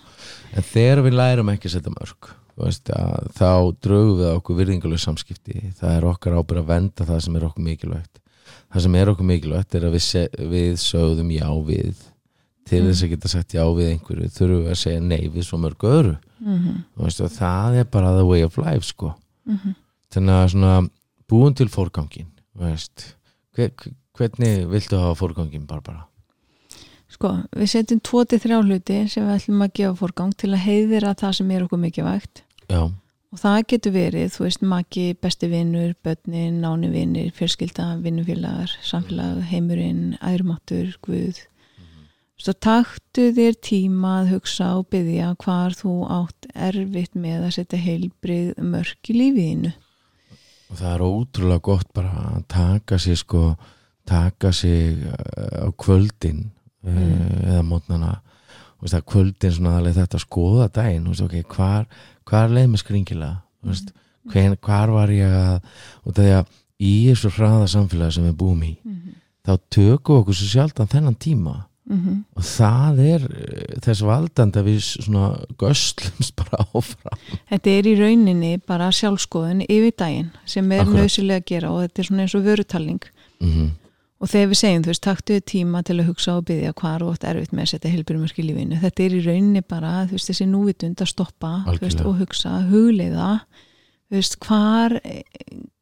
En 0.53 0.65
þegar 0.69 1.01
við 1.07 1.15
lærum 1.17 1.51
ekki 1.53 1.69
að 1.69 1.75
setja 1.77 1.93
mörg 1.93 2.33
þú 2.53 2.67
veist 2.67 2.91
að 2.93 3.29
þá 3.33 3.51
draugum 3.81 4.19
við 4.19 4.31
okkur 4.37 4.59
virðinguleg 4.59 5.01
samskipti. 5.01 5.61
Það 5.79 5.95
er 5.97 6.09
okkar 6.11 6.37
ábyrð 6.37 6.61
að 6.61 6.69
venda 6.69 7.07
það 7.09 7.23
sem 7.25 7.37
er 7.39 7.47
okkur 7.47 7.67
mikilvægt. 7.67 8.21
Það 8.73 8.85
sem 8.85 8.97
er 8.99 9.11
okkur 9.13 9.29
mikilvægt 9.29 9.77
er 9.77 9.87
að 9.87 9.95
við, 9.97 10.09
við 10.53 10.75
sögðum 10.83 11.33
já 11.33 11.47
við 11.65 12.03
til 12.65 12.81
Mm. 12.83 12.89
þess 12.91 13.03
að 13.03 13.09
geta 13.09 13.27
sagt 13.27 13.53
já 13.53 13.63
við 13.75 13.89
einhverju 13.93 14.29
þurfum 14.31 14.63
við 14.63 14.71
að 14.71 14.81
segja 14.83 14.99
nei 15.01 15.29
við 15.29 15.43
svo 15.43 15.57
mörg 15.59 15.77
öðru 15.83 16.17
mm 16.39 16.57
-hmm. 16.59 16.77
þú 16.97 17.03
veist 17.03 17.21
og 17.21 17.31
það 17.31 17.75
er 17.79 17.83
bara 17.85 18.15
the 18.17 18.25
way 18.25 18.43
of 18.43 18.57
life 18.57 18.85
sko 18.85 19.13
Mhm. 19.45 19.75
þannig 20.13 20.29
að 20.43 20.49
svona 20.51 20.89
búin 21.29 21.55
til 21.55 21.67
fórgangin 21.67 22.27
Hver, 23.55 23.71
hvernig 24.17 24.67
viltu 24.69 24.97
hafa 24.97 25.15
fórgangin 25.25 25.65
Barbara? 25.67 26.07
sko, 27.13 27.29
við 27.55 27.69
setjum 27.69 27.99
2-3 28.01 28.63
hluti 28.63 29.07
sem 29.09 29.27
við 29.27 29.35
ætlum 29.37 29.61
að 29.65 29.73
gefa 29.73 29.95
fórgang 30.01 30.33
til 30.37 30.49
að 30.53 30.63
heiðira 30.65 31.13
það 31.15 31.33
sem 31.37 31.51
er 31.51 31.63
okkur 31.67 31.79
mikilvægt 31.79 32.41
Já, 32.69 32.79
og 33.33 33.39
það 33.39 33.63
getur 33.67 33.91
verið, 33.91 34.29
þú 34.33 34.43
veist, 34.45 34.61
maki 34.61 35.13
besti 35.21 35.47
vinnur, 35.49 35.93
börnin, 36.03 36.61
náni 36.61 36.89
vinnir 36.91 37.31
fjölskylda, 37.33 38.01
vinnufélagar 38.01 38.69
samfélag, 38.83 39.41
heimurinn, 39.51 40.17
ærumáttur 40.21 40.95
Guð 41.05 41.37
Svo 42.41 42.53
taktu 42.57 43.27
þér 43.35 43.55
tíma 43.61 44.13
að 44.21 44.31
hugsa 44.33 44.71
og 44.79 44.87
byggja 44.91 45.35
hvar 45.43 45.75
þú 45.77 45.93
átt 46.11 46.47
erfitt 46.55 47.13
með 47.15 47.45
að 47.47 47.55
setja 47.59 47.79
heilbrið 47.79 48.57
mörk 48.57 49.11
í 49.13 49.17
lífiðinu. 49.19 49.73
og 50.73 50.79
það 50.79 50.93
er 50.95 51.01
ótrúlega 51.05 51.61
gott 51.61 51.89
bara 51.93 52.11
að 52.33 52.45
taka 52.49 52.97
sig 52.97 53.17
sko 53.21 53.55
taka 54.09 54.51
sig 54.51 54.97
uh, 55.05 55.69
á 55.69 55.69
kvöldin 55.77 56.49
uh, 56.83 56.91
Mm. 56.91 57.47
eða 57.47 57.61
mótnana 57.63 58.21
kvöldin 58.83 59.51
svona 59.53 59.77
alveg 59.77 59.93
þetta 59.95 60.17
að 60.17 60.25
skoða 60.25 60.65
daginn, 60.67 61.05
þú 61.05 61.09
veist, 61.13 61.21
ok, 61.23 61.55
hvar 61.55 61.85
hvar 62.27 62.49
leið 62.49 62.73
skringilega 62.81 63.37
þú 63.61 63.69
veist, 63.69 63.93
hven, 64.27 64.57
hvar 64.59 64.91
var 64.91 65.13
ég 65.13 65.31
að 65.31 65.61
og 66.03 66.13
það 66.17 66.25
er 66.25 66.37
að 66.41 66.51
í 66.83 66.93
þessu 67.07 67.31
hraða 67.37 67.67
samfélagi 67.71 68.17
sem 68.17 68.27
við 68.27 68.35
búum 68.41 68.63
í, 68.63 68.73
Mm 68.83 69.19
þá 69.43 69.57
tökum 69.69 70.21
okkur 70.21 70.35
svo 70.39 70.47
sjaldan 70.47 70.87
þennan 70.87 71.15
tíma 71.19 71.53
Mm 71.89 72.23
og 72.37 72.43
það 72.47 72.99
er 73.03 73.23
uh, 73.27 73.79
þess 73.83 74.01
valdandi 74.07 74.59
að 74.61 74.67
við 74.69 74.77
svona 74.87 75.25
göslumst 75.59 76.35
bara 76.39 76.63
áfram 76.73 77.17
Þetta 77.51 77.69
er 77.73 77.89
í 77.91 77.95
rauninni 77.99 78.51
bara 78.65 78.87
sjálfskoðun 78.95 79.65
yfir 79.67 79.91
daginn 79.99 80.29
sem 80.45 80.71
er 80.71 80.85
nöðsilega 80.87 81.41
að 81.43 81.47
gera 81.51 81.71
og 81.73 81.81
þetta 81.83 81.99
er 82.01 82.07
svona 82.07 82.21
eins 82.23 82.35
og 82.39 82.45
vörutalning. 82.47 83.03
mm 83.43 83.71
Og 84.23 84.29
þegar 84.31 84.47
við 84.53 84.55
segjum, 84.61 84.83
þú 84.85 84.87
veist, 84.93 85.03
taktu 85.03 85.33
þér 85.35 85.41
tíma 85.51 85.79
til 85.83 85.95
að 85.99 86.05
hugsa 86.07 86.37
og 86.39 86.45
byggja 86.47 86.69
hvar 86.79 87.01
þú 87.03 87.07
átt 87.11 87.23
erfitt 87.27 87.51
með 87.51 87.63
að 87.65 87.71
setja 87.73 87.89
heilbrið 87.91 88.21
mörk 88.21 88.37
í 88.39 88.43
lífinu. 88.47 88.77
Þetta 88.79 89.03
er 89.03 89.15
í 89.17 89.19
rauninni 89.25 89.61
bara, 89.67 89.91
veist, 90.07 90.29
þessi 90.29 90.47
núvitund 90.47 91.03
að 91.03 91.09
stoppa 91.11 91.49
veist, 91.81 91.99
og 92.07 92.21
hugsa, 92.21 92.53
hugleiða 92.71 93.41
veist, 94.13 94.37
hvar 94.47 94.95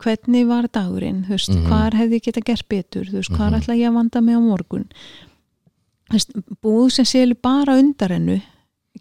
hvernig 0.02 0.48
var 0.50 0.66
dagurinn, 0.74 1.22
veist, 1.30 1.54
Mhm. 1.54 1.68
hvar 1.70 1.92
hefði 1.94 2.18
ég 2.18 2.24
geta 2.32 2.42
gert 2.42 2.68
betur, 2.68 3.06
veist, 3.14 3.30
hvar 3.30 3.52
Mhm. 3.52 3.62
ætla 3.62 3.78
ég 3.78 3.90
að 3.90 3.94
vanda 3.94 4.22
mig 4.22 4.36
á 4.36 4.42
morgun 4.42 4.88
búð 6.64 6.90
sem 6.98 7.08
selur 7.08 7.40
bara 7.42 7.78
undar 7.80 8.16
hennu 8.16 8.40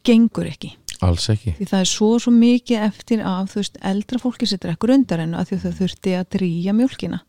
gengur 0.07 0.47
ekki, 0.51 0.75
alls 1.05 1.27
ekki. 1.33 1.57
Því 1.59 1.67
það 1.73 1.83
er 1.83 1.91
svo 1.91 2.13
svo 2.23 2.33
mikið 2.35 2.87
eftir 2.87 3.25
af, 3.27 3.51
þú 3.53 3.63
veist, 3.63 3.83
eldra 3.93 4.23
fólki 4.23 4.49
sem 4.49 4.63
drekkur 4.63 4.95
undar 4.95 5.25
hennu 5.25 5.41
að 5.41 5.57
það 5.65 5.77
þurfti 5.83 6.17
að 6.19 6.31
drýja 6.37 6.77
mjólkina. 6.77 7.21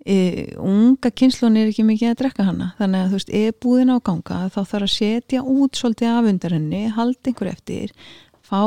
E, 0.00 0.16
unga 0.56 1.10
kynslun 1.12 1.58
er 1.60 1.68
ekki 1.68 1.84
mikið 1.84 2.14
að 2.14 2.18
drekka 2.22 2.46
hana. 2.46 2.70
Þannig 2.78 3.02
að 3.02 3.10
þú 3.10 3.18
veist, 3.18 3.32
ef 3.42 3.60
búðin 3.60 3.92
á 3.92 3.96
ganga 4.00 4.40
þá 4.48 4.60
þarf 4.62 4.86
að 4.86 4.94
setja 4.94 5.44
út 5.44 5.76
svolítið 5.76 6.12
af 6.14 6.30
undar 6.32 6.56
henni 6.56 6.82
halda 6.96 7.30
einhver 7.32 7.52
eftir 7.52 7.92
fá 8.50 8.66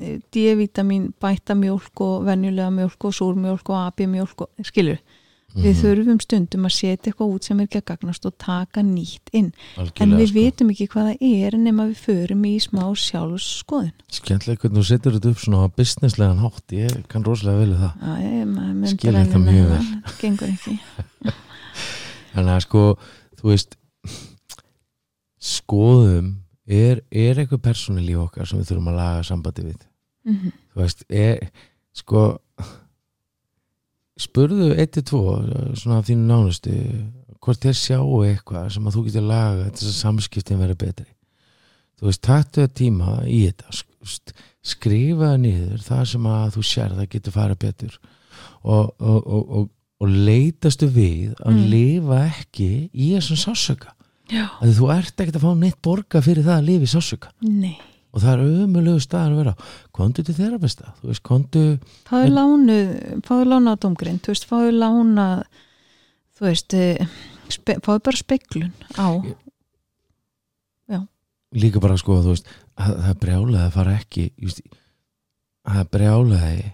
eh, 0.00 0.20
D-vitamin 0.30 1.10
bæta 1.20 1.56
mjólk 1.58 2.02
og 2.04 2.26
venjulega 2.28 2.70
mjólk 2.70 3.08
og 3.08 3.16
súrmjólk 3.18 3.70
og 3.72 3.80
AB-mjólk 3.88 4.46
og 4.46 4.68
skilur, 4.68 5.00
við 5.54 5.70
Mhm. 5.70 5.80
þurfum 5.82 6.20
stundum 6.20 6.64
að 6.66 6.72
setja 6.74 7.12
eitthvað 7.12 7.34
út 7.34 7.44
sem 7.44 7.60
er 7.60 7.66
ekki 7.68 7.78
að 7.80 7.84
gagnast 7.92 8.26
og 8.26 8.34
taka 8.38 8.80
nýtt 8.82 9.30
inn, 9.32 9.52
en 9.76 9.84
Algjörlega, 9.86 10.18
við 10.18 10.26
sko. 10.28 10.34
vitum 10.40 10.70
ekki 10.74 10.88
hvað 10.88 11.06
það 11.10 11.44
er 11.46 11.56
nema 11.58 11.86
við 11.90 12.00
förum 12.06 12.42
í 12.48 12.54
smá 12.60 12.82
sjálfskoðun 12.98 13.92
Skemmtilega 14.10 14.58
hvernig 14.64 14.78
þú 14.80 14.84
setur 14.88 15.12
þetta 15.18 15.30
upp 15.30 15.38
svona 15.44 15.62
á 15.62 15.68
businesslegan 15.76 16.42
hátt, 16.42 16.66
ég 16.74 17.06
kann 17.08 17.22
rosalega 17.24 17.58
vilja 17.62 17.78
það. 17.84 18.88
Skil 18.94 19.12
þetta 19.12 19.38
mjög 19.38 19.68
vel. 19.68 19.84
það 20.02 20.20
gengur 20.20 20.48
ekki. 20.48 20.78
Þannig 22.34 22.54
að 22.56 22.60
sko, 22.66 22.98
þú 23.38 23.50
veist 23.52 23.76
skoðum 25.44 26.32
er, 26.66 27.02
er 27.12 27.34
eitthvað 27.42 27.62
persónu 27.66 28.02
líf 28.04 28.18
okkar 28.24 28.48
sem 28.48 28.58
við 28.60 28.70
þurfum 28.72 28.90
að 28.92 28.98
laga 29.00 29.24
sambandi 29.28 29.66
við? 29.70 29.80
Mm 30.26 30.52
þú 30.74 30.80
veist, 30.82 31.04
er 31.10 31.50
sko 31.94 32.22
spurðu 34.20 34.70
1-2 34.78 35.20
svona 35.80 35.98
af 36.00 36.06
þínu 36.08 36.26
nánustu 36.28 36.74
hvort 37.44 37.60
þeir 37.64 37.76
sjáu 37.76 38.20
eitthvað 38.24 38.68
sem 38.72 38.86
að 38.88 38.94
þú 38.96 39.02
getur 39.08 39.26
laga 39.28 39.64
þess 39.74 39.88
að 39.90 39.96
samskiptin 39.98 40.60
verið 40.62 40.78
betri. 40.80 41.08
Þú 41.98 42.06
veist, 42.08 42.22
taktu 42.24 42.62
það 42.64 42.72
tíma 42.80 43.14
í 43.28 43.40
þetta 43.48 43.74
sk- 43.74 44.08
st- 44.14 44.34
skrifa 44.64 45.32
það 45.34 45.40
niður 45.44 45.82
það 45.84 46.04
sem 46.12 46.28
að 46.30 46.46
þú 46.56 46.62
sér 46.70 46.94
það 46.96 47.10
getur 47.14 47.34
farið 47.36 47.58
betur 47.66 47.98
og, 48.64 48.94
og, 48.98 49.18
og, 49.26 49.42
og, 49.58 49.66
og 50.00 50.08
leitastu 50.14 50.88
við 50.90 51.34
að 51.44 51.52
Mm. 51.54 51.66
lifa 51.70 52.20
ekki 52.30 52.70
í 52.92 53.10
þessum 53.14 53.38
sásöka 53.44 53.92
þú 54.80 54.88
ert 54.94 55.20
ekkert 55.20 55.36
að 55.36 55.44
fá 55.44 55.52
neitt 55.60 55.78
borga 55.84 56.22
fyrir 56.24 56.46
það 56.46 56.56
að 56.58 56.66
lifa 56.70 56.88
í 56.88 56.92
sásöka 56.94 57.32
nei 57.44 57.76
og 58.14 58.22
það 58.22 58.32
er 58.32 58.42
ömulegu 58.64 59.00
staðar 59.02 59.32
að 59.34 59.40
vera. 59.42 59.54
Á. 59.58 59.62
kondu 59.92 60.22
til 60.22 60.34
þeirra 60.38 60.58
besta. 60.62 60.92
Þú 61.02 61.10
veist, 61.10 61.22
kondu 61.26 61.62
Fáðu 62.06 62.30
lánu, 62.30 62.76
fáðu 63.26 63.48
lánu 63.50 63.74
á 63.74 63.76
domgrind, 63.82 64.22
þú 64.22 64.30
veist, 64.34 64.46
fáðu 64.48 64.70
lána, 64.78 65.26
þú 66.38 66.46
veist, 66.46 66.74
eh, 66.78 67.06
fáðu 67.82 68.00
bara 68.06 68.16
speklun 68.22 68.72
á. 68.94 69.08
líka 71.54 71.78
bara 71.78 71.94
sko 71.94 72.16
þú 72.18 72.32
veist, 72.32 72.48
að, 72.82 72.96
það 72.98 73.10
er 73.12 73.18
brjálega 73.22 73.66
að 73.68 73.74
fara 73.76 73.92
ekki 74.00 74.24
veist, 74.42 74.60
það 75.68 75.76
er 75.84 75.90
brjálaði 75.94 76.64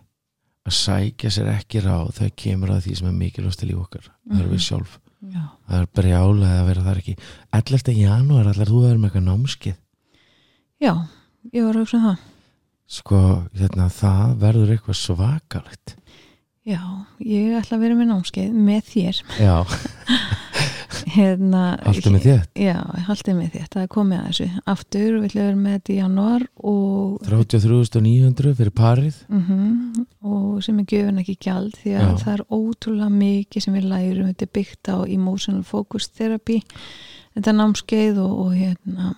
að 0.71 0.73
sækja 0.77 1.31
sér 1.35 1.51
ekki 1.53 1.83
ráð 1.85 2.15
þegar 2.17 2.33
kemur 2.41 2.73
að 2.73 2.83
því 2.87 2.95
sem 2.97 3.09
er 3.11 3.17
mikilvægst 3.19 3.61
til 3.61 3.69
líf 3.69 3.83
okkar. 3.83 4.07
Það 4.31 4.41
er 4.41 4.49
við 4.49 4.57
Mhm. 4.57 4.65
sjálf. 4.65 4.99
Já, 5.21 5.43
það 5.69 5.81
er 5.83 5.87
brjálaði 6.01 6.57
að 6.63 6.67
vera 6.71 6.83
þar 6.87 7.01
ekki. 7.03 7.15
11. 7.53 7.93
janúar 8.01 8.47
allar 8.49 8.71
þú 8.73 8.79
að 8.81 8.87
vera 8.89 8.99
með 8.99 9.11
eitthvað 9.11 9.29
námskið 9.29 9.77
já, 10.81 10.95
ég 11.53 11.65
var 11.65 11.77
að 11.77 11.85
hugsa 11.85 11.99
um 12.01 12.07
það. 12.11 12.29
Sko, 12.91 13.23
hérna, 13.55 13.87
það 13.95 14.37
verður 14.41 14.75
eitthvað 14.75 14.99
svakalegt. 14.99 15.97
Já, 16.67 16.81
ég 17.23 17.55
ætla 17.57 17.79
að 17.79 17.85
vera 17.87 17.97
með 17.97 18.09
námskeið 18.11 18.57
með 18.67 18.81
þér. 18.91 19.21
Já, 19.41 19.55
hérna, 21.17 21.63
alltaf 21.89 22.13
með 22.13 22.27
þér? 22.27 22.43
Já, 22.61 22.75
haldið 23.07 23.39
með 23.39 23.55
þér, 23.55 23.69
það 23.73 23.85
er 23.85 23.93
komið 23.95 24.19
að 24.19 24.27
þessu. 24.27 24.49
Aftur, 24.75 25.17
að 25.21 25.37
vera 25.39 25.61
með 25.63 25.77
þetta 25.79 25.95
í 25.95 25.99
januar 26.01 26.45
og 26.73 27.31
33.900 27.31 28.59
fyrir 28.61 28.77
parið. 28.83 29.25
Mm 29.31 30.07
og 30.21 30.61
sem 30.61 30.77
er 30.83 30.85
gjöfin 30.85 31.23
ekki 31.23 31.39
gjald 31.41 31.79
því 31.81 31.95
að 31.97 32.03
Já. 32.05 32.17
það 32.21 32.33
er 32.35 32.43
ótrúlega 32.53 33.09
mikið 33.15 33.65
sem 33.65 33.77
við 33.79 33.87
lærum, 33.89 34.27
þetta 34.29 34.45
er 34.45 34.53
byggt 34.59 34.91
á 34.93 34.97
emotional 35.07 35.63
focus 35.65 36.11
therapy. 36.13 36.59
Þetta 37.39 37.55
námskeið 37.57 38.21
og, 38.21 38.35
og 38.45 38.53
hérna 38.59 39.15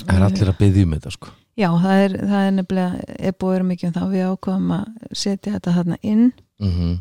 það 0.00 0.16
er 0.16 0.26
allir 0.30 0.52
að 0.54 0.60
byggja 0.62 0.86
um 0.86 0.96
þetta 0.96 1.12
sko 1.18 1.34
já, 1.58 1.68
það 1.68 2.04
er, 2.04 2.16
það 2.32 2.46
er 2.46 2.52
nefnilega 2.58 3.16
er 3.18 3.36
búið 3.36 3.48
að 3.50 3.56
vera 3.56 3.68
mikið 3.70 3.88
um 3.88 3.94
það, 3.96 4.12
við 4.12 4.28
ákvaðum 4.32 4.74
að 4.78 5.16
setja 5.24 5.54
þetta 5.56 5.78
þarna 5.78 5.98
inn, 6.02 6.28
mm 6.62 7.00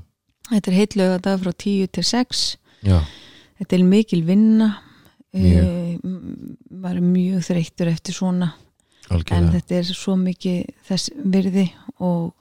þetta 0.52 0.72
er 0.72 0.76
heitt 0.76 0.96
lögadag 1.00 1.38
frá 1.40 1.52
10 1.64 1.92
til 1.96 2.04
6 2.04 2.40
já, 2.84 2.98
þetta 3.62 3.78
er 3.78 3.84
mikil 3.88 4.24
vinna. 4.28 4.72
Mjög. 5.32 5.64
e, 5.64 6.00
maður 6.76 6.98
er 6.98 7.06
mjög 7.08 7.46
þreyttur 7.48 7.88
eftir 7.88 8.18
svona. 8.18 8.50
En 9.08 9.16
algjörlega 9.16 9.54
þetta 9.54 9.78
er 9.78 9.92
svo 9.96 10.16
mikið 10.20 10.74
þess 10.90 11.12
virði 11.16 11.66
og 12.04 12.34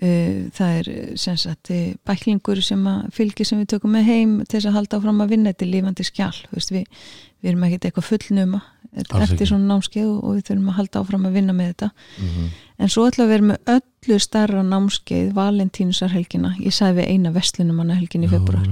það 0.00 0.76
er 0.78 0.90
sem 1.20 1.36
sagt 1.38 1.70
eh, 1.70 1.94
bæklingur 2.08 2.62
sem 2.64 2.80
að 2.88 3.10
fylgir 3.14 3.46
sem 3.48 3.60
við 3.60 3.74
tökum 3.74 3.92
með 3.96 4.08
heim 4.08 4.38
til 4.46 4.56
þess 4.56 4.70
að 4.70 4.78
halda 4.78 5.00
áfram 5.00 5.24
að 5.24 5.34
vinna. 5.36 5.52
Þetta 5.52 5.70
lifandi 5.70 6.06
skjál 6.08 6.34
Þú 6.38 6.58
veist, 6.58 6.72
við, 6.74 7.08
við 7.42 7.52
erum 7.52 7.66
ekkert 7.68 7.88
eitthvað 7.88 8.08
fullnuma 8.10 8.62
eftir 8.92 9.48
svona 9.48 9.70
námskeið 9.70 10.08
og, 10.10 10.34
við 10.36 10.46
þurfum 10.50 10.68
að 10.68 10.78
halda 10.80 11.00
áfram 11.00 11.28
að 11.28 11.36
vinna 11.38 11.56
með 11.56 11.72
þetta. 11.72 11.90
Mm 12.18 12.50
en 12.82 12.90
svo 12.90 13.06
ætla 13.06 13.26
að 13.26 13.32
vera 13.32 13.48
með 13.52 13.72
öllu 13.76 14.18
starra 14.22 14.62
námskeið 14.66 15.30
valentínusarhelgina. 15.36 16.54
Ég 16.62 16.74
sagði 16.74 17.02
við 17.02 17.10
eina 17.12 17.32
vestlunum 17.34 17.82
hana 17.82 17.98
helgin 17.98 18.26
í 18.26 18.30
februar 18.30 18.66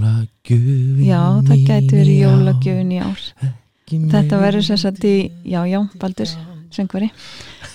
já, 1.07 1.21
það 1.47 1.65
gæti 1.69 1.95
verið 1.95 2.23
jólagjöfin 2.25 2.95
í 2.97 3.01
ár. 3.05 3.27
Þetta 3.91 4.41
verður 4.43 4.67
sem 4.67 4.81
sagt 4.81 5.07
í, 5.07 5.15
já, 5.47 5.61
já, 5.71 5.81
Baldur, 6.03 6.35
söngveri. 6.75 7.11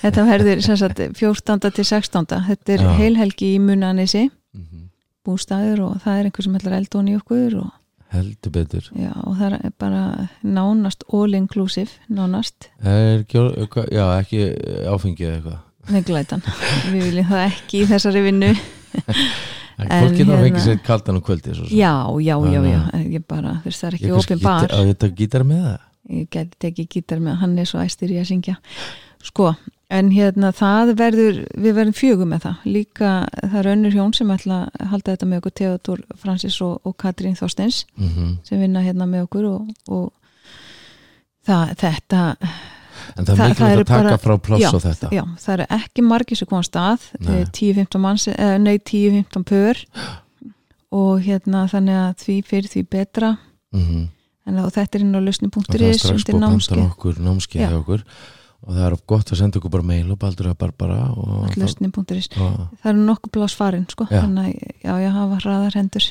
Þetta 0.02 0.24
verður 0.28 0.60
sem 0.64 0.76
sagt 0.80 1.00
14. 1.18 1.70
til 1.72 1.84
16. 1.84 2.26
Þetta 2.50 2.74
er 2.76 2.84
heilhelgi 3.00 3.54
í 3.56 3.60
Munanissi, 3.62 4.26
Mhm. 4.56 4.88
bústæður 5.26 5.80
og 5.86 5.96
það 6.04 6.18
er 6.20 6.24
einhver 6.30 6.44
sem 6.44 6.54
ætlar 6.56 6.76
eldón 6.80 7.08
í 7.10 7.16
okkur 7.18 7.56
og, 7.60 7.70
heldur 8.14 8.52
betur 8.54 8.84
já, 8.94 9.10
og 9.26 9.36
það 9.36 9.56
er 9.64 9.72
bara 9.78 10.28
nánast 10.44 11.02
all 11.12 11.34
inclusive, 11.34 11.90
nánast, 12.08 12.68
er, 12.84 13.24
já, 13.26 14.04
ekki 14.20 14.42
áfengið 14.86 15.26
eða 15.26 15.36
eitthvað 15.40 15.58
neglætan. 15.92 16.42
Við 16.92 17.02
viljum 17.02 17.28
það 17.30 17.44
ekki 17.50 17.82
í 17.82 17.86
þessari 17.90 18.22
vinnu. 18.22 18.52
Fólk 19.76 20.14
getur 20.16 20.32
að 20.32 20.38
hérna- 20.38 20.44
fengið 20.46 20.62
sér 20.64 20.78
kaldan 20.86 21.18
og 21.18 21.24
kvöldi 21.26 21.52
svo 21.54 21.66
sem. 21.68 21.76
Já, 21.76 21.92
já, 22.24 22.36
já, 22.48 22.60
já, 22.64 22.80
ég 23.12 23.26
bara, 23.28 23.60
þú 23.60 23.68
veist, 23.68 23.82
það 23.82 23.88
er 23.90 23.96
ekki 23.98 24.12
opin 24.16 24.40
bar. 24.40 25.10
gítar 25.18 25.44
með 25.44 25.62
það 25.66 25.78
ég 26.16 26.28
geti 26.30 26.56
tekið 26.62 26.88
gítar 26.94 27.18
með 27.20 27.36
hann 27.42 27.58
er 27.58 27.64
svo 27.66 27.80
æstir 27.82 28.10
í 28.14 28.20
að 28.22 28.28
syngja 28.30 28.56
sko, 29.26 29.50
en 29.90 30.08
hérna 30.10 30.50
það 30.56 30.94
verður 30.98 31.36
við 31.62 31.74
verðum 31.76 31.94
fjögum 31.94 32.30
með 32.34 32.40
það. 32.46 32.56
Líka 32.74 33.10
það 33.38 33.58
er 33.60 33.68
önnur 33.72 33.92
hjón 33.94 34.14
sem 34.18 34.30
ætla 34.34 34.56
að 34.74 34.88
halda 34.90 35.12
þetta 35.14 35.26
með 35.30 35.38
okkur 35.42 35.54
Theodor 35.60 36.00
Francis 36.18 36.56
og, 36.66 36.80
og 36.84 36.96
Katrín 36.98 37.36
Þorsteins 37.38 37.84
mm 37.96 38.32
sem 38.48 38.60
vinna 38.60 38.82
hérna 38.82 39.06
með 39.06 39.28
okkur 39.28 39.44
og, 39.52 39.68
og 39.88 40.12
það, 41.46 41.76
þetta 41.82 42.22
En 43.16 43.24
það 43.24 43.30
er 43.30 43.36
Það- 43.36 43.36
það 43.36 43.48
mikilvægt 43.48 43.78
að 43.78 43.86
taka 43.86 44.02
bara- 44.02 44.18
frá 44.18 44.34
pláss 44.42 44.74
á 44.74 44.78
þetta. 44.82 45.08
já, 45.14 45.22
það 45.38 45.52
eru 45.54 45.66
ekki 45.76 46.02
margir 46.02 46.36
sem 46.40 46.48
koma 46.50 46.62
á 46.64 46.66
stað 46.66 47.00
Nei. 47.20 47.40
eh, 47.40 47.44
10-15 47.52 48.00
manns, 48.00 48.24
eh, 48.28 48.58
nei 48.58 48.78
10-15 48.78 49.44
pör. 49.44 49.76
Og 50.96 51.20
hérna 51.22 51.66
þannig 51.70 51.94
að 51.94 52.14
því 52.24 52.36
fyrir 52.46 52.68
því 52.72 52.82
betra. 52.90 53.38
Mm 53.72 54.08
en 54.46 54.54
þá 54.54 54.70
þetta 54.70 54.94
er 54.94 55.00
inn 55.02 55.10
á 55.10 55.18
og 55.18 55.22
það 55.22 55.22
er 55.22 55.26
lausni.is 55.26 56.00
strax 56.02 56.24
búið 56.24 56.36
að 56.36 56.50
panta 56.54 56.82
okkur 56.86 57.16
námskeið 57.18 57.72
okkur 57.80 58.02
og 58.66 58.74
það 58.74 58.84
er 58.88 58.96
gott 59.12 59.32
að 59.32 59.40
senda 59.40 59.60
okkur 59.60 59.74
bara 59.76 59.86
mail 59.86 60.10
og 60.10 60.20
baldur 60.20 60.50
að 60.50 60.60
barbara 60.60 61.00
það, 62.82 62.92
eru 62.92 63.08
nokkuð 63.08 63.34
blás 63.38 63.54
farin 63.56 63.86
sko. 63.90 64.08
Já. 64.10 64.20
þannig 64.24 64.46
að 64.46 64.70
já, 64.82 64.94
ég 65.06 65.18
hafa 65.20 65.42
hraðar 65.44 65.78
hendur 65.78 66.08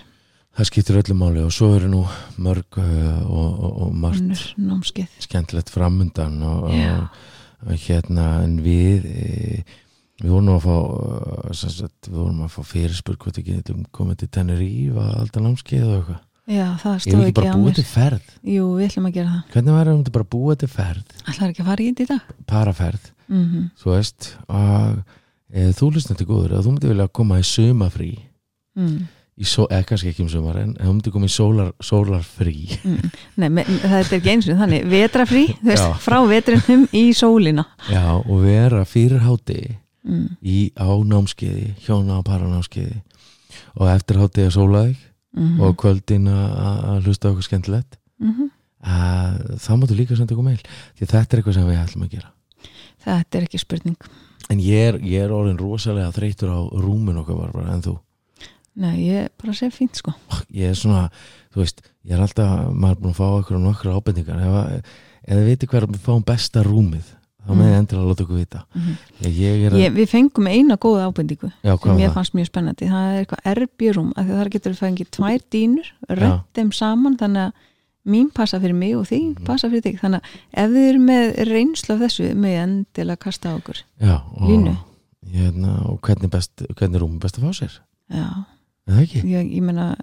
það 0.56 0.70
skiptir 0.70 1.00
öllu 1.02 1.16
máli 1.20 1.44
og 1.44 1.54
svo 1.54 1.72
eru 1.76 1.90
nú 1.92 2.04
mörg 2.42 2.80
uh, 2.80 3.24
og, 3.28 3.64
og, 3.68 3.80
og 3.86 3.96
margt 4.06 5.02
skemmtilegt 5.24 5.72
framundan 5.74 6.38
og, 6.48 6.70
Já. 6.72 6.94
og, 7.66 7.74
hérna 7.88 8.30
en 8.46 8.60
við 8.64 9.10
e, 9.10 9.66
við 10.22 10.32
vorum 10.32 10.54
að 10.56 10.64
fá 10.64 10.78
uh, 10.78 11.50
sagt, 11.60 12.08
við 12.08 12.22
vorum 12.22 12.46
að 12.46 12.54
fá 12.56 12.62
fyrirspurg 12.72 13.26
hvort 13.26 13.42
ekki 13.42 13.58
getum 13.60 13.84
komið 13.96 14.24
til 14.24 14.32
Tenerife 14.38 15.04
að 15.04 15.20
alltaf 15.26 15.44
námskeið 15.44 15.90
og 15.90 15.98
eitthvað 16.00 16.24
já, 16.46 16.66
það 16.82 16.96
ég 16.96 17.04
stóð 17.04 17.16
vil 17.16 17.26
ekki 17.26 17.32
ekki 17.32 17.40
bara 17.40 17.52
á 17.52 17.58
búið 17.58 17.66
mér. 17.66 17.76
til 17.78 17.88
ferð? 17.90 18.30
Jú, 18.46 18.70
við 18.78 18.88
ætlum 18.90 19.10
að 19.10 19.18
gera 19.18 19.34
það. 19.34 19.44
Hvernig 19.56 19.76
væri 19.76 19.94
að 19.96 20.10
bara 20.16 20.28
búið 20.36 20.62
til 20.62 20.70
ferð? 20.72 21.14
Ætlar 21.26 21.52
ekki 21.52 21.64
að 21.64 21.70
fara 21.72 21.84
í 21.84 21.90
þetta 21.90 22.06
í 22.06 22.10
dag? 22.12 22.32
Paraferð, 22.52 23.12
mm 23.32 23.68
þú 23.82 23.92
veist 23.92 24.30
og 24.48 24.98
e, 25.50 25.68
þú 25.80 25.92
lustnandi 25.96 26.28
góður 26.30 26.58
að 26.58 26.66
þú 26.66 26.74
myndi 26.74 26.92
vilja 26.92 27.08
koma 27.20 27.40
í 27.40 27.46
sumafrí 27.50 28.12
mm. 28.76 29.00
í 29.42 29.48
svo, 29.50 29.66
eða 29.72 29.88
kannski 29.90 30.12
ekki 30.12 30.26
um 30.26 30.30
sumar 30.32 30.60
en 30.62 30.76
þú 30.78 30.92
myndi 30.92 31.16
koma 31.16 31.30
í 31.30 31.34
sólar, 31.34 31.72
sólarfrí. 31.80 32.68
Mm. 32.84 33.10
Nei, 33.42 33.50
me, 33.50 33.66
það 33.66 33.98
er 34.02 34.14
ekki 34.20 34.34
eins 34.36 34.52
og 34.52 34.62
þannig. 34.62 34.86
Vetrafrí, 34.92 35.48
þú 35.64 35.72
veist, 35.72 35.88
Já. 35.88 35.98
frá 36.06 36.20
vetrinum 36.30 36.86
í 36.94 37.08
sólina. 37.18 37.66
Já, 37.90 38.06
og 38.20 38.46
vera 38.46 38.86
fyrir 38.86 39.26
háti 39.26 39.60
mm. 40.06 40.30
í 40.46 40.60
á 40.78 40.90
námskeiði, 40.94 41.74
hjóna 41.88 42.20
á 42.20 42.28
paranámskeiði 42.28 43.02
og 43.76 43.90
eftir 43.92 44.22
hátíð 44.22 44.50
að 44.50 44.56
sóla 44.56 44.86
þig 44.88 45.04
Mm 45.36 45.60
og 45.60 45.74
kvöldin 45.76 46.28
að 46.32 47.04
hlusta 47.06 47.30
okkur 47.30 47.44
skemmtilegt 47.44 47.98
-hmm. 48.22 48.50
að 48.88 49.58
þá 49.60 49.72
máttu 49.76 49.96
líka 49.98 50.16
senda 50.16 50.34
okkur 50.34 50.46
meil 50.48 50.62
því 50.96 51.06
þetta 51.06 51.34
er 51.34 51.40
eitthvað 51.42 51.54
sem 51.54 51.68
við 51.68 51.82
ætlum 51.84 52.06
að 52.06 52.12
gera. 52.16 52.30
Þetta 53.06 53.38
er 53.38 53.44
ekki 53.44 53.60
spurning. 53.60 53.98
En 54.50 54.60
ég 54.60 54.88
er, 54.94 55.00
ég 55.02 55.24
er 55.26 55.34
orðin 55.34 55.58
rosalega 55.60 56.12
þreytur 56.14 56.50
á 56.54 56.60
rúmin 56.80 57.18
okkar 57.18 57.36
var 57.36 57.52
bara 57.52 57.74
en 57.74 57.82
þú? 57.82 57.98
Nei, 58.76 59.08
ég 59.08 59.30
bara 59.42 59.54
sé 59.54 59.70
fínt 59.72 59.96
sko. 59.96 60.14
Ég 60.52 60.70
er 60.70 60.76
svona, 60.76 61.10
þú 61.54 61.64
veist, 61.64 61.82
ég 62.06 62.16
er 62.16 62.22
alltaf 62.22 62.72
maður 62.74 62.96
er 62.96 63.02
búin 63.02 63.14
að 63.14 63.20
fá 63.20 63.28
okkur 63.40 63.56
og 63.56 63.62
nokkra 63.64 63.96
ábendingar. 63.96 64.40
Ef, 64.40 64.56
að- 64.60 64.84
ef 65.26 65.38
þið 65.38 65.46
viti 65.46 65.68
hver 65.68 65.88
við 65.88 66.00
fáum 66.04 66.24
besta 66.26 66.64
rúmið 66.64 67.04
þá 67.46 67.52
með 67.54 67.66
Mm. 67.70 67.78
endilega 67.80 68.04
að 68.04 68.10
láta 68.10 68.24
okkur 68.26 68.40
vita. 68.40 68.66
Mm 68.76 68.98
ég, 69.22 69.36
ég 69.62 69.72
að, 69.72 69.78
ég, 69.80 69.94
Við 69.94 70.10
fengum 70.10 70.48
eina 70.48 70.76
góða 70.78 71.06
ábendingu 71.10 71.52
já, 71.64 71.76
sem 71.84 71.98
ég 72.00 72.14
fannst 72.14 72.34
mjög 72.34 72.46
spennandi. 72.50 72.88
Það 72.90 73.06
er 73.12 73.20
eitthvað 73.26 73.50
erbjörúm 73.54 74.12
af 74.16 74.26
því 74.26 74.32
að 74.32 74.40
það 74.42 74.50
getur 74.56 74.74
fengið 74.80 75.10
tvær 75.12 75.40
dýnur 75.52 75.88
rönt 76.10 76.44
þeim 76.56 76.72
saman 76.74 77.18
þannig 77.18 77.46
að 77.46 77.52
mín 78.06 78.28
passa 78.34 78.60
fyrir 78.60 78.76
mig 78.76 78.96
og 78.96 79.06
þín 79.10 79.36
Mhm. 79.36 79.46
passa 79.46 79.70
fyrir 79.70 79.82
þig. 79.82 80.00
Þannig 80.00 80.22
að 80.22 80.26
ef 80.54 80.70
þið 80.72 80.90
eru 80.90 81.00
með 81.00 81.36
reynslu 81.50 81.94
af 81.96 82.02
þessu 82.02 82.34
með 82.36 82.56
endilega 82.64 83.18
kasta 83.20 83.56
okkur 83.58 83.78
já, 84.02 84.16
og, 84.38 84.50
Línu. 84.50 84.78
hérna, 85.34 85.72
og 85.90 86.02
hvernig, 86.02 86.30
best, 86.30 86.52
hvernig 86.76 86.96
er 86.96 87.02
rúmið 87.02 87.20
best 87.20 87.38
að 87.40 87.44
fá 87.46 87.52
sér? 87.54 87.80
Já, 88.12 88.46
ég, 89.26 89.54
ég 89.56 89.62
meina 89.62 89.96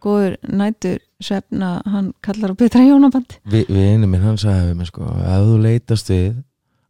góður 0.00 0.36
nætur 0.48 0.98
svefna 1.20 1.82
hann 1.84 2.12
kallar 2.22 2.52
á 2.52 2.56
betra 2.56 2.80
hjónaband. 2.86 3.38
Vi, 3.44 3.64
við 3.66 3.94
einu 3.94 4.06
minn 4.06 4.22
hann 4.22 4.36
sagði 4.38 4.70
við 4.70 4.76
mig 4.76 4.86
sko 4.86 5.02
ef 5.02 5.42
þú 5.48 5.56
leitast 5.64 6.08
við 6.12 6.36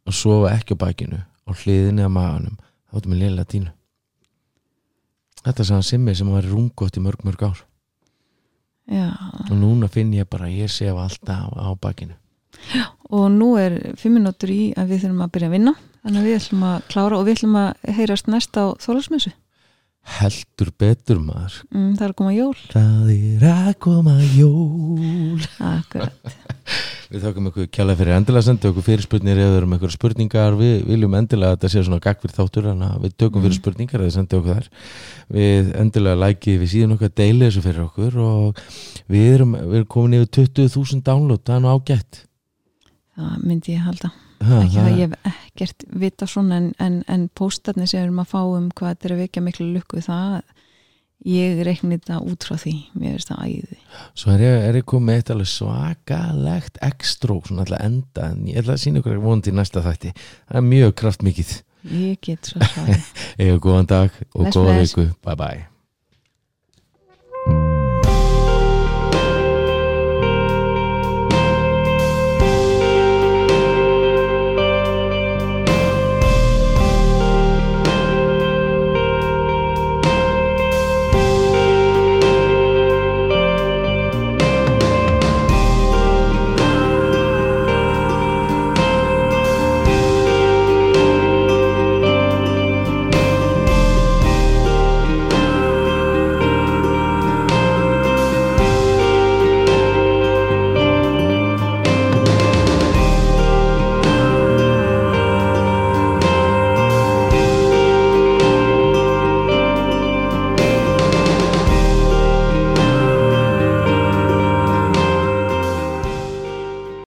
að 0.09 0.21
sofa 0.21 0.55
ekki 0.57 0.77
á 0.77 0.83
bakinu 0.85 1.21
á 1.21 1.51
hliðinni 1.53 2.05
að 2.05 2.15
maganum. 2.17 2.57
Þá 2.89 2.97
áttu 2.99 3.13
með 3.13 3.23
lélega 3.25 3.53
tínu 3.53 3.73
þetta 5.49 5.65
sagði 5.65 5.77
hann 5.77 5.89
simmi 5.89 6.15
sem 6.17 6.31
var 6.33 6.47
rúmgott 6.49 6.97
í 6.99 7.03
mörg 7.03 7.25
mörg 7.27 7.45
ár. 7.49 7.65
Já, 8.89 9.11
og 9.45 9.53
núna 9.57 9.89
finn 9.93 10.15
ég 10.17 10.29
bara 10.31 10.49
ég 10.49 10.71
sef 10.73 10.97
alltaf 10.97 11.53
á 11.53 11.69
bakinu. 11.81 12.17
Og 13.13 13.29
nú 13.33 13.55
er 13.61 13.77
fimm 14.01 14.19
minútur 14.19 14.51
í 14.53 14.73
að 14.77 14.95
við 14.95 15.05
þurfum 15.05 15.25
að 15.25 15.35
byrja 15.35 15.49
að 15.49 15.57
vinna. 15.57 15.75
Þannig 16.03 16.21
að 16.21 16.29
við 16.29 16.39
ætlum 16.39 16.65
að 16.69 16.79
klára 16.89 17.19
og 17.19 17.27
við 17.27 17.37
ætlum 17.37 17.59
að 17.61 17.93
heyrast 17.99 18.31
næst 18.33 18.57
á 18.57 18.65
þólasmessu 18.81 19.35
heldur 20.19 20.71
betur 20.81 21.19
maður. 21.23 21.57
Mm, 21.73 21.91
það 21.99 22.05
er 22.05 22.13
að 22.13 22.19
koma 22.19 22.35
jól. 22.35 22.53
Það 22.73 23.09
er 23.15 23.47
að 23.49 23.73
koma 23.85 24.15
jól. 24.35 25.49
Akkurat. 25.69 26.37
við 27.13 27.25
þakkum 27.25 27.49
ykkur 27.49 27.69
kjalla 27.73 27.97
fyrir 27.97 28.17
endilega 28.17 28.43
að 28.43 28.47
senda 28.51 28.71
okkur 28.73 28.87
fyrirspurnir 28.89 29.41
eða 29.45 29.65
með 29.65 29.81
ykkur 29.81 29.95
spurningar. 29.95 30.59
Við 30.61 30.75
viljum 30.91 31.17
endilega 31.19 31.55
að 31.55 31.59
þetta 31.59 31.73
sé 31.73 31.83
svona 31.87 32.01
gagg 32.05 32.23
fyrir 32.23 32.37
þáttur 32.37 32.71
við 33.05 33.17
tökum 33.17 33.45
fyrir 33.45 33.57
Mm. 33.57 33.61
spurningar 33.63 34.05
eða 34.05 34.15
senda 34.19 34.39
okkur 34.39 34.59
þær. 34.59 34.71
Við 35.39 35.73
endilega 35.83 36.23
lækið 36.25 36.63
við 36.63 36.73
síðan 36.75 36.95
okkar 36.99 37.13
deili 37.17 37.49
þessu 37.49 37.65
fyrir 37.65 37.85
okkur 37.89 38.23
og 38.29 38.63
við 39.09 39.29
erum, 39.35 39.53
við 39.59 39.77
erum 39.81 39.93
komin 39.97 40.21
yfir 40.21 40.49
20.000 40.49 41.05
download 41.05 41.45
það 41.45 41.57
er 41.57 41.65
nú 41.65 41.75
ágætt. 41.77 42.25
Það 43.19 43.45
myndi 43.45 43.75
ég 43.75 43.85
halda. 43.89 44.13
Ha, 44.13 44.28
ekki 44.39 44.77
það- 44.77 44.87
að 44.87 44.99
ég 44.99 45.03
hef 45.09 45.35
ekkert 45.35 45.85
vita 46.05 46.27
svona 46.31 46.57
en, 46.63 46.71
en, 46.79 47.01
en 47.09 47.29
póstarnir 47.35 47.89
sem 47.91 48.01
við 48.01 48.07
erum 48.09 48.23
að 48.23 48.31
fá 48.33 48.41
um 48.45 48.71
hvað 48.71 48.95
þetta 48.95 49.09
er 49.09 49.15
að 49.17 49.23
vekja 49.25 49.43
miklu 49.43 49.69
lukku 49.75 50.03
það 50.05 50.41
ég 51.27 51.63
reikni 51.67 51.97
þetta 51.99 52.21
út 52.23 52.45
frá 52.47 52.55
því. 52.63 52.75
Mér 52.95 53.17
finnst 53.17 53.33
það 53.33 53.41
æði. 53.49 53.79
Svo 54.15 54.31
er 54.37 54.45
ég, 54.45 54.59
er 54.69 54.77
ég 54.79 54.85
komið 54.87 55.17
eitt 55.19 55.33
alveg 55.35 55.49
svakalegt 55.51 56.79
ekstró, 56.87 57.41
svona 57.47 57.65
alltaf 57.67 57.83
enda 57.89 58.29
en 58.33 58.45
ég 58.47 58.61
ætla 58.63 58.77
að 58.77 58.83
sína 58.85 59.03
ykkur 59.03 59.19
vonandi 59.25 59.51
í 59.51 59.57
næsta 59.59 59.83
þætti. 59.83 60.13
Það 60.47 60.61
er 60.63 60.69
mjög 60.69 60.95
kraftmikið. 61.03 61.51
Ég 61.95 62.21
get 62.23 62.53
svo 62.53 62.63
svarið. 62.71 63.11
Eða 63.43 63.59
góðan 63.67 63.91
dag 63.91 64.23
og 64.35 64.47
góða 64.55 64.79
viku, 64.79 65.09
bye 65.27 65.37
bye 65.43 65.67